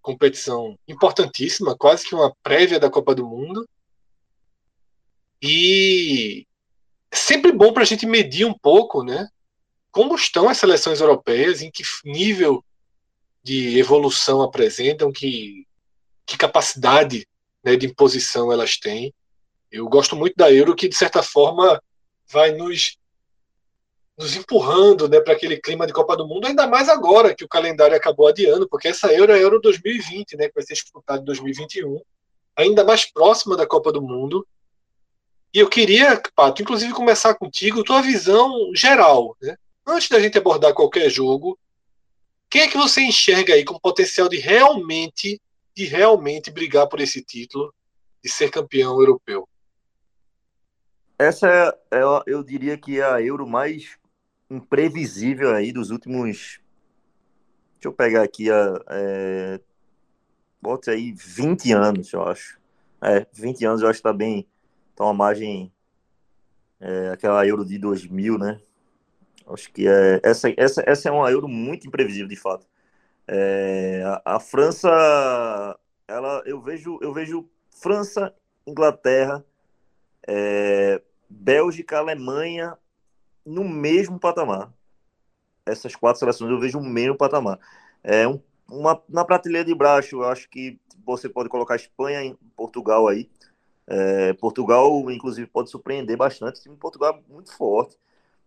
competição 0.02 0.78
importantíssima, 0.86 1.78
quase 1.78 2.06
que 2.06 2.14
uma 2.14 2.36
prévia 2.44 2.78
da 2.78 2.90
Copa 2.90 3.16
do 3.16 3.26
Mundo. 3.26 3.68
E 5.42 6.46
sempre 7.14 7.54
bom 7.54 7.72
para 7.72 7.84
a 7.84 7.86
gente 7.86 8.06
medir 8.06 8.46
um 8.46 8.54
pouco, 8.54 9.02
né? 9.02 9.30
Como 9.92 10.14
estão 10.14 10.50
as 10.50 10.58
seleções 10.58 11.00
europeias, 11.00 11.62
em 11.62 11.72
que 11.72 11.84
nível 12.04 12.62
de 13.42 13.80
evolução 13.80 14.42
apresentam, 14.42 15.12
que, 15.12 15.67
que 16.28 16.38
capacidade 16.38 17.26
né, 17.64 17.78
de 17.78 17.88
imposição 17.88 18.52
elas 18.52 18.78
têm. 18.78 19.14
Eu 19.72 19.88
gosto 19.88 20.16
muito 20.16 20.36
da 20.36 20.52
Euro, 20.52 20.76
que 20.76 20.90
de 20.90 20.96
certa 20.96 21.24
forma 21.24 21.82
vai 22.30 22.52
nos, 22.52 22.98
nos 24.18 24.36
empurrando 24.36 25.08
né, 25.08 25.22
para 25.22 25.34
aquele 25.34 25.58
clima 25.58 25.88
de 25.88 25.94
Copa 25.94 26.18
do 26.18 26.28
Mundo, 26.28 26.46
ainda 26.46 26.68
mais 26.68 26.90
agora 26.90 27.34
que 27.34 27.46
o 27.46 27.48
calendário 27.48 27.96
acabou 27.96 28.28
adiando, 28.28 28.68
porque 28.68 28.90
essa 28.90 29.12
Euro 29.12 29.32
é 29.32 29.36
a 29.36 29.40
Euro 29.40 29.62
2020, 29.62 30.36
né, 30.36 30.50
que 30.50 30.56
vai 30.56 30.64
ser 30.64 30.74
disputada 30.74 31.22
em 31.22 31.26
2021, 31.26 32.02
ainda 32.56 32.84
mais 32.84 33.06
próxima 33.06 33.56
da 33.56 33.66
Copa 33.66 33.92
do 33.92 34.02
Mundo. 34.02 34.46
E 35.54 35.60
eu 35.60 35.70
queria, 35.70 36.22
Pato, 36.36 36.62
inclusive 36.62 36.92
começar 36.94 37.34
contigo, 37.36 37.84
tua 37.84 38.02
visão 38.02 38.52
geral. 38.76 39.38
Né? 39.42 39.56
Antes 39.86 40.10
da 40.10 40.20
gente 40.20 40.38
abordar 40.38 40.74
qualquer 40.74 41.10
jogo, 41.10 41.58
quem 42.50 42.64
é 42.64 42.68
que 42.68 42.78
você 42.78 43.02
enxerga 43.02 43.54
aí 43.54 43.64
com 43.64 43.80
potencial 43.80 44.28
de 44.28 44.38
realmente, 44.38 45.40
de 45.78 45.86
realmente 45.86 46.50
brigar 46.50 46.90
por 46.90 47.00
esse 47.00 47.22
título, 47.22 47.72
de 48.24 48.32
ser 48.32 48.50
campeão 48.50 49.00
europeu? 49.00 49.48
Essa 51.20 51.48
é, 51.92 52.02
eu, 52.02 52.24
eu 52.26 52.44
diria 52.44 52.76
que 52.76 53.00
é 53.00 53.04
a 53.04 53.22
Euro 53.22 53.48
mais 53.48 53.96
imprevisível 54.50 55.54
aí 55.54 55.72
dos 55.72 55.92
últimos. 55.92 56.60
Deixa 57.74 57.90
eu 57.90 57.94
pegar 57.94 58.24
aqui 58.24 58.50
a. 58.50 58.84
É, 58.90 59.60
bote 60.60 60.90
aí 60.90 61.12
20 61.12 61.72
anos, 61.74 62.12
eu 62.12 62.24
acho. 62.24 62.60
É, 63.00 63.28
20 63.32 63.64
anos 63.66 63.82
eu 63.84 63.88
acho 63.88 64.00
que 64.00 64.04
tá 64.04 64.14
bem. 64.14 64.48
Tá 64.96 65.04
uma 65.04 65.14
margem. 65.14 65.72
É, 66.80 67.10
aquela 67.10 67.46
Euro 67.46 67.64
de 67.64 67.78
2000, 67.78 68.40
né? 68.40 68.60
Acho 69.46 69.72
que 69.72 69.88
é, 69.88 70.20
essa, 70.24 70.52
essa, 70.58 70.84
essa 70.88 71.10
é 71.10 71.12
uma 71.12 71.30
Euro 71.30 71.48
muito 71.48 71.88
imprevisível, 71.88 72.28
de 72.28 72.36
fato. 72.36 72.66
É, 73.28 74.04
a, 74.06 74.36
a, 74.36 74.40
França, 74.40 74.90
ela, 76.08 76.42
eu 76.46 76.62
vejo, 76.62 76.98
eu 77.02 77.14
vejo 77.14 77.50
França, 77.70 78.34
Inglaterra, 78.66 79.44
é, 80.26 81.02
Bélgica, 81.30 81.98
Alemanha 81.98 82.78
no 83.46 83.64
mesmo 83.64 84.20
patamar. 84.20 84.72
Essas 85.66 85.96
quatro 85.96 86.20
seleções 86.20 86.50
eu 86.50 86.60
vejo 86.60 86.80
o 86.80 86.84
mesmo 86.84 87.18
patamar. 87.18 87.60
É 88.04 88.28
um, 88.28 88.42
uma, 88.70 89.02
na 89.10 89.26
prateleira 89.26 89.66
de 89.66 89.76
baixo, 89.76 90.18
eu 90.18 90.26
acho 90.26 90.50
que 90.50 90.80
você 91.06 91.28
pode 91.30 91.50
colocar 91.50 91.76
Espanha 91.76 92.24
e 92.24 92.34
Portugal 92.56 93.08
aí. 93.08 93.30
É, 93.86 94.34
Portugal, 94.34 95.10
inclusive, 95.12 95.48
pode 95.48 95.70
surpreender 95.70 96.18
bastante. 96.18 96.60
O 96.60 96.64
time 96.64 96.76
de 96.76 96.82
Portugal 96.82 97.16
é 97.16 97.32
muito 97.34 97.56
forte. 97.56 97.98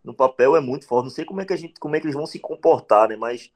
No 0.05 0.15
papel 0.15 0.57
é 0.57 0.61
muito 0.61 0.87
forte. 0.87 1.05
Não 1.05 1.11
sei 1.11 1.25
como 1.25 1.41
é 1.41 1.47
que 1.47 1.53
a 1.53 1.57
gente, 1.57 1.81
como 1.81 1.97
é 1.97 2.01
que 2.01 2.07
eles 2.07 2.17
vão 2.17 2.27
se 2.27 2.39
comportar, 2.39 3.09
né? 3.09 3.17
Mas 3.17 3.51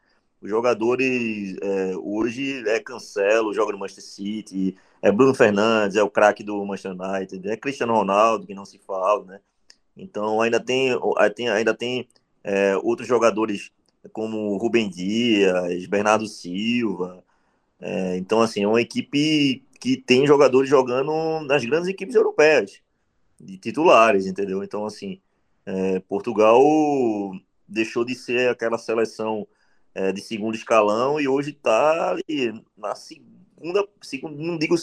os 0.45 0.51
jogadores 0.51 1.57
é, 1.62 1.97
hoje 1.97 2.62
é 2.68 2.78
Cancelo, 2.78 3.55
joga 3.55 3.72
no 3.72 3.78
Manchester 3.78 4.05
City, 4.05 4.76
é 5.01 5.11
Bruno 5.11 5.32
Fernandes, 5.32 5.97
é 5.97 6.03
o 6.03 6.11
craque 6.11 6.45
do 6.45 6.62
Manchester 6.66 6.92
United, 6.92 7.49
é 7.49 7.57
Cristiano 7.57 7.95
Ronaldo, 7.95 8.47
que 8.47 8.55
não 8.55 8.66
se 8.66 8.78
fala, 8.78 9.24
né? 9.24 9.40
Então 9.97 10.42
ainda 10.42 10.61
tem, 10.61 10.90
ainda 11.51 11.72
tem 11.72 12.07
é, 12.42 12.76
outros 12.82 13.09
jogadores 13.09 13.72
como 14.12 14.59
Rubem 14.59 14.90
Dias, 14.90 15.86
Bernardo 15.86 16.26
Silva. 16.26 17.24
É, 17.80 18.18
então, 18.18 18.42
assim, 18.42 18.64
é 18.64 18.68
uma 18.68 18.82
equipe 18.82 19.64
que 19.80 19.97
tem 19.97 20.26
jogadores 20.26 20.68
jogando 20.68 21.40
nas 21.47 21.64
grandes 21.64 21.88
equipes 21.88 22.14
europeias, 22.14 22.82
de 23.40 23.57
titulares, 23.57 24.26
entendeu? 24.26 24.62
Então, 24.62 24.84
assim, 24.84 25.18
é, 25.64 26.01
Portugal 26.01 26.61
deixou 27.66 28.05
de 28.05 28.14
ser 28.14 28.51
aquela 28.51 28.76
seleção 28.76 29.49
é, 29.95 30.12
de 30.12 30.20
segundo 30.20 30.55
escalão 30.55 31.20
e 31.20 31.28
hoje 31.28 31.51
está 31.51 32.11
ali 32.11 32.62
na 32.76 32.95
segunda, 32.95 33.86
segundo, 34.03 34.36
não 34.36 34.59
digo 34.59 34.74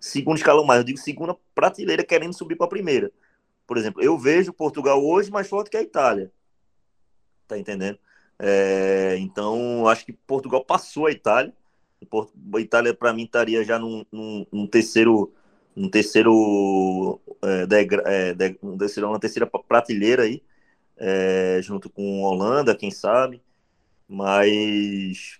segundo 0.00 0.36
escalão 0.36 0.64
mais, 0.64 0.80
eu 0.80 0.84
digo 0.84 0.98
segunda 0.98 1.36
prateleira 1.54 2.04
querendo 2.04 2.32
subir 2.32 2.56
para 2.56 2.66
a 2.66 2.70
primeira. 2.70 3.10
Por 3.66 3.76
exemplo, 3.76 4.02
eu 4.02 4.16
vejo 4.16 4.52
Portugal 4.52 5.04
hoje 5.04 5.30
mais 5.30 5.48
forte 5.48 5.70
que 5.70 5.76
a 5.76 5.82
Itália. 5.82 6.30
Tá 7.48 7.58
entendendo? 7.58 7.98
É, 8.38 9.16
então, 9.18 9.88
acho 9.88 10.04
que 10.04 10.12
Portugal 10.12 10.64
passou 10.64 11.06
a 11.06 11.10
Itália. 11.10 11.52
A 12.54 12.60
Itália, 12.60 12.94
para 12.94 13.12
mim, 13.12 13.24
estaria 13.24 13.64
já 13.64 13.78
num, 13.78 14.04
num, 14.12 14.46
num 14.52 14.66
terceiro 14.66 15.32
um 15.76 15.90
terceiro 15.90 17.20
é, 17.42 18.30
é, 18.30 18.34
de, 18.34 18.58
um 18.62 18.78
terceiro, 18.78 19.08
uma 19.10 19.20
terceira 19.20 19.46
prateleira 19.46 20.22
aí, 20.22 20.42
é, 20.96 21.60
junto 21.62 21.90
com 21.90 22.22
Holanda, 22.22 22.74
quem 22.74 22.90
sabe. 22.90 23.42
Mas 24.08 25.38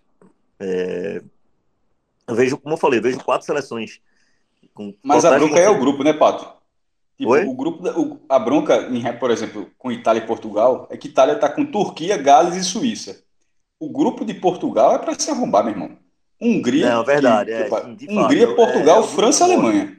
é, 0.59 1.23
eu 2.27 2.35
vejo, 2.35 2.59
como 2.59 2.75
eu 2.75 2.79
falei, 2.79 2.99
eu 2.99 3.03
vejo 3.03 3.23
quatro 3.23 3.47
seleções. 3.47 4.01
Mas 5.03 5.25
a 5.25 5.39
bronca 5.39 5.59
é 5.59 5.69
o 5.69 5.79
grupo, 5.79 6.03
né, 6.03 6.13
Pato? 6.13 6.57
Tipo, 7.17 7.33
o 7.33 7.55
grupo, 7.55 7.89
o, 7.89 8.21
a 8.29 8.39
bronca, 8.39 8.91
por 9.19 9.31
exemplo, 9.31 9.71
com 9.79 9.91
Itália 9.91 10.21
e 10.23 10.27
Portugal, 10.27 10.87
é 10.91 10.97
que 10.97 11.09
Itália 11.09 11.35
está 11.35 11.49
com 11.49 11.65
Turquia, 11.65 12.17
Gales 12.19 12.57
e 12.57 12.65
Suíça. 12.65 13.23
O 13.79 13.89
grupo 13.91 14.25
de 14.25 14.35
Portugal 14.35 14.95
é 14.95 14.99
para 14.99 15.19
se 15.19 15.31
arrombar, 15.31 15.65
meu 15.65 15.73
irmão. 15.73 15.99
Hungria, 16.41 16.91
Não, 16.91 17.05
verdade, 17.05 17.51
que, 17.51 17.57
é, 17.57 17.69
sim, 17.69 17.97
Hungria, 18.11 18.49
fato, 18.49 18.57
Portugal, 18.57 19.01
é, 19.01 19.07
França 19.07 19.45
e 19.45 19.53
Alemanha. 19.53 19.97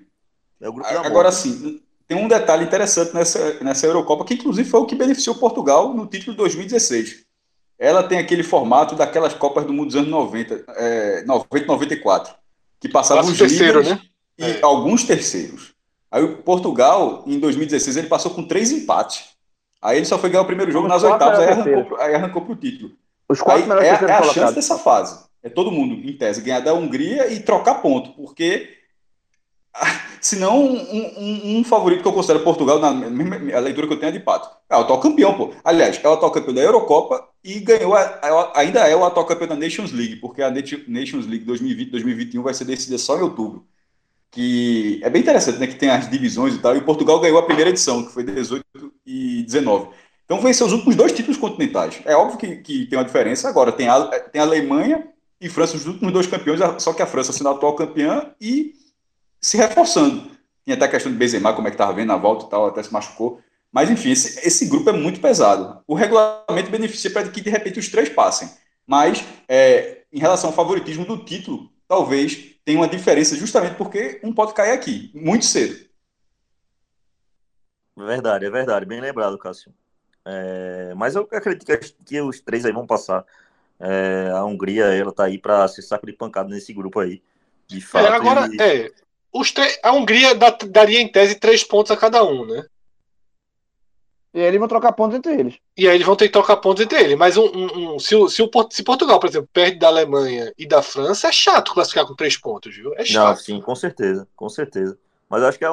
É 0.62 0.68
Agora 0.68 1.32
sim, 1.32 1.82
tem 2.08 2.18
um 2.18 2.28
detalhe 2.28 2.66
interessante 2.66 3.14
nessa, 3.16 3.64
nessa 3.64 3.88
Eurocopa, 3.88 4.24
que 4.24 4.36
inclusive 4.36 4.70
foi 4.70 4.80
o 4.80 4.86
que 4.86 4.96
beneficiou 4.96 5.36
Portugal 5.36 5.94
no 5.96 6.06
título 6.06 6.34
de 6.34 6.38
2016 6.38 7.27
ela 7.80 8.04
tem 8.04 8.18
aquele 8.18 8.44
formato 8.44 8.96
daquelas 8.96 9.34
Copas 9.34 9.66
do 9.66 9.74
Mundo 9.74 9.88
dos 9.88 9.96
anos 9.96 10.10
90, 10.10 10.66
é, 10.76 11.24
90 11.26 11.66
94, 11.66 12.34
que 12.80 12.90
passavam 12.90 13.32
os 13.32 13.38
terceiro, 13.38 13.84
né? 13.84 14.00
e 14.38 14.44
é. 14.44 14.60
alguns 14.62 15.04
terceiros. 15.04 15.74
Aí 16.12 16.24
o 16.24 16.38
Portugal, 16.38 17.24
em 17.28 17.40
2016, 17.40 17.98
ele 17.98 18.08
passou 18.08 18.32
com 18.32 18.44
três 18.44 18.72
empates. 18.72 19.26
Aí 19.82 19.98
ele 19.98 20.06
só 20.06 20.18
foi 20.18 20.30
ganhar 20.30 20.42
o 20.42 20.48
primeiro 20.48 20.72
jogo 20.72 20.88
Os 20.88 20.94
nas 20.94 21.04
oitavas, 21.04 21.40
aí 21.40 21.50
arrancou, 21.50 21.98
aí 22.00 22.16
arrancou 22.16 22.42
pro 22.44 22.56
título. 22.56 22.92
Os 23.30 23.42
quatro 23.42 23.72
aí 23.74 23.88
é, 23.88 23.90
é 23.90 24.12
a 24.12 24.24
chance 24.24 24.56
dessa 24.56 24.78
fase. 24.78 25.28
É 25.44 25.50
todo 25.50 25.72
mundo, 25.72 25.94
em 25.94 26.18
tese, 26.18 26.42
ganhar 26.42 26.62
da 26.62 26.74
Hungria 26.74 27.32
e 27.32 27.40
trocar 27.40 27.76
ponto, 27.76 28.12
porque 28.14 28.77
senão 30.22 30.66
um, 30.66 30.76
um, 30.76 31.60
um, 31.60 31.64
favorito 31.64 32.02
que 32.02 32.08
eu 32.08 32.14
considero 32.14 32.44
Portugal, 32.44 32.80
na 32.80 32.90
a 32.90 33.60
leitura 33.60 33.88
que 33.88 33.94
eu 33.94 34.00
tenho 34.00 34.10
é 34.10 34.14
de 34.14 34.20
Pato. 34.20 34.50
É 34.70 34.76
o 34.76 34.82
atual 34.82 35.00
campeão, 35.00 35.34
pô. 35.36 35.54
Aliás, 35.64 36.00
é 36.04 36.08
o 36.08 36.14
atual 36.14 36.32
campeão 36.32 36.54
da 36.54 36.62
Eurocopa 36.62 37.28
e 37.44 37.60
ganhou, 37.60 37.96
a, 37.96 38.02
a, 38.02 38.60
ainda 38.60 38.80
é 38.88 38.96
o 38.96 39.06
atual 39.06 39.26
campeão 39.26 39.48
da 39.48 39.56
Nations 39.56 39.92
League, 39.92 40.18
porque 40.18 40.42
a 40.42 40.50
Nations 40.50 41.26
League 41.26 41.46
2020-2021 41.46 42.42
vai 42.42 42.54
ser 42.54 42.66
decidida 42.66 42.98
só 42.98 43.18
em 43.18 43.22
outubro. 43.22 43.66
Que 44.30 45.00
é 45.04 45.10
bem 45.10 45.22
interessante, 45.22 45.58
né? 45.58 45.68
Que 45.68 45.76
tem 45.76 45.90
as 45.90 46.10
divisões 46.10 46.54
e 46.54 46.60
tal. 46.60 46.76
E 46.76 46.82
Portugal 46.82 47.20
ganhou 47.20 47.40
a 47.40 47.44
primeira 47.44 47.70
edição, 47.70 48.06
que 48.06 48.12
foi 48.12 48.24
18 48.24 48.66
e 49.06 49.44
19. 49.44 49.90
Então 50.26 50.42
venceu 50.42 50.68
os 50.68 50.74
últimos 50.74 50.96
dois 50.96 51.14
títulos 51.14 51.38
continentais. 51.38 52.02
É 52.04 52.14
óbvio 52.14 52.38
que, 52.38 52.58
que 52.58 52.86
tem 52.86 53.00
uma 53.00 53.06
diferença. 53.06 53.48
Agora 53.48 53.72
tem 53.72 53.88
a, 53.88 54.02
tem 54.20 54.42
a 54.42 54.44
Alemanha 54.44 55.08
e 55.40 55.48
França, 55.48 55.78
os 55.78 55.88
últimos 55.88 56.12
dois 56.12 56.28
campeões, 56.28 56.60
só 56.80 56.92
que 56.94 57.02
a 57.02 57.06
França 57.06 57.32
sendo 57.32 57.50
a 57.50 57.54
atual 57.54 57.76
campeã 57.76 58.32
e 58.42 58.74
se 59.42 59.58
reforçando. 59.58 60.32
Tinha 60.64 60.76
até 60.76 60.86
a 60.86 60.90
questão 60.90 61.12
de 61.12 61.18
Benzema, 61.18 61.54
como 61.54 61.68
é 61.68 61.72
que 61.72 61.76
estava 61.76 61.94
vendo 61.94 62.08
na 62.08 62.18
volta 62.18 62.46
e 62.46 62.50
tal, 62.50 62.68
até 62.68 62.84
se 62.84 62.92
machucou. 62.92 63.42
Mas, 63.72 63.90
enfim, 63.90 64.12
esse, 64.12 64.46
esse 64.46 64.66
grupo 64.66 64.90
é 64.90 64.94
muito 64.94 65.20
pesado. 65.20 65.82
O 65.88 65.94
regulamento 65.94 66.70
beneficia 66.70 67.12
para 67.12 67.28
que, 67.30 67.42
de 67.42 67.50
repente, 67.50 67.80
os 67.80 67.90
três 67.90 68.10
passem. 68.10 68.50
Mas, 68.86 69.24
é, 69.48 70.04
em 70.12 70.20
relação 70.20 70.50
ao 70.50 70.56
favoritismo 70.56 71.06
do 71.06 71.24
título, 71.24 71.70
talvez 71.88 72.56
tenha 72.66 72.80
uma 72.80 72.88
diferença 72.88 73.36
justamente 73.36 73.76
porque 73.76 74.20
um 74.24 74.34
pode 74.34 74.54
cair 74.54 74.72
aqui, 74.72 75.12
muito 75.14 75.46
cedo. 75.46 75.88
Verdade, 77.96 78.46
é 78.46 78.50
verdade. 78.50 78.86
Bem 78.86 79.02
lembrado, 79.02 79.38
Cássio. 79.38 79.74
É, 80.24 80.94
mas 80.96 81.16
eu 81.16 81.28
acredito 81.32 81.66
que, 81.66 81.78
que, 82.06 82.22
os 82.22 82.40
três 82.40 82.66
aí 82.66 82.72
vão 82.72 82.86
passar. 82.86 83.26
É, 83.80 84.32
a 84.34 84.44
Hungria, 84.44 84.86
ela 84.86 85.14
tá 85.14 85.26
aí 85.26 85.38
para 85.38 85.68
ser 85.68 85.82
saco 85.82 86.06
de 86.06 86.14
pancada 86.14 86.50
nesse 86.50 86.74
grupo 86.74 87.00
aí. 87.00 87.22
De 87.68 87.78
é, 87.78 87.82
fato. 87.82 88.06
É, 88.06 88.10
agora, 88.10 88.50
e... 88.52 88.62
é, 88.62 88.92
os 89.40 89.54
a 89.84 89.92
Hungria 89.92 90.34
daria 90.70 91.02
em 91.02 91.12
tese 91.12 91.36
três 91.36 91.64
pontos 91.64 91.92
a 91.92 91.98
cada 91.98 92.24
um, 92.24 92.46
né? 92.46 92.66
E 94.34 94.40
aí 94.40 94.46
eles 94.46 94.60
vão 94.60 94.68
trocar 94.68 94.92
pontos 94.94 95.18
entre 95.18 95.34
eles. 95.34 95.56
E 95.76 95.88
aí 95.88 95.96
eles 95.96 96.06
vão 96.06 96.16
ter 96.16 96.28
que 96.28 96.34
trocar 96.34 96.58
pontos 96.58 96.84
entre 96.84 97.02
eles. 97.02 97.18
Mas 97.18 97.38
um, 97.38 97.46
um, 97.46 97.96
um 97.96 98.00
se, 98.00 98.16
o, 98.16 98.30
se, 98.30 98.42
o, 98.44 98.50
se 98.70 98.84
Portugal, 98.84 99.20
por 99.20 99.28
exemplo, 99.28 99.50
perde 99.52 99.80
da 99.80 99.88
Alemanha 99.88 100.54
e 100.58 100.68
da 100.68 100.82
França, 100.82 101.28
é 101.28 101.32
chato 101.32 101.74
classificar 101.74 102.06
com 102.06 102.16
três 102.16 102.38
pontos, 102.38 102.76
viu? 102.76 102.94
É 102.96 103.04
chato. 103.04 103.30
Não, 103.30 103.36
sim, 103.36 103.60
com 103.60 103.74
certeza, 103.74 104.28
com 104.36 104.48
certeza. 104.48 104.98
Mas 105.30 105.44
acho 105.44 105.58
que 105.58 105.66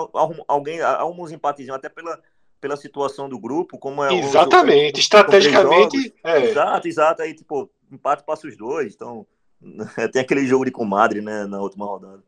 alguém 0.48 0.80
arruma 0.80 1.24
uns 1.24 1.32
empatezinhos 1.32 1.76
até 1.76 1.88
pela, 1.88 2.18
pela 2.60 2.76
situação 2.76 3.28
do 3.28 3.38
grupo, 3.38 3.78
como 3.78 4.02
é 4.02 4.14
Exatamente, 4.14 4.98
estrategicamente. 4.98 6.14
É. 6.24 6.44
Exato, 6.44 6.88
exato. 6.88 7.22
Aí, 7.22 7.34
tipo, 7.34 7.70
empate 7.92 8.24
passa 8.24 8.48
os 8.48 8.56
dois. 8.56 8.94
Então, 8.94 9.26
tem 10.10 10.22
aquele 10.22 10.46
jogo 10.46 10.64
de 10.64 10.70
comadre, 10.70 11.20
né, 11.20 11.44
na 11.44 11.60
última 11.60 11.84
rodada. 11.84 12.22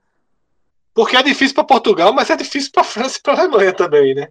Porque 0.96 1.14
é 1.14 1.22
difícil 1.22 1.54
para 1.54 1.62
Portugal, 1.62 2.10
mas 2.14 2.30
é 2.30 2.36
difícil 2.36 2.72
para 2.72 2.82
França 2.82 3.18
e 3.18 3.22
para 3.22 3.38
Alemanha 3.38 3.70
também, 3.70 4.14
né? 4.14 4.28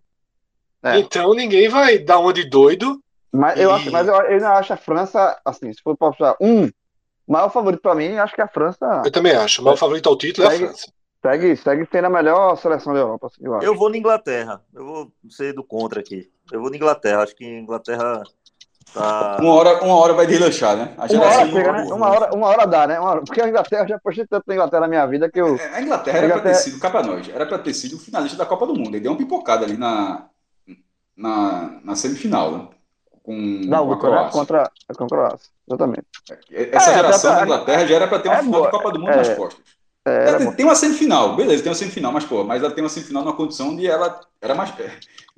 É. 0.82 0.97
Então 0.97 1.36
ninguém 1.36 1.70
vai 1.70 1.99
dar 1.99 2.18
uma 2.18 2.34
de 2.34 2.43
doido. 2.43 2.99
Mas, 3.32 3.59
e... 3.59 3.61
eu, 3.61 3.72
acho, 3.72 3.91
mas 3.91 4.07
eu, 4.07 4.16
eu 4.16 4.41
não 4.41 4.47
acho 4.47 4.74
a 4.74 4.78
França, 4.78 5.39
assim, 5.45 5.72
se 5.72 5.80
for 5.84 5.95
para 5.95 6.36
um, 6.41 6.68
maior 7.28 7.49
favorito 7.49 7.82
para 7.82 7.93
mim, 7.93 8.18
acho 8.18 8.34
que 8.34 8.41
a 8.41 8.47
França. 8.47 9.03
Eu 9.05 9.11
também 9.11 9.34
acho. 9.34 9.61
O 9.61 9.66
maior 9.66 9.78
favorito 9.78 10.09
ao 10.09 10.18
título 10.18 10.49
segue, 10.49 10.63
é 10.63 10.66
a 10.66 10.70
França. 10.70 10.91
Segue, 11.22 11.55
segue 11.55 11.86
tendo 11.86 12.05
a 12.05 12.09
melhor 12.09 12.55
seleção 12.55 12.93
da 12.95 12.99
Europa. 12.99 13.28
Assim, 13.28 13.45
eu, 13.45 13.61
eu 13.61 13.76
vou 13.76 13.91
na 13.91 13.97
Inglaterra. 13.97 14.59
Eu 14.74 14.86
vou 14.86 15.11
ser 15.30 15.53
do 15.53 15.63
contra 15.63 15.99
aqui. 15.99 16.32
Eu 16.51 16.61
vou 16.61 16.72
na 16.72 16.78
Inglaterra. 16.78 17.22
Acho 17.22 17.36
que 17.36 17.45
Inglaterra 17.45 18.24
tá. 18.94 19.38
Uma 19.40 19.54
hora, 19.54 19.84
uma 19.84 19.96
hora 19.96 20.14
vai 20.14 20.28
deslanchar, 20.28 20.76
né? 20.76 20.94
A 20.98 21.06
uma 21.06 21.26
hora, 21.26 21.46
chega, 21.46 21.72
né? 21.72 21.84
uma, 21.84 22.10
hora, 22.10 22.36
uma 22.36 22.48
hora 22.48 22.66
dá, 22.66 22.88
né? 22.88 23.00
Hora... 23.00 23.22
Porque 23.22 23.42
a 23.42 23.48
Inglaterra, 23.48 23.84
eu 23.84 23.88
já 23.90 24.00
postei 24.00 24.26
tanto 24.26 24.44
na 24.48 24.54
Inglaterra 24.54 24.82
na 24.82 24.88
minha 24.88 25.06
vida 25.06 25.30
que 25.30 25.40
eu. 25.40 25.56
É, 25.56 25.76
a 25.76 25.82
Inglaterra, 25.82 26.18
era 26.20 26.34
para 26.34 26.42
ter 26.42 26.56
sido, 26.56 26.80
capa 26.80 27.04
nós, 27.04 27.30
era 27.30 27.46
para 27.46 27.60
ter 27.60 27.74
sido 27.74 27.96
o 27.96 28.00
finalista 28.00 28.38
da 28.38 28.46
Copa 28.46 28.66
do 28.66 28.76
Mundo. 28.76 28.90
Ele 28.90 29.02
deu 29.02 29.12
uma 29.12 29.18
pipocada 29.18 29.66
ali 29.66 29.78
na, 29.78 30.26
na, 31.16 31.80
na 31.84 31.96
semifinal, 31.96 32.52
né? 32.52 32.68
Com 33.24 33.68
da 33.68 33.82
outra, 33.82 34.10
né? 34.10 34.30
Contra, 34.32 34.72
contra 34.96 35.06
a 35.06 35.10
Croácia, 35.10 35.50
exatamente. 35.68 36.06
Essa 36.52 36.92
é, 36.92 36.94
geração 36.94 37.36
da 37.36 37.44
Inglaterra 37.44 37.88
já 37.88 37.96
era 37.96 38.08
para 38.08 38.20
ter 38.20 38.30
uma 38.30 38.38
é 38.38 38.44
final 38.44 38.70
Copa 38.70 38.92
do 38.92 39.00
Mundo 39.00 39.12
é, 39.12 39.16
nas 39.16 39.30
costas. 39.30 39.74
É, 40.08 40.36
tem, 40.36 40.51
tem, 40.51 40.66
uma 40.66 40.76
semifinal, 40.76 41.36
beleza, 41.36 41.64
tem 41.64 41.72
uma 41.72 41.78
semifinal, 41.78 42.12
mas 42.12 42.24
pô, 42.24 42.43
mas 42.43 42.62
ela 42.62 42.72
tem 42.72 42.84
uma 42.84 42.89
semifinal 42.89 43.24
numa 43.24 43.36
condição 43.36 43.76
de 43.76 43.88
ela 43.88 44.22
era 44.39 44.53
mais. 44.53 44.70
Enfim, 44.70 44.91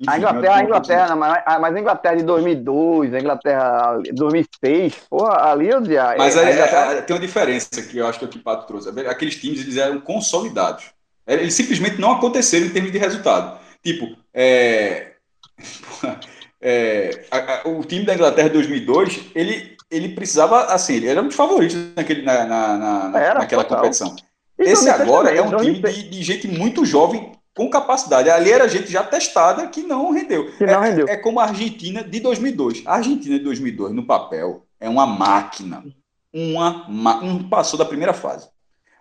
a 0.06 0.18
Inglaterra, 0.18 0.56
a 0.56 0.62
Inglaterra, 0.62 1.16
mas, 1.16 1.42
mas 1.60 1.74
a 1.74 1.80
Inglaterra 1.80 2.16
de 2.16 2.22
2002, 2.22 3.14
a 3.14 3.18
Inglaterra 3.18 3.98
de 4.02 4.12
2006, 4.12 4.94
porra, 5.08 5.50
ali 5.50 5.70
eu 5.70 5.80
dizia. 5.80 6.14
Mas 6.18 6.36
aí, 6.36 6.52
Inglaterra... 6.52 7.02
tem 7.02 7.16
uma 7.16 7.22
diferença 7.22 7.82
que 7.82 7.96
eu 7.96 8.06
acho 8.06 8.18
que 8.18 8.24
o 8.26 8.28
que 8.28 8.36
o 8.36 8.42
Pato 8.42 8.66
trouxe. 8.66 8.90
Aqueles 9.08 9.36
times 9.36 9.60
eles 9.60 9.78
eram 9.78 10.00
consolidados. 10.00 10.84
Eles 11.26 11.54
simplesmente 11.54 11.98
não 11.98 12.12
aconteceram 12.12 12.66
em 12.66 12.70
termos 12.70 12.92
de 12.92 12.98
resultado. 12.98 13.58
Tipo, 13.82 14.16
é, 14.34 15.12
é, 16.60 17.24
a, 17.30 17.38
a, 17.38 17.68
o 17.68 17.82
time 17.84 18.04
da 18.04 18.14
Inglaterra 18.14 18.48
de 18.48 18.54
2002, 18.54 19.30
ele, 19.34 19.76
ele 19.90 20.10
precisava, 20.10 20.64
assim, 20.66 20.96
ele 20.96 21.08
era 21.08 21.22
um 21.22 21.26
dos 21.26 21.36
favoritos 21.36 21.76
naquele, 21.96 22.22
na, 22.22 22.44
na, 22.44 23.08
na 23.08 23.20
era, 23.20 23.38
naquela 23.40 23.64
total. 23.64 23.78
competição. 23.78 24.14
Esse 24.58 24.90
agora 24.90 25.30
é 25.30 25.40
um 25.40 25.56
time 25.56 25.80
de, 25.80 26.08
de, 26.08 26.22
gente 26.22 26.48
muito 26.48 26.84
jovem 26.84 27.32
com 27.54 27.70
capacidade. 27.70 28.28
Ali 28.28 28.50
era 28.50 28.68
gente 28.68 28.90
já 28.90 29.04
testada 29.04 29.68
que 29.68 29.82
não 29.82 30.10
rendeu. 30.10 30.50
Que 30.56 30.66
não 30.66 30.82
é, 30.84 30.88
rendeu. 30.90 31.08
é 31.08 31.16
como 31.16 31.38
a 31.38 31.44
Argentina 31.44 32.02
de 32.02 32.20
2002. 32.20 32.82
A 32.84 32.96
Argentina 32.96 33.38
de 33.38 33.44
2002, 33.44 33.92
no 33.92 34.04
papel, 34.04 34.66
é 34.80 34.88
uma 34.88 35.06
máquina. 35.06 35.84
Uma, 36.32 36.86
um 37.22 37.48
passou 37.48 37.78
da 37.78 37.84
primeira 37.84 38.12
fase. 38.12 38.48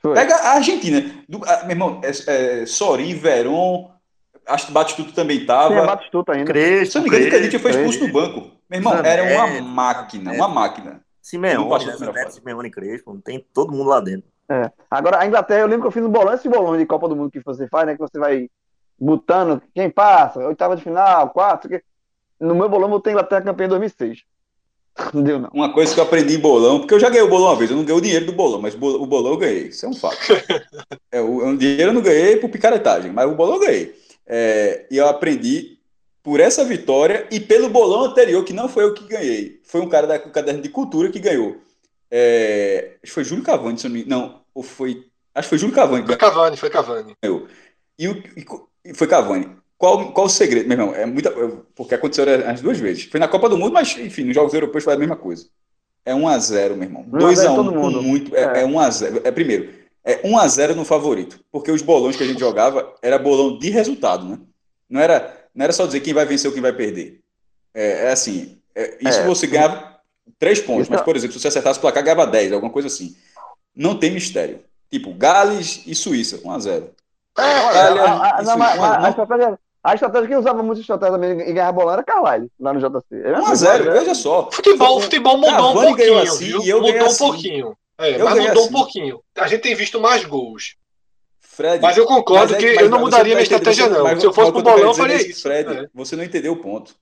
Foi. 0.01 0.13
Pega 0.13 0.35
a 0.35 0.49
Argentina. 0.53 1.03
Do, 1.27 1.43
a, 1.43 1.63
meu 1.63 1.71
irmão, 1.71 2.01
é, 2.03 2.61
é, 2.61 2.65
Sorin, 2.65 3.15
Veron, 3.15 3.91
acho 4.45 4.67
que 4.67 4.71
Batistuto 4.71 5.13
também 5.13 5.39
estava. 5.39 5.79
Sim, 5.79 5.85
Batistuto 5.85 6.31
ainda. 6.31 6.45
Crespo, 6.45 6.91
Se 6.91 6.97
não 6.99 7.03
me 7.03 7.27
engano, 7.27 7.49
que 7.49 7.59
foi 7.59 7.71
expulso 7.71 7.99
do 7.99 8.13
banco. 8.13 8.51
Meu 8.69 8.79
irmão, 8.79 8.93
era 8.93 9.23
uma 9.23 9.61
máquina, 9.61 10.31
uma 10.33 10.47
máquina. 10.47 11.01
Simeone? 11.21 12.31
Simeone 12.31 12.71
Crespo, 12.71 13.19
tem 13.23 13.45
todo 13.53 13.73
mundo 13.73 13.89
lá 13.89 13.99
dentro. 13.99 14.29
É. 14.49 14.71
Agora, 14.89 15.19
a 15.19 15.27
Inglaterra, 15.27 15.61
eu 15.61 15.67
lembro 15.67 15.81
que 15.81 15.87
eu 15.87 15.91
fiz 15.91 16.03
um 16.03 16.09
bolão, 16.09 16.33
esse 16.33 16.47
bolão 16.47 16.77
de 16.77 16.85
Copa 16.85 17.09
do 17.09 17.15
Mundo 17.15 17.31
que 17.31 17.41
você 17.43 17.67
faz, 17.67 17.85
né? 17.85 17.93
Que 17.93 17.99
você 17.99 18.17
vai 18.17 18.49
botando 18.99 19.61
quem 19.75 19.89
passa, 19.89 20.39
oitava 20.39 20.75
de 20.75 20.83
final, 20.83 21.29
quatro. 21.29 21.69
Que... 21.69 21.83
No 22.39 22.55
meu 22.55 22.69
bolão, 22.69 22.87
eu 22.87 22.91
botei 22.91 23.13
Inglaterra 23.13 23.41
campeã 23.41 23.65
em 23.65 23.69
2006. 23.69 24.23
Não 25.13 25.21
deu, 25.21 25.39
não. 25.39 25.49
Uma 25.53 25.71
coisa 25.71 25.93
que 25.93 25.99
eu 25.99 26.03
aprendi 26.03 26.35
em 26.35 26.39
bolão, 26.39 26.79
porque 26.79 26.93
eu 26.93 26.99
já 26.99 27.09
ganhei 27.09 27.23
o 27.23 27.29
bolão 27.29 27.49
uma 27.49 27.55
vez, 27.55 27.69
eu 27.69 27.77
não 27.77 27.83
ganhei 27.83 27.99
o 27.99 28.03
dinheiro 28.03 28.25
do 28.25 28.31
bolão, 28.31 28.59
mas 28.59 28.73
o 28.73 29.05
bolão 29.05 29.33
eu 29.33 29.37
ganhei, 29.37 29.67
isso 29.67 29.85
é 29.85 29.89
um 29.89 29.93
fato. 29.93 30.17
é, 31.11 31.21
o, 31.21 31.49
o 31.49 31.55
dinheiro 31.57 31.91
eu 31.91 31.93
não 31.93 32.01
ganhei 32.01 32.37
por 32.37 32.49
picaretagem, 32.49 33.11
mas 33.11 33.29
o 33.29 33.35
bolão 33.35 33.55
eu 33.55 33.61
ganhei. 33.61 33.95
É, 34.25 34.87
e 34.89 34.97
eu 34.97 35.07
aprendi 35.07 35.77
por 36.23 36.39
essa 36.39 36.65
vitória 36.65 37.27
e 37.31 37.39
pelo 37.39 37.69
bolão 37.69 38.05
anterior, 38.05 38.43
que 38.43 38.53
não 38.53 38.67
foi 38.67 38.85
eu 38.85 38.93
que 38.93 39.07
ganhei, 39.07 39.61
foi 39.63 39.81
um 39.81 39.87
cara 39.87 40.07
da 40.07 40.17
caderno 40.17 40.61
de 40.61 40.69
cultura 40.69 41.11
que 41.11 41.19
ganhou. 41.19 41.57
É, 42.09 42.91
acho 43.03 43.11
que 43.11 43.11
foi 43.11 43.23
Júlio 43.23 43.43
Cavani, 43.43 43.77
se 43.77 43.87
não, 43.87 43.93
me... 43.95 44.05
não 44.05 44.41
ou 44.53 44.63
foi. 44.63 45.05
Acho 45.35 45.47
que 45.47 45.49
foi 45.49 45.57
Júlio 45.57 45.75
Cavani. 45.75 46.05
Foi 46.05 46.17
Cavani, 46.17 46.57
foi 46.57 46.69
Cavani. 46.69 47.15
Eu. 47.21 47.47
E, 47.99 48.07
o, 48.07 48.23
e 48.85 48.93
foi 48.93 49.07
Cavani. 49.07 49.55
Qual, 49.77 50.11
qual 50.11 50.25
o 50.25 50.29
segredo, 50.29 50.67
meu 50.67 50.77
irmão? 50.77 50.95
É 50.95 51.05
muita, 51.05 51.31
porque 51.75 51.93
aconteceu 51.93 52.25
as 52.47 52.61
duas 52.61 52.79
vezes. 52.79 53.03
Foi 53.03 53.19
na 53.19 53.27
Copa 53.27 53.47
do 53.47 53.57
Mundo, 53.57 53.73
mas, 53.73 53.95
enfim, 53.97 54.23
nos 54.23 54.33
Jogos 54.33 54.53
Europeus 54.53 54.83
foi 54.83 54.93
a 54.93 54.97
mesma 54.97 55.15
coisa. 55.15 55.47
É 56.03 56.13
1x0, 56.13 56.73
meu 56.73 56.83
irmão. 56.83 57.05
2x1 57.11 57.55
com 57.55 58.01
muito. 58.01 58.35
É, 58.35 58.59
é. 58.59 58.63
é 58.63 58.67
1x0. 58.67 59.21
É, 59.23 59.31
primeiro, 59.31 59.69
é 60.03 60.23
1x0 60.23 60.73
no 60.73 60.85
favorito. 60.85 61.39
Porque 61.51 61.69
os 61.69 61.81
bolões 61.81 62.15
que 62.15 62.23
a 62.23 62.25
gente 62.25 62.39
jogava 62.39 62.95
era 63.01 63.19
bolão 63.19 63.59
de 63.59 63.69
resultado, 63.69 64.25
né? 64.25 64.39
Não 64.89 65.01
era, 65.01 65.47
não 65.53 65.63
era 65.65 65.73
só 65.73 65.85
dizer 65.85 65.99
quem 65.99 66.13
vai 66.13 66.25
vencer 66.25 66.47
ou 66.47 66.53
quem 66.53 66.61
vai 66.61 66.73
perder. 66.73 67.19
É, 67.73 68.05
é 68.05 68.11
assim. 68.11 68.57
É, 68.73 68.97
isso 69.01 69.19
é. 69.19 69.25
você 69.25 69.45
ganhava 69.45 69.96
três 70.39 70.59
pontos, 70.59 70.89
mas, 70.89 71.01
por 71.01 71.15
exemplo, 71.15 71.33
se 71.33 71.39
você 71.39 71.47
acertasse 71.47 71.79
o 71.79 71.81
placar, 71.81 72.03
ganhava 72.03 72.27
10, 72.27 72.53
alguma 72.53 72.71
coisa 72.71 72.87
assim. 72.87 73.15
Não 73.75 73.97
tem 73.97 74.11
mistério. 74.11 74.61
Tipo, 74.91 75.13
Gales 75.13 75.83
e 75.85 75.93
Suíça, 75.93 76.37
1x0. 76.39 76.89
É, 77.37 77.41
olha, 77.41 78.03
a, 78.03 78.39
a, 78.39 78.43
não, 78.43 78.57
mas, 78.57 78.79
a, 78.79 79.05
a, 79.05 79.09
estratégia, 79.09 79.59
a 79.83 79.93
estratégia 79.93 80.27
que 80.27 80.35
usava 80.35 80.63
muito 80.63 80.81
estratégia 80.81 81.13
também 81.13 81.49
em 81.49 81.53
guerra 81.53 81.71
bolão 81.71 81.93
era 81.93 82.03
Carlyle, 82.03 82.49
lá 82.59 82.73
no 82.73 82.79
JC. 82.79 83.05
1x0, 83.11 83.91
veja 83.91 84.15
só. 84.15 84.49
Futebol, 84.51 85.01
futebol 85.01 85.37
mudou 85.37 85.71
um 85.71 85.85
pouquinho, 85.87 86.19
assim, 86.19 86.45
viu? 86.45 86.63
E 86.63 86.69
eu 86.69 86.81
mudou 86.81 87.01
um 87.01 87.05
assim. 87.05 87.17
pouquinho. 87.17 87.77
É, 87.99 88.17
mas 88.17 88.39
mudou 88.39 88.63
assim. 88.63 88.69
um 88.69 88.71
pouquinho. 88.71 89.21
A 89.37 89.47
gente 89.47 89.61
tem 89.61 89.75
visto 89.75 89.99
mais 89.99 90.23
gols. 90.23 90.75
Fred, 91.39 91.81
mas 91.81 91.97
eu 91.97 92.05
concordo 92.05 92.53
mas 92.53 92.63
é, 92.63 92.67
que 92.67 92.75
mas, 92.75 92.83
eu 92.83 92.89
não 92.89 92.99
mudaria 92.99 93.33
minha 93.33 93.41
estratégia, 93.43 93.89
não. 93.89 94.03
Mas, 94.03 94.19
Se 94.19 94.27
eu 94.27 94.33
fosse 94.33 94.51
pro 94.51 94.61
bolão, 94.61 94.79
eu 94.79 94.93
faria 94.93 95.15
isso. 95.15 95.41
Fred, 95.41 95.75
é. 95.75 95.89
você 95.93 96.15
não 96.15 96.23
entendeu 96.23 96.53
o 96.53 96.57
ponto. 96.57 96.95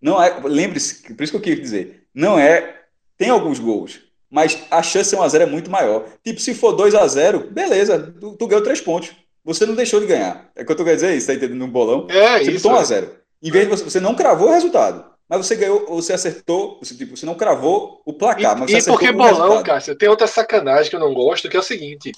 Não 0.00 0.22
é, 0.22 0.40
lembre-se, 0.44 1.14
por 1.14 1.22
isso 1.22 1.32
que 1.32 1.36
eu 1.36 1.42
quis 1.42 1.60
dizer, 1.60 2.04
não 2.14 2.38
é. 2.38 2.76
Tem 3.16 3.30
alguns 3.30 3.58
gols, 3.58 4.00
mas 4.30 4.58
a 4.70 4.80
chance 4.80 5.10
de 5.10 5.16
ser 5.16 5.22
1x0 5.22 5.40
é 5.40 5.46
muito 5.46 5.70
maior. 5.70 6.06
Tipo, 6.24 6.40
se 6.40 6.54
for 6.54 6.76
2x0, 6.76 7.50
beleza, 7.50 8.14
tu, 8.20 8.36
tu, 8.36 8.46
ganhou 8.46 8.62
3 8.62 8.80
pontos. 8.80 9.10
Você 9.44 9.66
não 9.66 9.74
deixou 9.74 9.98
de 9.98 10.06
ganhar. 10.06 10.50
É 10.54 10.62
o 10.62 10.66
que 10.66 10.70
eu 10.70 10.76
tô 10.76 10.84
querendo 10.84 11.00
dizer 11.00 11.16
isso, 11.16 11.26
tá 11.26 11.34
entendendo? 11.34 11.58
No 11.58 11.66
bolão. 11.66 12.06
É, 12.10 12.38
você 12.38 12.52
isso. 12.52 12.68
1x0. 12.68 13.04
É. 13.04 13.10
Em 13.42 13.50
vez 13.50 13.64
de 13.64 13.70
você, 13.70 13.84
você 13.84 14.00
não 14.00 14.14
cravou 14.14 14.48
o 14.48 14.52
resultado. 14.52 15.04
Mas 15.28 15.46
você 15.46 15.56
ganhou, 15.56 15.84
você 15.86 16.14
acertou, 16.14 16.78
você, 16.80 16.94
tipo, 16.94 17.14
você 17.14 17.26
não 17.26 17.34
cravou 17.34 18.00
o 18.06 18.14
placar. 18.14 18.56
E, 18.56 18.60
mas 18.60 18.70
você 18.70 18.78
e 18.78 18.92
porque 18.92 19.12
bolão, 19.12 19.62
Cássio, 19.62 19.94
tem 19.94 20.08
outra 20.08 20.26
sacanagem 20.26 20.88
que 20.88 20.96
eu 20.96 21.00
não 21.00 21.12
gosto, 21.12 21.50
que 21.50 21.56
é 21.56 21.60
o 21.60 21.62
seguinte: 21.62 22.12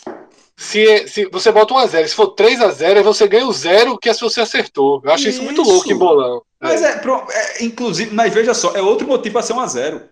se, 0.56 1.08
se 1.08 1.24
você 1.26 1.50
bota 1.50 1.74
1x0, 1.74 2.06
se 2.06 2.14
for 2.14 2.34
3x0, 2.34 3.02
você 3.02 3.26
ganha 3.26 3.46
o 3.46 3.52
zero 3.52 3.98
que 3.98 4.08
é 4.08 4.12
se 4.12 4.20
você 4.20 4.40
acertou. 4.42 5.00
Eu 5.02 5.10
acho 5.10 5.28
isso, 5.28 5.38
isso 5.38 5.42
muito 5.42 5.62
louco 5.62 5.90
em 5.90 5.96
bolão. 5.96 6.42
Mas 6.60 6.82
é. 6.82 6.90
é, 6.90 7.62
é, 7.62 7.64
inclusive, 7.64 8.14
mas 8.14 8.32
veja 8.32 8.54
só, 8.54 8.76
é 8.76 8.82
outro 8.82 9.06
motivo 9.08 9.32
para 9.32 9.42
ser 9.42 9.54
1x0. 9.54 10.02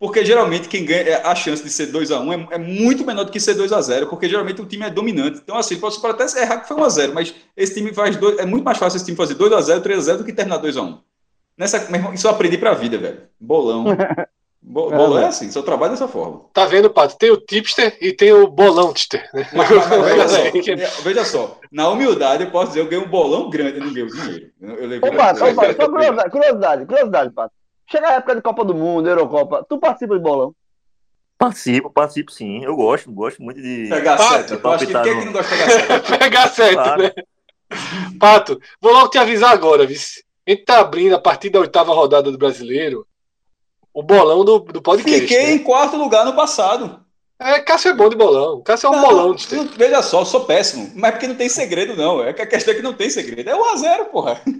Porque 0.00 0.24
geralmente 0.24 0.68
quem 0.68 0.84
ganha, 0.84 1.02
é, 1.02 1.26
a 1.26 1.34
chance 1.34 1.62
de 1.62 1.70
ser 1.70 1.92
2x1 1.92 2.48
é, 2.50 2.54
é, 2.54 2.58
muito 2.58 3.04
menor 3.04 3.24
do 3.24 3.32
que 3.32 3.40
ser 3.40 3.56
2x0, 3.56 4.08
porque 4.08 4.28
geralmente 4.28 4.62
o 4.62 4.66
time 4.66 4.84
é 4.84 4.90
dominante. 4.90 5.40
Então, 5.42 5.56
assim, 5.56 5.76
você 5.76 6.00
pode 6.00 6.22
até 6.22 6.40
errar 6.40 6.58
que 6.58 6.68
foi 6.68 6.76
1x0, 6.76 7.12
mas 7.12 7.34
esse 7.56 7.74
time 7.74 7.92
faz 7.92 8.16
dois, 8.16 8.38
é 8.38 8.46
muito 8.46 8.64
mais 8.64 8.78
fácil 8.78 8.96
esse 8.96 9.04
time 9.04 9.16
fazer 9.16 9.34
2x0, 9.34 9.82
3x0 9.82 10.16
do 10.18 10.24
que 10.24 10.32
terminar 10.32 10.62
2x1. 10.62 10.98
Nessa, 11.58 11.88
isso 12.14 12.26
eu 12.26 12.30
aprendi 12.30 12.56
pra 12.56 12.74
vida, 12.74 12.96
velho. 12.96 13.22
Bolão. 13.40 13.84
Bo, 14.60 14.90
bolão 14.90 15.18
é, 15.18 15.24
é 15.24 15.26
assim, 15.28 15.50
só 15.50 15.62
trabalho 15.62 15.92
dessa 15.92 16.06
forma. 16.06 16.42
Tá 16.52 16.66
vendo, 16.66 16.90
Pato? 16.90 17.16
Tem 17.16 17.30
o 17.30 17.38
tipster 17.38 17.96
e 18.02 18.12
tem 18.12 18.32
o 18.32 18.46
bolão 18.46 18.92
tipster. 18.92 19.28
Né? 19.32 19.48
Mas, 19.54 19.70
mas, 19.70 19.88
mas, 19.88 20.32
veja, 20.52 20.86
só, 20.86 21.02
veja, 21.02 21.24
só, 21.24 21.60
na 21.72 21.88
humildade 21.88 22.44
eu 22.44 22.50
posso 22.50 22.68
dizer, 22.68 22.80
eu 22.80 22.88
ganhei 22.88 23.04
um 23.04 23.08
bolão 23.08 23.48
grande 23.48 23.80
no 23.80 23.90
meu 23.90 24.06
dinheiro. 24.08 24.50
Eu, 24.60 24.74
eu 24.74 24.86
levei 24.86 25.10
ô, 25.10 25.14
Pato, 25.14 25.44
ô, 25.44 25.54
Pato, 25.54 25.74
só 25.74 25.88
curiosidade, 25.88 26.30
curiosidade, 26.30 26.86
curiosidade, 26.86 27.30
Pato. 27.32 27.54
Chega 27.90 28.08
a 28.08 28.12
época 28.14 28.34
de 28.34 28.42
Copa 28.42 28.64
do 28.64 28.74
Mundo, 28.74 29.08
Eurocopa, 29.08 29.64
tu 29.66 29.78
participa 29.78 30.16
de 30.16 30.22
bolão? 30.22 30.54
Participo, 31.38 31.88
participo 31.88 32.32
sim. 32.32 32.62
Eu 32.62 32.76
gosto, 32.76 33.10
gosto 33.10 33.40
muito 33.40 33.62
de. 33.62 33.86
Pegar 33.88 34.18
seta. 34.18 34.60
Eu 34.62 34.70
acho 34.70 34.86
que 34.86 34.92
quem 34.92 35.12
é 35.12 35.18
que 35.18 35.24
não 35.24 35.32
gosta 35.32 35.56
de 35.56 35.62
pegar 35.62 35.80
seta? 35.80 36.18
pegar 36.18 36.48
seta, 36.48 36.74
claro. 36.74 37.02
né? 37.02 37.12
Pato, 38.18 38.60
vou 38.80 38.92
logo 38.92 39.08
te 39.08 39.18
avisar 39.18 39.52
agora, 39.52 39.86
vice. 39.86 40.27
A 40.48 40.50
gente 40.50 40.64
tá 40.64 40.78
abrindo 40.78 41.14
a 41.14 41.20
partir 41.20 41.50
da 41.50 41.60
oitava 41.60 41.92
rodada 41.92 42.32
do 42.32 42.38
brasileiro 42.38 43.06
o 43.92 44.02
bolão 44.02 44.46
do, 44.46 44.60
do 44.60 44.80
podcast. 44.80 45.20
Fiquei 45.20 45.42
né? 45.42 45.52
em 45.52 45.58
quarto 45.58 45.98
lugar 45.98 46.24
no 46.24 46.34
passado. 46.34 47.04
É, 47.38 47.60
Cássio 47.60 47.90
é 47.90 47.94
bom 47.94 48.08
de 48.08 48.16
bolão. 48.16 48.62
Cássio 48.62 48.86
é 48.86 48.90
um 48.90 48.96
não, 48.96 49.02
bolão. 49.02 49.34
De 49.34 49.54
não, 49.54 49.66
veja 49.66 50.00
só, 50.00 50.22
eu 50.22 50.24
sou 50.24 50.46
péssimo. 50.46 50.90
Mas 50.94 51.10
porque 51.10 51.26
não 51.26 51.34
tem 51.34 51.50
segredo, 51.50 51.94
não. 51.94 52.24
É 52.24 52.32
que 52.32 52.40
a 52.40 52.46
questão 52.46 52.72
é 52.72 52.76
que 52.78 52.82
não 52.82 52.94
tem 52.94 53.10
segredo. 53.10 53.50
É 53.50 53.54
1x0, 53.54 54.06
porra. 54.06 54.40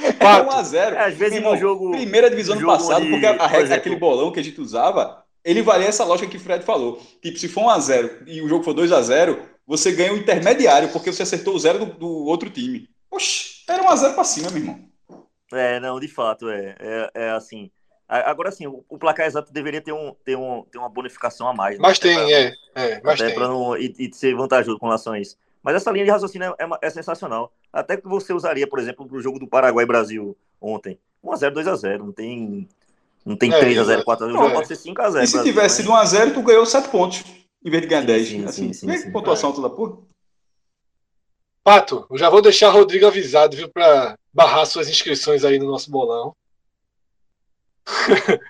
É 0.00 0.24
1x0. 0.24 0.74
É, 0.94 1.04
às 1.04 1.14
vezes 1.14 1.42
no 1.42 1.54
jogo. 1.54 1.90
Primeira 1.90 2.30
divisão 2.30 2.56
do 2.56 2.66
passado, 2.66 3.04
de, 3.04 3.10
porque 3.10 3.26
a, 3.26 3.46
regra 3.46 3.68
daquele 3.68 3.96
bolão 3.96 4.32
que 4.32 4.40
a 4.40 4.42
gente 4.42 4.58
usava, 4.60 5.22
ele 5.44 5.60
valia 5.60 5.88
essa 5.88 6.04
lógica 6.04 6.28
que 6.28 6.38
o 6.38 6.40
Fred 6.40 6.64
falou. 6.64 7.00
Tipo, 7.22 7.38
se 7.38 7.48
for 7.48 7.64
1x0 7.64 8.22
e 8.26 8.40
o 8.40 8.48
jogo 8.48 8.64
for 8.64 8.74
2x0, 8.74 9.38
você 9.66 9.92
ganha 9.92 10.14
o 10.14 10.16
intermediário, 10.16 10.88
porque 10.88 11.12
você 11.12 11.22
acertou 11.22 11.54
o 11.54 11.58
zero 11.58 11.80
do, 11.80 11.86
do 11.86 12.08
outro 12.24 12.48
time. 12.48 12.88
Oxi, 13.10 13.57
era 13.72 13.82
um 13.82 13.88
a 13.88 13.96
zero 13.96 14.14
pra 14.14 14.24
cima, 14.24 14.50
meu 14.50 14.62
irmão. 14.62 14.88
É, 15.52 15.80
não, 15.80 15.98
de 15.98 16.08
fato, 16.08 16.48
é. 16.48 16.74
É, 16.78 17.10
é 17.14 17.30
assim. 17.30 17.70
Agora 18.08 18.50
sim, 18.50 18.66
o, 18.66 18.82
o, 18.88 18.96
placar 18.96 19.26
exato 19.26 19.52
deveria 19.52 19.82
ter, 19.82 19.92
um, 19.92 20.14
ter, 20.24 20.34
um, 20.34 20.62
ter 20.72 20.78
uma 20.78 20.88
bonificação 20.88 21.46
a 21.46 21.52
mais. 21.52 21.76
Né? 21.76 21.82
Mas 21.82 21.98
tem, 21.98 22.14
pra, 22.14 22.30
é, 22.30 22.54
é. 22.74 23.00
Mas 23.04 23.20
tem. 23.20 23.38
Não, 23.38 23.76
e, 23.76 23.94
e, 23.98 24.14
ser 24.14 24.34
vantajoso 24.34 24.78
com 24.78 24.86
relação 24.86 25.12
a 25.12 25.20
isso. 25.20 25.36
Mas 25.62 25.76
essa 25.76 25.90
linha 25.90 26.06
de 26.06 26.10
raciocínio 26.10 26.54
é, 26.58 26.64
é, 26.64 26.68
é 26.80 26.90
sensacional. 26.90 27.52
Até 27.70 27.98
que 27.98 28.08
você 28.08 28.32
usaria, 28.32 28.66
por 28.66 28.78
exemplo, 28.78 29.06
para 29.06 29.16
o 29.16 29.20
jogo 29.20 29.38
do 29.38 29.46
Paraguai-Brasil 29.46 30.34
ontem. 30.58 30.98
1x0, 31.22 31.52
2x0. 31.52 31.98
Não 31.98 32.12
tem, 32.12 32.66
não 33.26 33.36
tem 33.36 33.52
é, 33.52 33.60
3x0, 33.60 34.02
4x0. 34.04 34.28
O 34.28 34.32
jogo 34.32 34.50
pode 34.52 34.68
ser 34.68 34.76
5x0. 34.90 35.22
E 35.22 35.26
se 35.26 35.42
tivesse 35.42 35.76
sido 35.76 35.90
1x0, 35.90 36.32
tu 36.32 36.42
ganhou 36.42 36.64
7 36.64 36.88
pontos. 36.88 37.22
Em 37.62 37.70
vez 37.70 37.82
de 37.82 37.88
ganhar 37.88 38.06
10. 38.06 38.28
Sim, 38.28 38.44
assim, 38.46 38.72
sim, 38.72 38.88
sim, 38.88 38.96
sim. 38.96 39.12
pontuação 39.12 39.52
toda 39.52 39.68
porra. 39.68 39.98
Pato, 41.68 42.06
eu 42.10 42.16
já 42.16 42.30
vou 42.30 42.40
deixar 42.40 42.70
o 42.70 42.72
Rodrigo 42.72 43.06
avisado, 43.06 43.54
viu, 43.54 43.68
para 43.68 44.18
barrar 44.32 44.64
suas 44.64 44.88
inscrições 44.88 45.44
aí 45.44 45.58
no 45.58 45.66
nosso 45.66 45.90
bolão. 45.90 46.34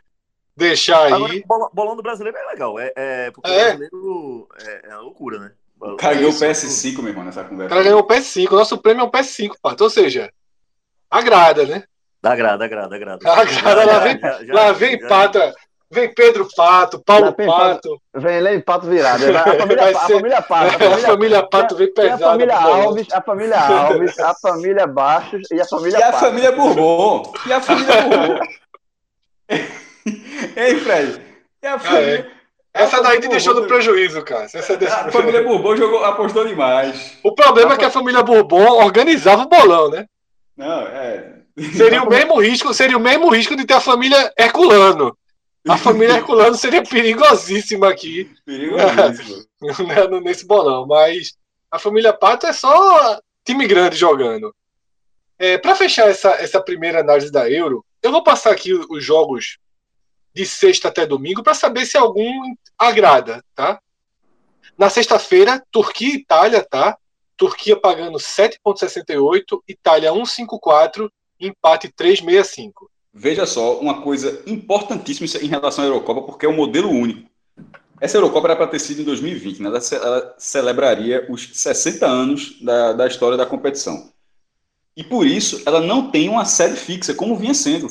deixar 0.56 1.06
aí. 1.06 1.42
Agora, 1.44 1.68
bolão 1.72 1.96
do 1.96 2.02
brasileiro 2.02 2.38
é 2.38 2.46
legal. 2.46 2.78
É, 2.78 2.92
é 2.94 3.30
porque 3.32 3.50
é. 3.50 3.54
o 3.54 3.64
brasileiro 3.64 4.48
é, 4.60 4.80
é 4.84 4.88
uma 4.90 5.00
loucura, 5.00 5.40
né? 5.40 5.52
O 5.80 5.96
cara 5.96 6.14
ganhou 6.14 6.30
o 6.30 6.34
PS5, 6.34 6.98
meu 6.98 7.08
irmão, 7.08 7.24
nessa 7.24 7.42
conversa. 7.42 7.66
O 7.66 7.68
cara 7.70 7.82
ganhou 7.82 8.00
o 8.00 8.06
PS5. 8.06 8.52
O 8.52 8.56
nosso 8.56 8.78
prêmio 8.78 9.02
é 9.02 9.04
um 9.04 9.10
PS5, 9.10 9.54
Pato. 9.60 9.82
Ou 9.82 9.90
seja, 9.90 10.32
agrada, 11.10 11.66
né? 11.66 11.82
Agrada, 12.22 12.64
agrada, 12.66 12.94
agrada. 12.94 13.32
Agrada, 13.32 13.84
lá 13.84 13.98
vem, 13.98 14.20
já, 14.20 14.44
já, 14.44 14.54
lá 14.54 14.70
vem 14.70 15.00
já, 15.00 15.08
Pato. 15.08 15.38
Vem 15.90 16.12
Pedro 16.12 16.46
Pato, 16.54 17.02
Paulo 17.02 17.32
Pato. 17.32 17.46
Pato. 17.46 18.02
Vem 18.14 18.40
Lei 18.40 18.60
Pato 18.60 18.86
virado. 18.86 19.24
A 19.34 19.58
família, 19.58 19.88
a 19.88 20.08
família 20.08 20.42
Pato. 20.42 20.66
A 20.66 20.78
família, 20.78 20.96
a 20.96 20.98
família 20.98 21.42
Pato 21.48 21.76
vem 21.76 21.94
pesada. 21.94 22.26
A 22.26 22.30
família 22.30 22.56
Alves, 22.56 23.06
a 23.10 23.22
família 23.22 23.60
Alves, 23.60 24.18
a 24.18 24.34
família 24.34 24.86
Baixos 24.86 25.42
e 25.50 25.60
a 25.60 25.64
família 25.64 25.98
E 25.98 26.02
a 26.02 26.12
família 26.12 26.52
Bourbon. 26.52 27.32
E 27.46 27.52
a 27.52 27.60
família 27.60 28.02
Bourbon. 28.02 28.40
Ei, 30.56 30.74
Fred. 30.76 31.22
E 31.62 31.66
a 31.66 31.78
família... 31.78 32.28
Ah, 32.28 32.34
é. 32.34 32.38
Essa 32.74 33.02
daí 33.02 33.18
te 33.18 33.28
deixou 33.28 33.54
no 33.54 33.66
prejuízo, 33.66 34.22
cara. 34.22 34.44
Essa 34.44 34.74
a 34.74 35.10
família 35.10 35.42
Bourbon 35.42 35.74
jogou, 35.74 36.04
apostou 36.04 36.46
demais. 36.46 37.18
O 37.24 37.32
problema 37.32 37.72
a 37.72 37.74
é 37.74 37.78
que 37.78 37.84
a 37.86 37.90
família 37.90 38.22
Bourbon 38.22 38.84
organizava 38.84 39.42
o 39.42 39.48
bolão, 39.48 39.90
né? 39.90 40.04
Não, 40.54 40.82
é. 40.82 41.38
Seria 41.76 42.02
o 42.02 42.08
mesmo 42.08 42.38
risco, 42.40 42.72
seria 42.74 42.96
o 42.96 43.00
mesmo 43.00 43.30
risco 43.30 43.56
de 43.56 43.64
ter 43.64 43.74
a 43.74 43.80
família 43.80 44.32
Herculano. 44.38 45.16
A 45.66 45.76
família 45.76 46.16
Herculano 46.16 46.54
seria 46.54 46.82
perigosíssima 46.82 47.88
aqui. 47.88 48.30
Perigosíssima. 48.44 49.48
Né, 49.60 50.20
nesse 50.20 50.46
bolão. 50.46 50.86
Mas 50.86 51.36
a 51.68 51.80
família 51.80 52.12
Pato 52.12 52.46
é 52.46 52.52
só 52.52 53.20
time 53.44 53.66
grande 53.66 53.96
jogando. 53.96 54.54
É, 55.36 55.58
Para 55.58 55.74
fechar 55.74 56.08
essa, 56.08 56.30
essa 56.34 56.62
primeira 56.62 57.00
análise 57.00 57.30
da 57.32 57.50
Euro, 57.50 57.84
eu 58.02 58.12
vou 58.12 58.22
passar 58.22 58.52
aqui 58.52 58.72
os 58.72 59.04
jogos 59.04 59.58
de 60.32 60.46
sexta 60.46 60.88
até 60.88 61.04
domingo 61.06 61.42
para 61.42 61.54
saber 61.54 61.86
se 61.86 61.96
algum 61.96 62.54
agrada, 62.78 63.44
tá? 63.54 63.80
Na 64.76 64.88
sexta-feira, 64.88 65.60
Turquia 65.72 66.14
e 66.14 66.16
Itália, 66.18 66.62
tá? 66.62 66.96
Turquia 67.36 67.76
pagando 67.76 68.18
7,68, 68.18 69.60
Itália 69.66 70.12
1,54, 70.12 71.10
empate 71.40 71.88
3,65. 71.88 72.88
Veja 73.20 73.46
só, 73.46 73.80
uma 73.80 74.00
coisa 74.00 74.44
importantíssima 74.46 75.26
em 75.42 75.48
relação 75.48 75.82
à 75.82 75.88
Eurocopa, 75.88 76.22
porque 76.22 76.46
é 76.46 76.48
um 76.48 76.54
modelo 76.54 76.88
único. 76.88 77.28
Essa 78.00 78.16
Eurocopa 78.16 78.46
era 78.46 78.54
para 78.54 78.68
ter 78.68 78.78
sido 78.78 79.02
em 79.02 79.04
2020, 79.04 79.60
né? 79.60 79.68
ela, 79.68 80.34
celebraria 80.38 81.26
os 81.28 81.50
60 81.52 82.06
anos 82.06 82.56
da, 82.62 82.92
da 82.92 83.08
história 83.08 83.36
da 83.36 83.44
competição. 83.44 84.12
E 84.96 85.02
por 85.02 85.26
isso 85.26 85.60
ela 85.66 85.80
não 85.80 86.12
tem 86.12 86.28
uma 86.28 86.44
sede 86.44 86.76
fixa, 86.76 87.12
como 87.12 87.34
vinha 87.34 87.54
sendo. 87.54 87.88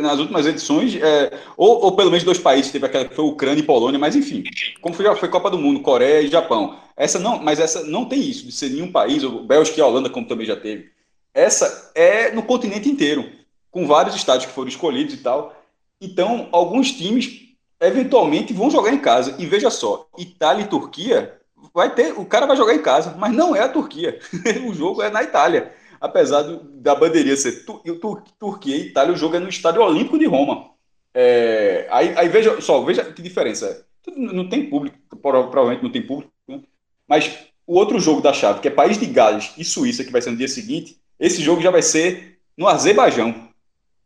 Nas 0.00 0.18
últimas 0.18 0.46
edições, 0.46 0.96
é, 0.96 1.38
ou, 1.54 1.84
ou, 1.84 1.92
pelo 1.94 2.10
menos 2.10 2.24
dois 2.24 2.38
países, 2.38 2.72
teve 2.72 2.86
aquela 2.86 3.04
que 3.04 3.14
foi 3.14 3.26
Ucrânia 3.26 3.60
e 3.60 3.66
Polônia, 3.66 3.98
mas 3.98 4.16
enfim, 4.16 4.42
como 4.80 4.94
foi, 4.94 5.14
foi 5.16 5.28
Copa 5.28 5.50
do 5.50 5.58
Mundo, 5.58 5.80
Coreia 5.80 6.22
e 6.22 6.28
Japão. 6.28 6.78
Essa 6.96 7.18
não, 7.18 7.42
mas 7.42 7.60
essa 7.60 7.82
não 7.82 8.06
tem 8.06 8.20
isso, 8.20 8.46
de 8.46 8.52
ser 8.52 8.70
nenhum 8.70 8.90
país, 8.90 9.22
ou 9.22 9.44
Bélgica 9.44 9.78
e 9.78 9.82
Holanda, 9.82 10.08
como 10.08 10.26
também 10.26 10.46
já 10.46 10.56
teve. 10.56 10.88
Essa 11.34 11.92
é 11.94 12.30
no 12.30 12.42
continente 12.42 12.88
inteiro 12.88 13.28
com 13.70 13.86
vários 13.86 14.14
estádios 14.14 14.46
que 14.46 14.52
foram 14.52 14.68
escolhidos 14.68 15.14
e 15.14 15.18
tal. 15.18 15.54
Então, 16.00 16.48
alguns 16.52 16.92
times 16.92 17.46
eventualmente 17.80 18.52
vão 18.52 18.70
jogar 18.70 18.92
em 18.92 18.98
casa. 18.98 19.34
E 19.38 19.46
veja 19.46 19.70
só, 19.70 20.08
Itália 20.18 20.64
e 20.64 20.68
Turquia 20.68 21.38
vai 21.74 21.94
ter, 21.94 22.12
o 22.18 22.24
cara 22.24 22.46
vai 22.46 22.56
jogar 22.56 22.74
em 22.74 22.82
casa, 22.82 23.14
mas 23.18 23.32
não 23.32 23.54
é 23.54 23.60
a 23.60 23.68
Turquia. 23.68 24.18
o 24.66 24.74
jogo 24.74 25.02
é 25.02 25.10
na 25.10 25.22
Itália. 25.22 25.72
Apesar 26.00 26.42
do, 26.42 26.58
da 26.80 26.94
bandeirinha 26.94 27.36
ser 27.36 27.64
tu, 27.64 27.80
tu, 28.00 28.22
Turquia 28.38 28.76
e 28.76 28.86
Itália, 28.88 29.14
o 29.14 29.16
jogo 29.16 29.36
é 29.36 29.40
no 29.40 29.48
Estádio 29.48 29.82
Olímpico 29.82 30.18
de 30.18 30.26
Roma. 30.26 30.70
É, 31.14 31.86
aí, 31.90 32.12
aí, 32.16 32.28
veja 32.28 32.60
só, 32.60 32.82
veja 32.82 33.04
que 33.04 33.22
diferença. 33.22 33.86
Não 34.14 34.48
tem 34.48 34.68
público, 34.68 34.96
provavelmente 35.20 35.82
não 35.82 35.90
tem 35.90 36.02
público, 36.02 36.30
né? 36.46 36.60
mas 37.08 37.38
o 37.66 37.74
outro 37.74 37.98
jogo 37.98 38.20
da 38.20 38.32
chave, 38.32 38.60
que 38.60 38.68
é 38.68 38.70
País 38.70 38.98
de 38.98 39.06
Gales 39.06 39.52
e 39.58 39.64
Suíça, 39.64 40.04
que 40.04 40.12
vai 40.12 40.22
ser 40.22 40.30
no 40.30 40.36
dia 40.36 40.46
seguinte, 40.46 41.00
esse 41.18 41.42
jogo 41.42 41.60
já 41.60 41.70
vai 41.70 41.82
ser 41.82 42.38
no 42.56 42.68
Azerbaijão 42.68 43.45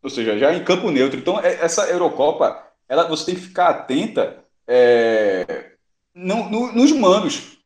ou 0.01 0.09
seja, 0.09 0.37
já 0.37 0.53
em 0.53 0.63
campo 0.63 0.89
neutro. 0.89 1.19
Então, 1.19 1.39
é, 1.39 1.63
essa 1.63 1.87
Eurocopa, 1.89 2.61
ela, 2.87 3.07
você 3.07 3.25
tem 3.25 3.35
que 3.35 3.41
ficar 3.41 3.69
atenta 3.69 4.43
é, 4.67 5.71
no, 6.13 6.49
no, 6.49 6.71
nos 6.71 6.91
manos. 6.91 7.57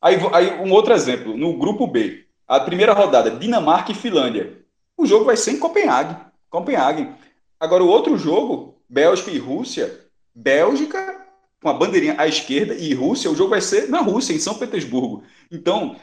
Aí, 0.00 0.16
aí, 0.32 0.60
um 0.60 0.72
outro 0.72 0.92
exemplo, 0.92 1.36
no 1.36 1.56
grupo 1.56 1.86
B, 1.86 2.24
a 2.46 2.60
primeira 2.60 2.92
rodada, 2.92 3.30
Dinamarca 3.30 3.92
e 3.92 3.94
Finlândia. 3.94 4.58
O 4.96 5.06
jogo 5.06 5.24
vai 5.24 5.36
ser 5.36 5.52
em 5.52 5.58
Copenhague. 5.58 6.16
Copenhague. 6.48 7.10
Agora, 7.58 7.82
o 7.82 7.88
outro 7.88 8.16
jogo, 8.16 8.78
Bélgica 8.88 9.30
e 9.30 9.38
Rússia, 9.38 10.06
Bélgica 10.34 11.26
com 11.62 11.70
a 11.70 11.74
bandeirinha 11.74 12.14
à 12.18 12.28
esquerda 12.28 12.74
e 12.74 12.94
Rússia, 12.94 13.30
o 13.30 13.34
jogo 13.34 13.50
vai 13.50 13.60
ser 13.60 13.88
na 13.88 14.00
Rússia, 14.00 14.32
em 14.32 14.38
São 14.38 14.54
Petersburgo. 14.54 15.24
Então, 15.50 15.96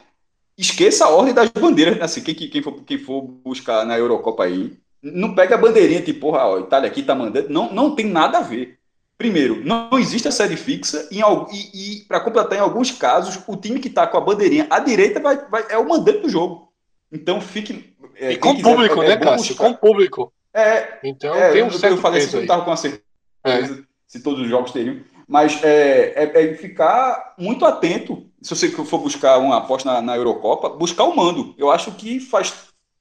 esqueça 0.58 1.06
a 1.06 1.08
ordem 1.08 1.32
das 1.32 1.48
bandeiras, 1.48 2.00
assim, 2.02 2.22
quem, 2.22 2.34
quem, 2.34 2.62
for, 2.62 2.82
quem 2.82 2.98
for 2.98 3.22
buscar 3.22 3.86
na 3.86 3.96
Eurocopa 3.96 4.44
aí, 4.44 4.76
não 5.12 5.34
pega 5.34 5.54
a 5.54 5.58
bandeirinha 5.58 6.00
tipo, 6.00 6.20
porra, 6.20 6.46
ó, 6.46 6.58
Itália 6.58 6.88
aqui 6.88 7.02
tá 7.02 7.14
mandando. 7.14 7.50
Não, 7.50 7.72
não 7.72 7.94
tem 7.94 8.06
nada 8.06 8.38
a 8.38 8.42
ver. 8.42 8.78
Primeiro, 9.18 9.62
não 9.64 9.98
existe 9.98 10.26
a 10.26 10.32
série 10.32 10.56
fixa 10.56 11.08
e, 11.10 11.20
e, 11.20 11.98
e 11.98 12.00
para 12.04 12.20
completar, 12.20 12.58
em 12.58 12.60
alguns 12.60 12.90
casos, 12.90 13.40
o 13.46 13.56
time 13.56 13.78
que 13.78 13.88
está 13.88 14.06
com 14.06 14.16
a 14.16 14.20
bandeirinha 14.20 14.66
à 14.70 14.80
direita 14.80 15.20
vai, 15.20 15.36
vai, 15.48 15.64
é 15.68 15.78
o 15.78 15.88
mandante 15.88 16.20
do 16.20 16.28
jogo. 16.28 16.72
Então 17.12 17.40
fique. 17.40 17.94
É, 18.16 18.32
e 18.32 18.36
com 18.38 18.56
quiser, 18.56 18.68
público, 18.68 19.02
é, 19.02 19.08
né, 19.08 19.16
Cássio? 19.16 19.54
Com 19.54 19.72
público. 19.74 20.32
É. 20.52 20.98
Então 21.04 21.34
é, 21.34 21.52
tem 21.52 21.62
um 21.62 21.66
eu, 21.66 21.72
certo 21.72 21.94
eu 21.94 22.00
falei 22.00 22.22
assim, 22.22 22.36
não 22.36 22.42
estava 22.42 22.64
com 22.64 22.72
a 22.72 22.76
certeza 22.76 23.04
é. 23.44 23.68
se 24.06 24.22
todos 24.22 24.40
os 24.40 24.48
jogos 24.48 24.72
teriam. 24.72 25.00
Mas 25.28 25.62
é, 25.62 26.12
é, 26.16 26.44
é, 26.44 26.54
ficar 26.54 27.34
muito 27.38 27.64
atento. 27.64 28.26
Se 28.42 28.54
você 28.54 28.68
for 28.68 28.98
buscar 28.98 29.38
uma 29.38 29.58
aposta 29.58 29.90
na, 29.90 30.02
na 30.02 30.16
Eurocopa, 30.16 30.70
buscar 30.70 31.04
o 31.04 31.16
mando. 31.16 31.54
Eu 31.56 31.70
acho 31.70 31.92
que 31.92 32.20
faz 32.20 32.52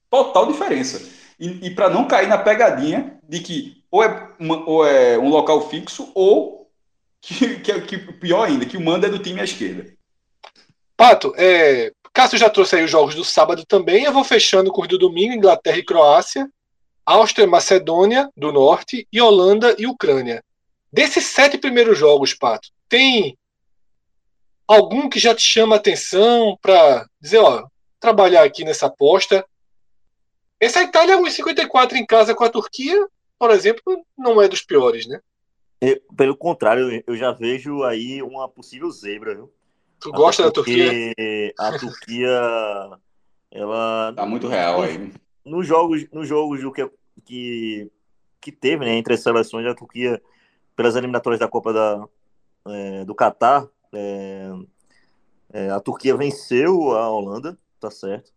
total 0.09 0.45
diferença 0.45 1.22
e, 1.39 1.67
e 1.67 1.71
para 1.71 1.89
não 1.89 2.07
cair 2.07 2.27
na 2.27 2.37
pegadinha 2.37 3.19
de 3.27 3.39
que 3.39 3.83
ou 3.89 4.03
é, 4.03 4.29
uma, 4.39 4.67
ou 4.67 4.85
é 4.85 5.17
um 5.17 5.29
local 5.29 5.69
fixo 5.69 6.11
ou 6.15 6.69
que, 7.21 7.59
que, 7.59 7.81
que, 7.81 7.97
pior 7.97 8.47
ainda, 8.47 8.65
que 8.65 8.77
o 8.77 8.81
mando 8.81 9.05
é 9.05 9.09
do 9.09 9.19
time 9.19 9.39
à 9.39 9.43
esquerda. 9.43 9.93
Pato, 10.97 11.33
é, 11.37 11.91
Cássio 12.11 12.37
já 12.37 12.49
trouxe 12.49 12.75
aí 12.75 12.83
os 12.83 12.91
jogos 12.91 13.15
do 13.15 13.23
sábado 13.23 13.65
também. 13.65 14.03
Eu 14.03 14.13
vou 14.13 14.23
fechando 14.23 14.71
com 14.71 14.81
os 14.81 14.87
do 14.87 14.97
domingo: 14.97 15.33
Inglaterra 15.33 15.77
e 15.77 15.83
Croácia, 15.83 16.49
Áustria 17.05 17.45
e 17.45 17.47
Macedônia 17.47 18.29
do 18.35 18.51
Norte 18.51 19.07
e 19.11 19.21
Holanda 19.21 19.75
e 19.79 19.87
Ucrânia. 19.87 20.43
Desses 20.91 21.25
sete 21.25 21.57
primeiros 21.57 21.97
jogos, 21.97 22.33
Pato, 22.33 22.69
tem 22.87 23.37
algum 24.67 25.09
que 25.09 25.19
já 25.19 25.33
te 25.33 25.41
chama 25.41 25.75
atenção 25.75 26.57
para 26.61 27.07
dizer, 27.19 27.39
ó, 27.39 27.65
trabalhar 27.99 28.43
aqui 28.43 28.63
nessa 28.63 28.85
aposta? 28.85 29.45
Essa 30.59 30.83
Itália 30.83 31.17
1,54 31.17 31.93
em 31.93 32.05
casa 32.05 32.33
com 32.33 32.43
a 32.43 32.49
Turquia, 32.49 33.07
por 33.37 33.51
exemplo, 33.51 34.05
não 34.17 34.41
é 34.41 34.47
dos 34.47 34.61
piores, 34.61 35.05
né? 35.07 35.19
Pelo 36.15 36.37
contrário, 36.37 37.03
eu 37.05 37.15
já 37.17 37.31
vejo 37.31 37.83
aí 37.83 38.21
uma 38.21 38.47
possível 38.47 38.89
zebra, 38.89 39.35
viu? 39.35 39.51
Tu 39.99 40.11
gosta 40.11 40.43
da 40.43 40.51
Turquia? 40.51 41.13
A 41.59 41.77
Turquia, 41.77 42.29
ela... 43.51 44.13
Tá 44.15 44.25
muito 44.25 44.47
real 44.47 44.81
aí. 44.81 45.11
Nos 45.43 45.67
jogos, 45.67 46.05
nos 46.11 46.27
jogos 46.27 46.61
que, 46.73 46.89
que, 47.25 47.91
que 48.39 48.51
teve, 48.51 48.85
né, 48.85 48.95
entre 48.95 49.13
as 49.13 49.21
seleções 49.21 49.65
da 49.65 49.75
Turquia, 49.75 50.21
pelas 50.75 50.95
eliminatórias 50.95 51.39
da 51.39 51.49
Copa 51.49 51.73
da, 51.73 52.07
é, 52.67 53.05
do 53.05 53.13
Catar, 53.13 53.67
é, 53.93 54.51
é, 55.51 55.69
a 55.69 55.79
Turquia 55.79 56.15
venceu 56.15 56.91
a 56.91 57.09
Holanda, 57.09 57.57
tá 57.79 57.91
certo? 57.91 58.31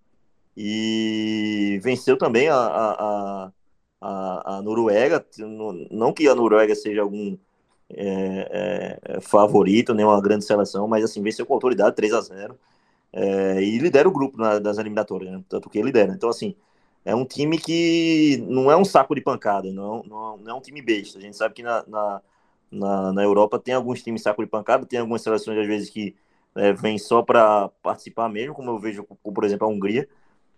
E 0.56 1.78
venceu 1.82 2.16
também 2.16 2.48
a, 2.48 2.56
a, 2.56 3.52
a, 4.00 4.56
a 4.56 4.62
Noruega. 4.62 5.24
Não 5.90 6.12
que 6.12 6.28
a 6.28 6.34
Noruega 6.34 6.74
seja 6.74 7.02
algum 7.02 7.36
é, 7.90 8.98
é, 9.04 9.20
favorito, 9.20 9.94
nem 9.94 10.04
uma 10.04 10.20
grande 10.20 10.44
seleção, 10.44 10.88
mas 10.88 11.04
assim, 11.04 11.22
venceu 11.22 11.46
com 11.46 11.54
autoridade 11.54 11.96
3 11.96 12.12
a 12.14 12.20
0 12.20 12.58
é, 13.12 13.62
e 13.62 13.78
lidera 13.78 14.08
o 14.08 14.12
grupo 14.12 14.38
na, 14.38 14.58
das 14.58 14.78
eliminatórias, 14.78 15.32
né? 15.32 15.42
tanto 15.48 15.70
que 15.70 15.82
lidera. 15.82 16.12
Então, 16.12 16.28
assim, 16.28 16.54
é 17.04 17.14
um 17.14 17.24
time 17.24 17.58
que 17.58 18.44
não 18.48 18.70
é 18.70 18.76
um 18.76 18.84
saco 18.84 19.14
de 19.14 19.20
pancada, 19.20 19.72
não, 19.72 20.02
não, 20.04 20.36
não 20.38 20.50
é 20.50 20.54
um 20.54 20.60
time 20.60 20.82
besta. 20.82 21.18
A 21.18 21.22
gente 21.22 21.36
sabe 21.36 21.54
que 21.54 21.62
na, 21.62 21.84
na, 21.86 22.22
na, 22.70 23.12
na 23.12 23.22
Europa 23.22 23.58
tem 23.58 23.74
alguns 23.74 24.02
times 24.02 24.22
saco 24.22 24.42
de 24.42 24.50
pancada, 24.50 24.86
tem 24.86 24.98
algumas 24.98 25.22
seleções, 25.22 25.58
às 25.58 25.66
vezes, 25.66 25.90
que 25.90 26.14
é, 26.56 26.72
vêm 26.72 26.98
só 26.98 27.22
para 27.22 27.68
participar 27.82 28.28
mesmo, 28.28 28.54
como 28.54 28.70
eu 28.70 28.78
vejo, 28.78 29.04
por 29.04 29.44
exemplo, 29.44 29.66
a 29.66 29.70
Hungria, 29.70 30.08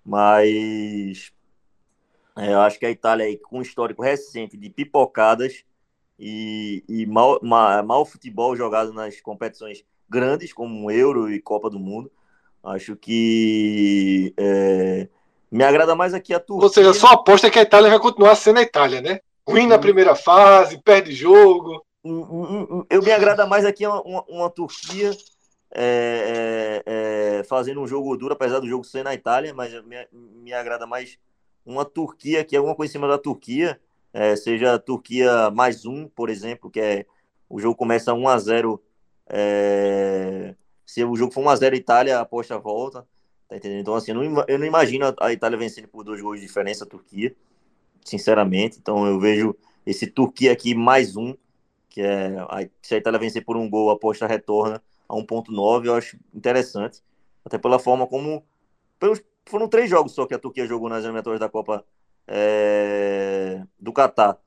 mas 0.05 1.32
é, 2.38 2.53
eu 2.53 2.61
acho 2.61 2.78
que 2.78 2.86
a 2.86 2.90
Itália, 2.90 3.26
aí, 3.26 3.36
com 3.36 3.59
um 3.59 3.62
histórico 3.62 4.01
recente 4.01 4.57
de 4.57 4.70
pipocadas 4.70 5.64
e, 6.18 6.84
e 6.88 7.05
mal, 7.05 7.40
mal, 7.42 7.84
mal 7.84 8.07
futebol 8.07 8.55
jogado 8.55 8.92
nas 8.92 9.20
competições 9.20 9.84
grandes, 10.09 10.53
como 10.53 10.90
Euro 10.90 11.30
e 11.30 11.40
Copa 11.40 11.68
do 11.68 11.80
Mundo, 11.80 12.11
acho 12.62 12.94
que 12.94 14.32
é, 14.36 15.09
me 15.51 15.64
agrada 15.64 15.96
mais 15.96 16.14
aqui 16.14 16.32
a 16.32 16.38
Turquia. 16.38 16.66
Ou 16.66 16.72
seja, 16.72 16.94
só 16.94 17.09
aposta 17.09 17.51
que 17.51 17.59
a 17.59 17.62
Itália 17.62 17.90
vai 17.90 17.99
continuar 17.99 18.36
sendo 18.36 18.59
a 18.59 18.62
Itália, 18.62 19.01
né? 19.01 19.20
Ruim 19.46 19.66
na 19.66 19.78
primeira 19.78 20.14
fase, 20.14 20.80
perde 20.80 21.12
jogo. 21.12 21.84
Hum, 22.05 22.20
hum, 22.20 22.66
hum, 22.70 22.84
eu 22.88 23.03
me 23.03 23.11
agrada 23.11 23.46
mais 23.46 23.64
aqui 23.64 23.84
uma, 23.84 24.01
uma, 24.03 24.24
uma 24.28 24.51
Turquia 24.51 25.11
é, 25.71 26.83
é, 26.87 27.39
é, 27.41 27.45
fazendo 27.45 27.81
um 27.81 27.87
jogo 27.87 28.16
duro, 28.16 28.35
apesar 28.35 28.61
do 28.61 28.69
jogo 28.69 28.85
ser 28.85 29.03
na 29.03 29.14
Itália, 29.14 29.53
mas 29.55 29.73
me, 29.85 29.97
me 30.12 30.53
agrada 30.53 30.87
mais 30.87 31.19
uma 31.64 31.85
Turquia 31.85 32.45
que 32.45 32.57
é 32.57 32.59
alguma 32.59 32.75
coisa 32.75 32.91
em 32.91 32.93
cima 32.93 33.09
da 33.09 33.19
Turquia, 33.19 33.81
é, 34.12 34.35
seja 34.37 34.75
a 34.75 34.79
Turquia 34.79 35.51
mais 35.51 35.85
um, 35.85 36.09
por 36.09 36.31
exemplo, 36.31 36.71
que 36.71 36.81
é 36.81 37.07
o 37.49 37.59
jogo 37.59 37.77
começa 37.77 38.12
1 38.12 38.29
a 38.29 38.39
0 38.39 38.83
é, 39.29 40.55
se 40.85 41.05
o 41.05 41.14
jogo 41.16 41.33
for 41.33 41.43
1 41.43 41.49
a 41.51 41.57
0 41.57 41.77
Itália, 41.77 42.21
aposta 42.21 42.59
volta. 42.59 43.07
Tá 43.49 43.57
entendendo? 43.57 43.81
Então, 43.81 43.95
assim, 43.95 44.12
eu 44.12 44.23
não, 44.23 44.45
eu 44.47 44.59
não 44.59 44.66
imagino 44.66 45.07
a 45.19 45.33
Itália 45.33 45.57
vencendo 45.57 45.89
por 45.89 46.05
dois 46.05 46.21
gols 46.21 46.39
de 46.39 46.47
diferença 46.47 46.85
a 46.85 46.87
Turquia, 46.87 47.35
sinceramente. 48.05 48.79
Então, 48.79 49.07
eu 49.07 49.19
vejo 49.19 49.57
esse 49.87 50.07
Turquia 50.07 50.53
aqui 50.53 50.75
mais 50.75 51.16
um, 51.16 51.35
que 51.89 52.03
é 52.03 52.37
se 52.83 52.95
a 52.95 52.99
Itália 52.99 53.19
vencer 53.19 53.45
por 53.45 53.57
um 53.57 53.69
gol, 53.69 53.91
a 53.91 53.95
aposta 53.95 54.27
retorna 54.27 54.83
a 55.09 55.15
1.9, 55.15 55.87
eu 55.87 55.95
acho 55.95 56.19
interessante. 56.35 57.03
Até 57.45 57.59
pela 57.59 57.79
forma 57.79 58.07
como. 58.07 58.45
Pelos, 58.99 59.23
foram 59.47 59.69
três 59.69 59.89
jogos 59.89 60.13
só 60.13 60.27
que 60.27 60.35
a 60.35 60.39
Turquia 60.39 60.67
jogou 60.67 60.89
nas 60.89 61.05
eliminatórias 61.05 61.41
da 61.41 61.49
Copa 61.49 61.85
é, 62.27 63.63
do 63.79 63.93
Catar. 63.93 64.39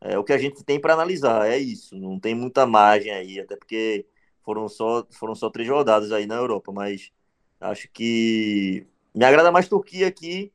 É, 0.00 0.18
o 0.18 0.24
que 0.24 0.32
a 0.32 0.38
gente 0.38 0.64
tem 0.64 0.80
para 0.80 0.94
analisar 0.94 1.48
é 1.48 1.58
isso. 1.58 1.96
Não 1.96 2.18
tem 2.18 2.34
muita 2.34 2.66
margem 2.66 3.12
aí, 3.12 3.40
até 3.40 3.56
porque 3.56 4.06
foram 4.42 4.68
só, 4.68 5.06
foram 5.10 5.34
só 5.34 5.50
três 5.50 5.68
rodadas 5.68 6.12
aí 6.12 6.26
na 6.26 6.36
Europa, 6.36 6.72
mas 6.72 7.12
Acho 7.60 7.88
que 7.92 8.86
me 9.14 9.24
agrada 9.24 9.52
mais 9.52 9.68
Turquia 9.68 10.08
aqui 10.08 10.50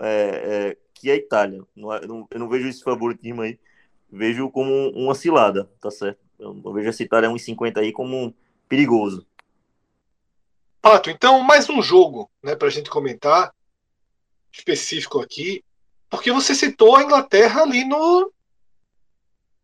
é, 0.00 0.70
é, 0.70 0.76
que 0.94 1.10
a 1.10 1.14
Itália. 1.14 1.62
Não, 1.76 1.92
eu, 1.94 2.08
não, 2.08 2.28
eu 2.30 2.38
não 2.40 2.48
vejo 2.48 2.66
esse 2.68 2.82
favoritismo 2.82 3.42
aí. 3.42 3.58
Vejo 4.10 4.50
como 4.50 4.88
uma 4.92 5.14
cilada, 5.14 5.70
tá 5.78 5.90
certo? 5.90 6.18
Eu, 6.38 6.58
eu 6.64 6.72
vejo 6.72 6.88
essa 6.88 7.02
Itália 7.02 7.28
1,50 7.28 7.78
aí 7.78 7.92
como 7.92 8.34
perigoso. 8.68 9.26
Pato, 10.80 11.10
então 11.10 11.40
mais 11.42 11.68
um 11.68 11.82
jogo 11.82 12.30
né, 12.42 12.54
para 12.54 12.68
a 12.68 12.70
gente 12.70 12.88
comentar, 12.88 13.52
específico 14.52 15.20
aqui, 15.20 15.64
porque 16.08 16.30
você 16.30 16.54
citou 16.54 16.96
a 16.96 17.02
Inglaterra 17.02 17.62
ali 17.62 17.84
no, 17.84 18.32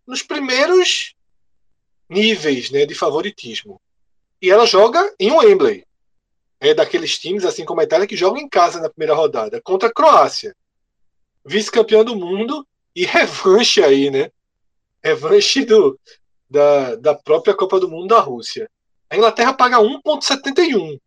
nos 0.07 0.23
primeiros 0.23 1.15
níveis 2.09 2.71
né, 2.71 2.85
de 2.85 2.95
favoritismo. 2.95 3.81
E 4.41 4.51
ela 4.51 4.67
joga 4.67 5.15
em 5.19 5.31
Wembley 5.33 5.87
é 6.61 6.73
daqueles 6.73 7.19
times, 7.19 7.45
assim 7.45 7.65
como 7.65 7.81
a 7.81 7.85
Itália, 7.85 8.07
que 8.07 8.17
jogam 8.17 8.41
em 8.41 8.49
casa 8.49 8.81
na 8.81 8.89
primeira 8.89 9.15
rodada 9.15 9.61
contra 9.61 9.89
a 9.89 9.93
Croácia, 9.93 10.57
vice-campeão 11.45 12.03
do 12.05 12.17
mundo 12.17 12.67
e 12.95 13.05
revanche 13.07 13.83
aí, 13.83 14.11
né? 14.11 14.31
Revanche 15.03 15.65
do, 15.65 15.99
da, 16.49 16.95
da 16.95 17.15
própria 17.15 17.55
Copa 17.55 17.79
do 17.79 17.89
Mundo 17.89 18.09
da 18.09 18.21
Rússia. 18.21 18.71
A 19.15 19.17
Inglaterra 19.17 19.55
paga 19.55 19.79
1,71. 19.79 21.01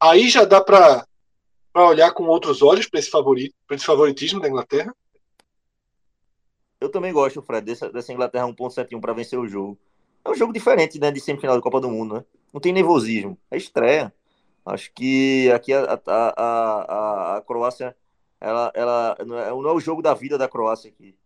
Aí 0.00 0.28
já 0.28 0.44
dá 0.44 0.60
para 0.60 1.06
olhar 1.72 2.10
com 2.10 2.24
outros 2.24 2.62
olhos 2.62 2.88
para 2.88 2.98
esse, 2.98 3.08
esse 3.70 3.86
favoritismo 3.86 4.40
da 4.40 4.48
Inglaterra? 4.48 4.92
Eu 6.80 6.88
também 6.88 7.12
gosto, 7.12 7.40
Fred, 7.40 7.64
dessa, 7.64 7.92
dessa 7.92 8.12
Inglaterra 8.12 8.48
1,71 8.48 9.00
para 9.00 9.12
vencer 9.12 9.38
o 9.38 9.46
jogo. 9.46 9.78
É 10.24 10.30
um 10.30 10.34
jogo 10.34 10.52
diferente 10.52 10.98
né, 10.98 11.12
de 11.12 11.20
semifinal 11.20 11.54
da 11.54 11.62
Copa 11.62 11.80
do 11.80 11.88
Mundo, 11.88 12.16
né? 12.16 12.24
Não 12.52 12.60
tem 12.60 12.72
nervosismo. 12.72 13.38
É 13.52 13.56
estreia. 13.56 14.12
Acho 14.66 14.92
que 14.92 15.48
aqui 15.52 15.72
a, 15.72 16.00
a, 16.06 16.42
a, 16.42 17.36
a 17.36 17.40
Croácia, 17.42 17.96
ela, 18.40 18.72
ela 18.74 19.16
não 19.24 19.38
é, 19.38 19.48
não 19.50 19.68
é 19.68 19.72
o 19.72 19.80
jogo 19.80 20.02
da 20.02 20.12
vida 20.12 20.36
da 20.36 20.48
Croácia 20.48 20.90
aqui, 20.90 21.16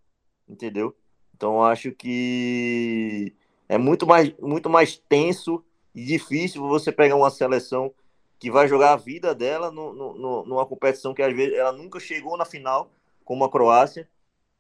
entendeu? 0.47 0.95
Então 1.35 1.65
acho 1.65 1.91
que 1.91 3.35
é 3.67 3.79
muito 3.79 4.07
mais, 4.07 4.31
muito 4.39 4.69
mais 4.69 4.99
tenso 5.09 5.65
e 5.95 6.05
difícil 6.05 6.67
você 6.67 6.91
pegar 6.91 7.17
uma 7.17 7.31
seleção 7.31 7.93
que 8.39 8.51
vai 8.51 8.67
jogar 8.67 8.93
a 8.93 8.97
vida 8.97 9.35
dela 9.35 9.71
no, 9.71 9.93
no, 9.93 10.45
numa 10.45 10.67
competição 10.67 11.15
que 11.15 11.23
às 11.23 11.35
vezes 11.35 11.57
ela 11.57 11.73
nunca 11.73 12.01
chegou 12.01 12.37
na 12.37 12.45
final, 12.45 12.91
como 13.25 13.45
a 13.45 13.51
Croácia, 13.51 14.09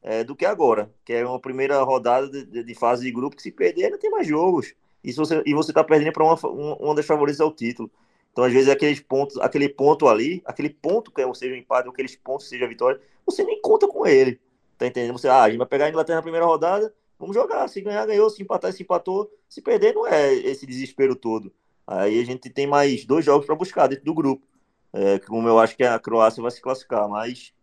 é, 0.03 0.22
do 0.24 0.37
que 0.37 0.45
agora, 0.45 0.93
que 1.05 1.12
é 1.12 1.26
uma 1.26 1.41
primeira 1.41 1.83
rodada 1.83 2.28
de, 2.28 2.62
de, 2.62 2.74
fase 2.74 3.05
de 3.05 3.12
grupo 3.12 3.37
que 3.37 3.43
se 3.43 3.53
perder 3.53 3.87
ainda 3.87 3.99
tem 3.99 4.11
mais 4.11 4.26
jogos. 4.26 4.74
E, 5.03 5.12
você, 5.12 5.43
e 5.45 5.55
você 5.55 5.72
tá 5.72 5.83
perdendo 5.83 6.12
para 6.12 6.24
uma, 6.24 6.37
uma 6.47 6.95
das 6.95 7.07
favoritas 7.07 7.41
ao 7.41 7.53
título. 7.53 7.91
Então, 8.30 8.45
às 8.45 8.53
vezes, 8.53 8.68
aqueles 8.68 9.01
pontos, 9.01 9.37
aquele 9.39 9.68
ponto 9.68 10.09
ali, 10.09 10.43
aquele 10.45 10.70
ponto 10.70 11.11
que 11.11 11.22
seja 11.35 11.55
o 11.55 11.59
empate, 11.59 11.89
aqueles 11.89 12.16
pontos 12.16 12.49
seja 12.49 12.64
a 12.64 12.68
vitória, 12.68 13.01
você 13.26 13.45
nem 13.45 13.61
conta 13.61 13.87
com 13.87 14.07
ele. 14.07 14.41
Tá 14.78 14.87
entendendo? 14.87 15.18
Você, 15.18 15.28
ah, 15.28 15.43
a 15.43 15.49
gente 15.49 15.59
vai 15.59 15.66
pegar 15.66 15.87
a 15.87 15.89
Inglaterra 15.89 16.16
na 16.16 16.22
primeira 16.22 16.47
rodada, 16.47 16.93
vamos 17.22 17.34
jogar. 17.34 17.66
Se 17.68 17.80
ganhar, 17.80 18.06
ganhou. 18.06 18.28
Se 18.28 18.42
empatar, 18.42 18.72
se 18.72 18.82
empatou. 18.82 19.30
Se 19.48 19.62
perder, 19.62 19.94
não 19.94 20.06
é 20.06 20.34
esse 20.34 20.66
desespero 20.66 21.16
todo. 21.16 21.52
Aí 21.86 22.20
a 22.20 22.24
gente 22.24 22.50
tem 22.50 22.66
mais 22.66 23.04
dois 23.04 23.24
jogos 23.24 23.46
para 23.46 23.54
buscar 23.54 23.86
dentro 23.86 24.04
do 24.04 24.14
grupo. 24.14 24.46
É, 24.92 25.18
como 25.20 25.48
eu 25.48 25.58
acho 25.58 25.76
que 25.76 25.84
a 25.84 25.98
Croácia 25.98 26.42
vai 26.42 26.50
se 26.50 26.60
classificar, 26.60 27.08
mas 27.08 27.54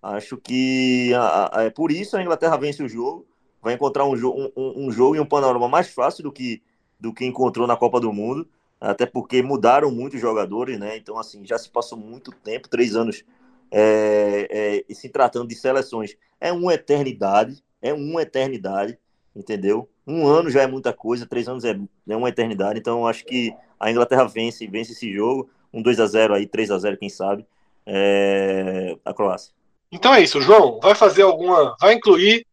acho 0.00 0.36
que 0.36 1.12
a, 1.14 1.58
a, 1.58 1.62
é 1.64 1.70
por 1.70 1.90
isso 1.90 2.16
a 2.16 2.22
Inglaterra 2.22 2.56
vence 2.56 2.80
o 2.80 2.88
jogo, 2.88 3.26
vai 3.60 3.74
encontrar 3.74 4.04
um, 4.04 4.16
jo 4.16 4.32
um, 4.56 4.86
um 4.86 4.92
jogo 4.92 5.16
e 5.16 5.20
um 5.20 5.26
panorama 5.26 5.68
mais 5.68 5.88
fácil 5.88 6.22
do 6.22 6.30
que, 6.30 6.62
do 7.00 7.12
que 7.12 7.26
encontrou 7.26 7.66
na 7.66 7.76
Copa 7.76 8.00
do 8.00 8.12
Mundo 8.12 8.48
até 8.80 9.06
porque 9.06 9.42
mudaram 9.42 9.90
muito 9.90 10.14
os 10.14 10.20
jogadores, 10.20 10.78
né? 10.78 10.96
Então, 10.96 11.18
assim, 11.18 11.44
já 11.44 11.58
se 11.58 11.68
passou 11.68 11.98
muito 11.98 12.30
tempo, 12.30 12.68
três 12.68 12.94
anos, 12.94 13.24
é, 13.70 14.84
é, 14.88 14.94
se 14.94 15.08
tratando 15.08 15.48
de 15.48 15.54
seleções. 15.54 16.16
É 16.40 16.52
uma 16.52 16.74
eternidade, 16.74 17.62
é 17.80 17.92
uma 17.92 18.22
eternidade, 18.22 18.98
entendeu? 19.34 19.88
Um 20.06 20.26
ano 20.26 20.50
já 20.50 20.62
é 20.62 20.66
muita 20.66 20.92
coisa, 20.92 21.26
três 21.26 21.48
anos 21.48 21.64
é, 21.64 21.78
é 22.08 22.16
uma 22.16 22.28
eternidade. 22.28 22.78
Então, 22.78 23.06
acho 23.06 23.24
que 23.24 23.54
a 23.78 23.90
Inglaterra 23.90 24.24
vence, 24.24 24.66
vence 24.66 24.92
esse 24.92 25.12
jogo, 25.12 25.50
um 25.72 25.82
2 25.82 26.00
a 26.00 26.06
0 26.06 26.34
aí, 26.34 26.46
3 26.46 26.70
a 26.70 26.78
0 26.78 26.96
quem 26.96 27.08
sabe, 27.08 27.46
é, 27.86 28.96
a 29.04 29.14
Croácia. 29.14 29.52
Então 29.90 30.14
é 30.14 30.20
isso, 30.20 30.40
João. 30.40 30.78
Vai 30.82 30.94
fazer 30.94 31.22
alguma. 31.22 31.74
Vai 31.80 31.94
incluir 31.94 32.46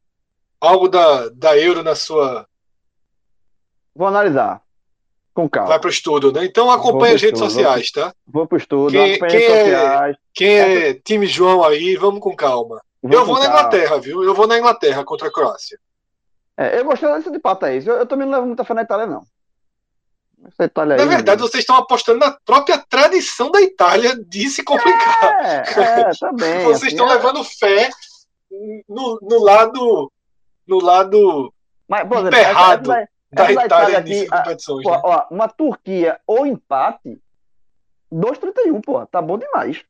algo 0.59 0.88
da, 0.88 1.30
da 1.30 1.57
Euro 1.57 1.84
na 1.84 1.95
sua. 1.95 2.47
Vou 3.93 4.07
analisar. 4.07 4.61
Com 5.34 5.49
calma. 5.49 5.69
Vai 5.69 5.80
para 5.80 5.89
o 5.89 5.91
estudo, 5.91 6.32
né? 6.32 6.45
Então 6.45 6.71
acompanha 6.71 7.15
as 7.15 7.21
redes 7.21 7.39
sociais, 7.39 7.91
tá? 7.91 8.13
Vou 8.26 8.47
para 8.47 8.55
o 8.55 8.57
estudo, 8.57 8.93
quem, 8.93 9.19
quem 9.19 9.43
é, 9.43 9.63
sociais. 9.63 10.17
Quem 10.34 10.57
é 10.59 10.93
time 10.93 11.28
João 11.28 11.61
aí, 11.61 11.97
vamos 11.97 12.21
com 12.21 12.34
calma. 12.34 12.82
Vou 13.07 13.19
eu 13.19 13.25
vou 13.25 13.35
na 13.39 13.45
calma. 13.45 13.59
Inglaterra, 13.59 13.99
viu? 13.99 14.23
Eu 14.23 14.33
vou 14.33 14.47
na 14.47 14.57
Inglaterra 14.57 15.03
contra 15.03 15.27
a 15.27 15.31
Croácia. 15.31 15.79
É, 16.57 16.79
eu 16.79 16.85
gostei 16.85 17.11
desse 17.13 17.31
de 17.31 17.39
pata 17.39 17.67
aí. 17.67 17.85
Eu, 17.85 17.97
eu 17.97 18.05
também 18.05 18.25
não 18.25 18.33
levo 18.33 18.47
muita 18.47 18.63
fé 18.63 18.73
na 18.73 18.81
Itália, 18.81 19.05
não. 19.05 19.23
Essa 20.47 20.65
Itália 20.65 20.95
na 20.95 21.03
aí, 21.03 21.09
verdade, 21.09 21.41
vocês 21.41 21.61
estão 21.61 21.75
apostando 21.75 22.19
na 22.19 22.31
própria 22.45 22.77
tradição 22.77 23.51
da 23.51 23.61
Itália 23.61 24.15
de 24.15 24.49
se 24.49 24.63
complicar. 24.63 25.45
É, 25.45 25.63
é 26.01 26.11
também. 26.19 26.63
vocês 26.65 26.77
assim, 26.77 26.87
estão 26.87 27.09
é... 27.09 27.13
levando 27.13 27.43
fé 27.43 27.89
no, 28.87 29.19
no 29.21 29.43
lado 29.43 30.11
no 30.67 30.81
lado 30.81 31.53
Mas, 31.87 32.07
por 32.07 32.17
exemplo, 32.17 32.39
emperrado 32.39 32.89
da 33.31 33.51
Itália 33.51 33.97
aqui, 33.99 34.27
competições. 34.27 34.83
Pô, 34.83 34.91
né? 34.91 35.01
ó, 35.03 35.27
uma 35.29 35.47
Turquia 35.47 36.19
ou 36.25 36.45
empate, 36.45 37.21
2,31, 38.11 38.81
pô, 38.83 39.05
tá 39.05 39.21
bom 39.21 39.37
demais. 39.37 39.83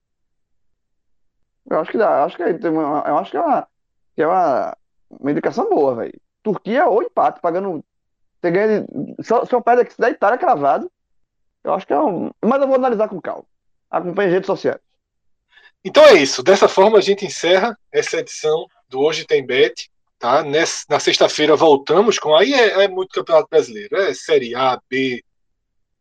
Eu 1.70 1.80
acho 1.80 1.92
que 1.92 1.98
dá, 1.98 2.24
acho 2.24 2.38
que 2.38 2.44
é, 2.44 2.50
eu 2.50 3.18
acho 3.18 3.32
que 3.32 3.38
é 3.38 3.42
uma, 3.42 3.68
que 4.16 4.22
é 4.22 4.28
uma, 4.28 4.78
uma 5.10 5.32
indicação 5.32 5.70
boa, 5.70 5.96
velho. 5.96 6.20
Turquia 6.44 6.86
ou 6.88 7.02
empate, 7.02 7.42
pagando. 7.42 7.84
Você 8.40 8.52
ganha. 8.52 8.86
Só, 9.22 9.46
só 9.46 9.60
perde 9.60 9.82
aqui 9.82 9.98
da 9.98 10.10
Itália 10.10 10.38
cravado. 10.38 10.92
Eu 11.64 11.74
acho 11.74 11.88
que 11.88 11.94
é 11.94 12.00
um. 12.00 12.30
Mas 12.44 12.62
eu 12.62 12.68
vou 12.68 12.76
analisar 12.76 13.08
com 13.10 13.20
calma. 13.20 13.46
Acompanhe 13.90 14.30
redes 14.30 14.46
sociais. 14.46 14.80
Então 15.84 16.04
é 16.04 16.14
isso. 16.14 16.44
Dessa 16.44 16.68
forma 16.68 16.98
a 17.00 17.02
gente 17.02 17.26
encerra 17.26 17.78
essa 17.92 18.18
edição 18.18 18.68
do 18.88 19.00
Hoje 19.00 19.26
Tem 19.26 19.46
Bet. 19.46 19.90
Tá? 20.20 20.44
Nessa, 20.44 20.86
na 20.90 21.00
sexta-feira 21.00 21.56
voltamos 21.56 22.20
com. 22.20 22.36
Aí 22.36 22.54
é, 22.54 22.84
é, 22.84 22.88
muito 22.88 23.14
Campeonato 23.14 23.50
Brasileiro. 23.50 23.96
É 23.98 24.14
Série 24.14 24.56
A, 24.56 24.80
B. 24.88 25.24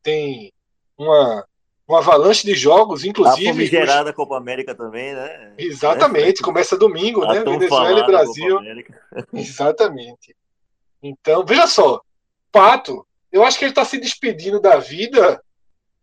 Tem 0.02 0.52
uma, 0.98 1.46
uma 1.86 1.98
avalanche 1.98 2.46
de 2.46 2.54
jogos, 2.54 3.04
inclusive. 3.04 3.48
A 3.48 3.52
famigerada 3.52 4.10
os... 4.10 4.16
Copa 4.16 4.36
América 4.36 4.74
também, 4.74 5.14
né? 5.14 5.52
Exatamente. 5.58 6.40
É. 6.40 6.44
Começa 6.44 6.76
domingo, 6.76 7.24
a 7.24 7.34
né? 7.34 7.44
Venezuela 7.44 8.00
e 8.00 8.06
Brasil. 8.06 8.58
Exatamente. 9.32 10.34
Então, 11.02 11.44
veja 11.44 11.66
só. 11.66 12.00
Pato, 12.50 13.06
eu 13.30 13.44
acho 13.44 13.58
que 13.58 13.64
ele 13.64 13.72
está 13.72 13.84
se 13.84 13.98
despedindo 13.98 14.60
da 14.60 14.78
vida 14.78 15.42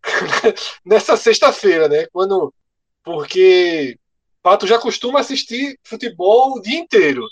nessa 0.86 1.18
sexta-feira, 1.18 1.88
né? 1.88 2.06
Quando. 2.12 2.54
Porque 3.04 3.98
Pato 4.44 4.68
já 4.68 4.78
costuma 4.78 5.20
assistir 5.20 5.80
futebol 5.84 6.54
o 6.58 6.62
dia 6.62 6.78
inteiro. 6.78 7.26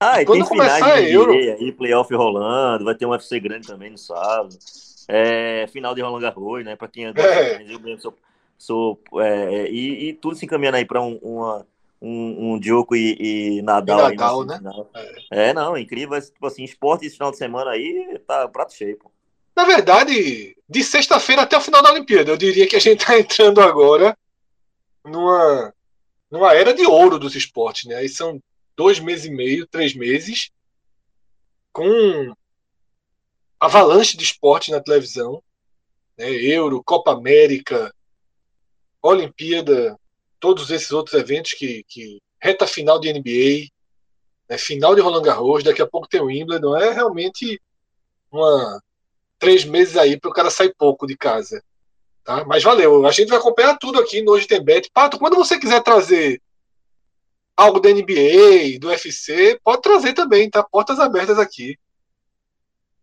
Ah, 0.00 0.22
e 0.22 0.26
quando 0.26 0.46
começar 0.46 0.94
a 0.94 1.02
Euro. 1.02 1.32
Aí, 1.32 1.72
playoff 1.72 2.14
rolando, 2.14 2.84
vai 2.84 2.94
ter 2.94 3.06
um 3.06 3.10
UFC 3.10 3.40
grande 3.40 3.66
também 3.66 3.90
no 3.90 3.98
sábado. 3.98 4.56
É, 5.08 5.66
final 5.68 5.94
de 5.94 6.02
Roland 6.02 6.20
Garros, 6.20 6.64
né? 6.64 6.76
Para 6.76 6.88
quem 6.88 7.06
é, 7.06 7.12
é. 7.16 7.62
eu 7.62 7.80
mesmo 7.80 8.00
sou. 8.00 8.14
sou 8.58 9.00
é, 9.22 9.70
e, 9.70 10.10
e, 10.10 10.12
tudo 10.12 10.36
se 10.36 10.44
encaminhando 10.44 10.76
aí 10.76 10.84
para 10.84 11.00
um, 11.00 11.16
uma, 11.22 11.66
um, 12.00 12.52
um 12.52 12.60
Djoko 12.60 12.94
e, 12.94 13.16
e 13.58 13.62
Nadal. 13.62 14.12
E 14.12 14.16
Nadal, 14.16 14.44
né? 14.44 14.60
É. 15.32 15.48
é. 15.48 15.54
não, 15.54 15.78
incrível. 15.78 16.20
Tipo 16.20 16.46
assim, 16.46 16.62
esporte 16.62 17.06
esse 17.06 17.16
final 17.16 17.30
de 17.30 17.38
semana 17.38 17.70
aí 17.70 18.20
tá 18.26 18.46
prato 18.48 18.74
cheio, 18.74 18.98
pô. 18.98 19.10
Na 19.56 19.64
verdade, 19.64 20.56
de 20.68 20.84
sexta-feira 20.84 21.42
até 21.42 21.56
o 21.56 21.60
final 21.60 21.82
da 21.82 21.90
Olimpíada, 21.90 22.30
eu 22.30 22.36
diria 22.36 22.68
que 22.68 22.76
a 22.76 22.80
gente 22.80 23.04
tá 23.04 23.16
entrando 23.18 23.60
agora 23.60 24.16
numa 25.04 25.72
numa 26.30 26.54
era 26.54 26.74
de 26.74 26.86
ouro 26.86 27.18
dos 27.18 27.34
esportes, 27.34 27.86
né? 27.86 27.96
Aí 27.96 28.08
são 28.08 28.40
dois 28.76 29.00
meses 29.00 29.24
e 29.24 29.30
meio, 29.30 29.66
três 29.66 29.94
meses, 29.94 30.50
com 31.72 32.34
avalanche 33.60 34.16
de 34.16 34.24
esporte 34.24 34.70
na 34.70 34.80
televisão, 34.80 35.42
né? 36.16 36.30
Euro, 36.30 36.82
Copa 36.82 37.12
América, 37.12 37.92
Olimpíada, 39.02 39.98
todos 40.40 40.70
esses 40.70 40.90
outros 40.92 41.18
eventos 41.18 41.52
que, 41.52 41.84
que 41.88 42.20
reta 42.40 42.66
final 42.66 42.98
de 42.98 43.12
NBA, 43.12 43.68
né? 44.48 44.58
final 44.58 44.94
de 44.94 45.00
Roland 45.00 45.22
Garros, 45.22 45.64
daqui 45.64 45.82
a 45.82 45.86
pouco 45.86 46.08
tem 46.08 46.20
o 46.20 46.26
Wimbledon, 46.26 46.76
é 46.76 46.92
realmente 46.92 47.60
uma 48.30 48.82
três 49.38 49.64
meses 49.64 49.96
aí 49.96 50.18
para 50.18 50.30
o 50.30 50.34
cara 50.34 50.50
sair 50.50 50.74
pouco 50.76 51.06
de 51.06 51.16
casa. 51.16 51.62
Tá? 52.24 52.44
Mas 52.44 52.62
valeu. 52.62 53.06
A 53.06 53.12
gente 53.12 53.28
vai 53.28 53.38
acompanhar 53.38 53.78
tudo 53.78 53.98
aqui 53.98 54.20
no 54.20 54.32
Hoje 54.32 54.46
Tem 54.46 54.62
Bet. 54.62 54.90
Pato, 54.92 55.18
quando 55.18 55.36
você 55.36 55.58
quiser 55.58 55.82
trazer 55.82 56.42
algo 57.56 57.80
da 57.80 57.88
NBA, 57.90 58.78
do 58.78 58.88
UFC, 58.88 59.58
pode 59.64 59.82
trazer 59.82 60.12
também, 60.12 60.50
tá? 60.50 60.62
Portas 60.62 61.00
abertas 61.00 61.38
aqui. 61.38 61.78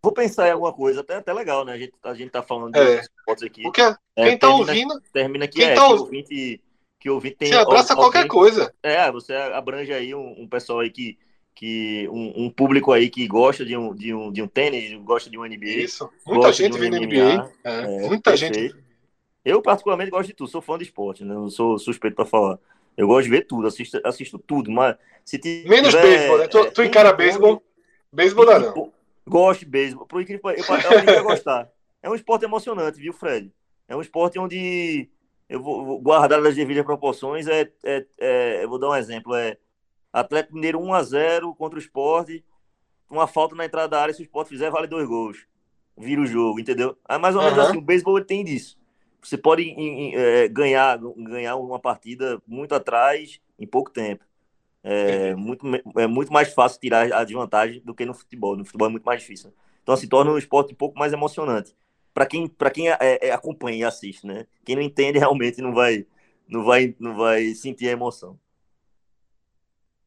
Vou 0.05 0.13
pensar 0.13 0.47
em 0.47 0.51
alguma 0.51 0.71
coisa, 0.71 1.01
até, 1.01 1.15
até 1.15 1.33
legal, 1.33 1.65
né? 1.65 1.73
A 1.73 1.77
gente, 1.79 1.93
a 2.03 2.13
gente 2.13 2.29
tá 2.29 2.43
falando 2.43 2.73
de 2.73 2.79
é. 2.79 2.99
esportes 2.99 3.43
aqui. 3.43 3.63
Porque 3.63 3.81
é, 3.81 3.95
quem 4.15 4.37
tá 4.37 4.47
termina, 4.47 4.59
ouvindo. 4.59 5.01
Termina 5.11 5.45
aqui, 5.45 5.57
quem 5.57 5.67
é, 5.67 5.73
tá 5.73 5.87
que 5.87 5.93
ouvinte, 5.93 6.61
que 6.99 7.09
ouvinte 7.09 7.35
tem. 7.37 7.47
Você 7.47 7.55
abraça 7.55 7.93
alguém, 7.93 8.03
qualquer 8.03 8.27
coisa. 8.27 8.71
É, 8.83 9.11
você 9.11 9.33
abrange 9.33 9.91
aí 9.91 10.13
um, 10.13 10.43
um 10.43 10.47
pessoal 10.47 10.81
aí 10.81 10.91
que. 10.91 11.17
que 11.55 12.07
um, 12.11 12.45
um, 12.45 12.49
público 12.51 12.91
aí 12.91 13.09
que 13.09 13.27
gosta 13.27 13.65
de 13.65 13.75
um, 13.75 13.95
de 13.95 14.13
um, 14.13 14.31
de 14.31 14.43
um 14.43 14.47
tênis, 14.47 14.93
gosta 15.01 15.27
de 15.27 15.39
um 15.39 15.43
NBA. 15.43 15.65
Isso, 15.65 16.07
muita 16.23 16.53
gente 16.53 16.75
um 16.75 16.79
vê 16.79 16.87
NBA. 16.91 17.51
É, 17.63 17.79
é, 17.81 18.07
muita 18.07 18.29
perfeito. 18.29 18.59
gente. 18.59 18.75
Eu, 19.43 19.59
particularmente, 19.59 20.11
gosto 20.11 20.27
de 20.27 20.35
tudo. 20.35 20.51
Sou 20.51 20.61
fã 20.61 20.77
de 20.77 20.83
esporte, 20.83 21.25
né? 21.25 21.33
Não 21.33 21.49
sou 21.49 21.79
suspeito 21.79 22.15
para 22.15 22.25
falar. 22.25 22.59
Eu 22.95 23.07
gosto 23.07 23.23
de 23.23 23.31
ver 23.31 23.47
tudo, 23.47 23.65
assisto, 23.65 23.99
assisto 24.03 24.37
tudo, 24.37 24.69
mas 24.69 24.95
se 25.25 25.39
tiver, 25.39 25.67
Menos 25.67 25.95
beisebol, 25.95 26.37
né? 26.37 26.47
Tu, 26.47 26.59
é, 26.59 26.69
tu 26.69 26.83
encara 26.83 27.11
beisebol? 27.11 27.63
Beisebol 28.13 28.45
não. 28.45 28.93
Gosto 29.27 29.61
de 29.61 29.65
beisebol. 29.65 30.05
Por 30.05 30.21
incrível 30.21 30.51
eu, 30.51 30.63
eu 30.63 30.75
aprendi 30.75 31.11
a 31.11 31.23
gostar. 31.23 31.69
É 32.01 32.09
um 32.09 32.15
esporte 32.15 32.45
emocionante, 32.45 32.99
viu, 32.99 33.13
Fred? 33.13 33.51
É 33.87 33.95
um 33.95 34.01
esporte 34.01 34.37
onde 34.37 35.09
eu 35.49 35.61
vou, 35.61 35.85
vou 35.85 36.01
guardar 36.01 36.45
as 36.45 36.55
devidas 36.55 36.85
proporções. 36.85 37.47
É, 37.47 37.71
é, 37.83 38.05
é, 38.19 38.63
eu 38.63 38.69
vou 38.69 38.79
dar 38.79 38.89
um 38.89 38.95
exemplo. 38.95 39.35
É 39.35 39.57
Atlético 40.13 40.55
Mineiro 40.55 40.79
1x0 40.79 41.55
contra 41.55 41.77
o 41.77 41.81
esporte. 41.81 42.43
Uma 43.09 43.27
falta 43.27 43.55
na 43.55 43.65
entrada 43.65 43.89
da 43.89 44.01
área, 44.01 44.13
se 44.13 44.21
o 44.21 44.23
esporte 44.23 44.49
fizer, 44.49 44.69
vale 44.71 44.87
dois 44.87 45.07
gols. 45.07 45.45
Vira 45.97 46.21
o 46.21 46.25
jogo, 46.25 46.59
entendeu? 46.59 46.97
É 47.07 47.17
mais 47.17 47.35
ou 47.35 47.41
menos 47.41 47.57
uhum. 47.57 47.63
assim. 47.65 47.77
O 47.77 47.81
beisebol 47.81 48.23
tem 48.23 48.43
disso. 48.43 48.77
Você 49.21 49.37
pode 49.37 49.63
em, 49.63 50.09
em, 50.09 50.15
é, 50.15 50.47
ganhar, 50.47 50.99
ganhar 51.17 51.55
uma 51.55 51.79
partida 51.79 52.41
muito 52.47 52.75
atrás 52.75 53.39
em 53.57 53.65
pouco 53.65 53.91
tempo. 53.91 54.23
É 54.87 55.33
muito, 55.33 55.65
é 55.97 56.05
muito 56.05 56.31
mais 56.31 56.53
fácil 56.53 56.79
tirar 56.79 57.11
a 57.11 57.23
desvantagem 57.23 57.81
do 57.83 57.95
que 57.95 58.05
no 58.05 58.13
futebol. 58.13 58.55
No 58.55 58.63
futebol 58.63 58.87
é 58.87 58.91
muito 58.91 59.03
mais 59.03 59.19
difícil. 59.19 59.51
Então, 59.81 59.95
assim, 59.95 60.07
torna 60.07 60.29
o 60.29 60.37
esporte 60.37 60.73
um 60.73 60.77
pouco 60.77 60.99
mais 60.99 61.11
emocionante. 61.11 61.75
Para 62.13 62.27
quem, 62.27 62.47
pra 62.47 62.69
quem 62.69 62.91
é, 62.91 62.97
é, 62.99 63.31
acompanha 63.31 63.77
e 63.79 63.83
assiste, 63.83 64.27
né? 64.27 64.45
Quem 64.63 64.75
não 64.75 64.83
entende 64.83 65.17
realmente 65.17 65.59
não 65.59 65.73
vai, 65.73 66.05
não 66.47 66.63
vai, 66.63 66.95
não 66.99 67.15
vai 67.15 67.55
sentir 67.55 67.87
a 67.87 67.93
emoção. 67.93 68.39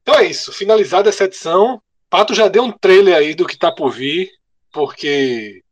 Então 0.03 0.15
é 0.15 0.27
isso. 0.27 0.53
Finalizada 0.53 1.09
essa 1.09 1.25
edição. 1.25 1.83
Pato 2.09 2.33
já 2.33 2.47
deu 2.47 2.63
um 2.63 2.71
trailer 2.71 3.17
aí 3.17 3.35
do 3.35 3.47
que 3.47 3.55
está 3.55 3.73
por 3.73 3.91
vir, 3.91 4.31
porque 4.73 5.65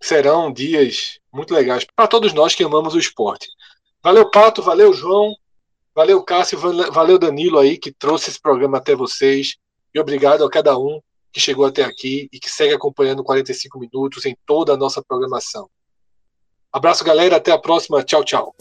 serão 0.00 0.52
dias 0.52 1.18
muito 1.32 1.52
legais 1.52 1.84
para 1.84 2.06
todos 2.06 2.32
nós 2.32 2.54
que 2.54 2.62
amamos 2.62 2.94
o 2.94 3.00
esporte. 3.00 3.48
Valeu, 4.00 4.30
Pato, 4.30 4.62
valeu, 4.62 4.92
João, 4.92 5.34
valeu, 5.94 6.22
Cássio, 6.22 6.58
valeu, 6.58 7.18
Danilo 7.18 7.58
aí 7.58 7.78
que 7.78 7.92
trouxe 7.92 8.30
esse 8.30 8.40
programa 8.40 8.78
até 8.78 8.94
vocês. 8.94 9.56
E 9.94 10.00
obrigado 10.00 10.44
a 10.44 10.50
cada 10.50 10.76
um 10.78 11.00
que 11.32 11.40
chegou 11.40 11.64
até 11.64 11.82
aqui 11.82 12.28
e 12.32 12.38
que 12.38 12.50
segue 12.50 12.74
acompanhando 12.74 13.24
45 13.24 13.78
minutos 13.78 14.24
em 14.24 14.36
toda 14.46 14.72
a 14.72 14.76
nossa 14.76 15.02
programação. 15.02 15.68
Abraço, 16.72 17.04
galera. 17.04 17.36
Até 17.36 17.52
a 17.52 17.58
próxima. 17.58 18.02
Tchau, 18.02 18.24
tchau. 18.24 18.54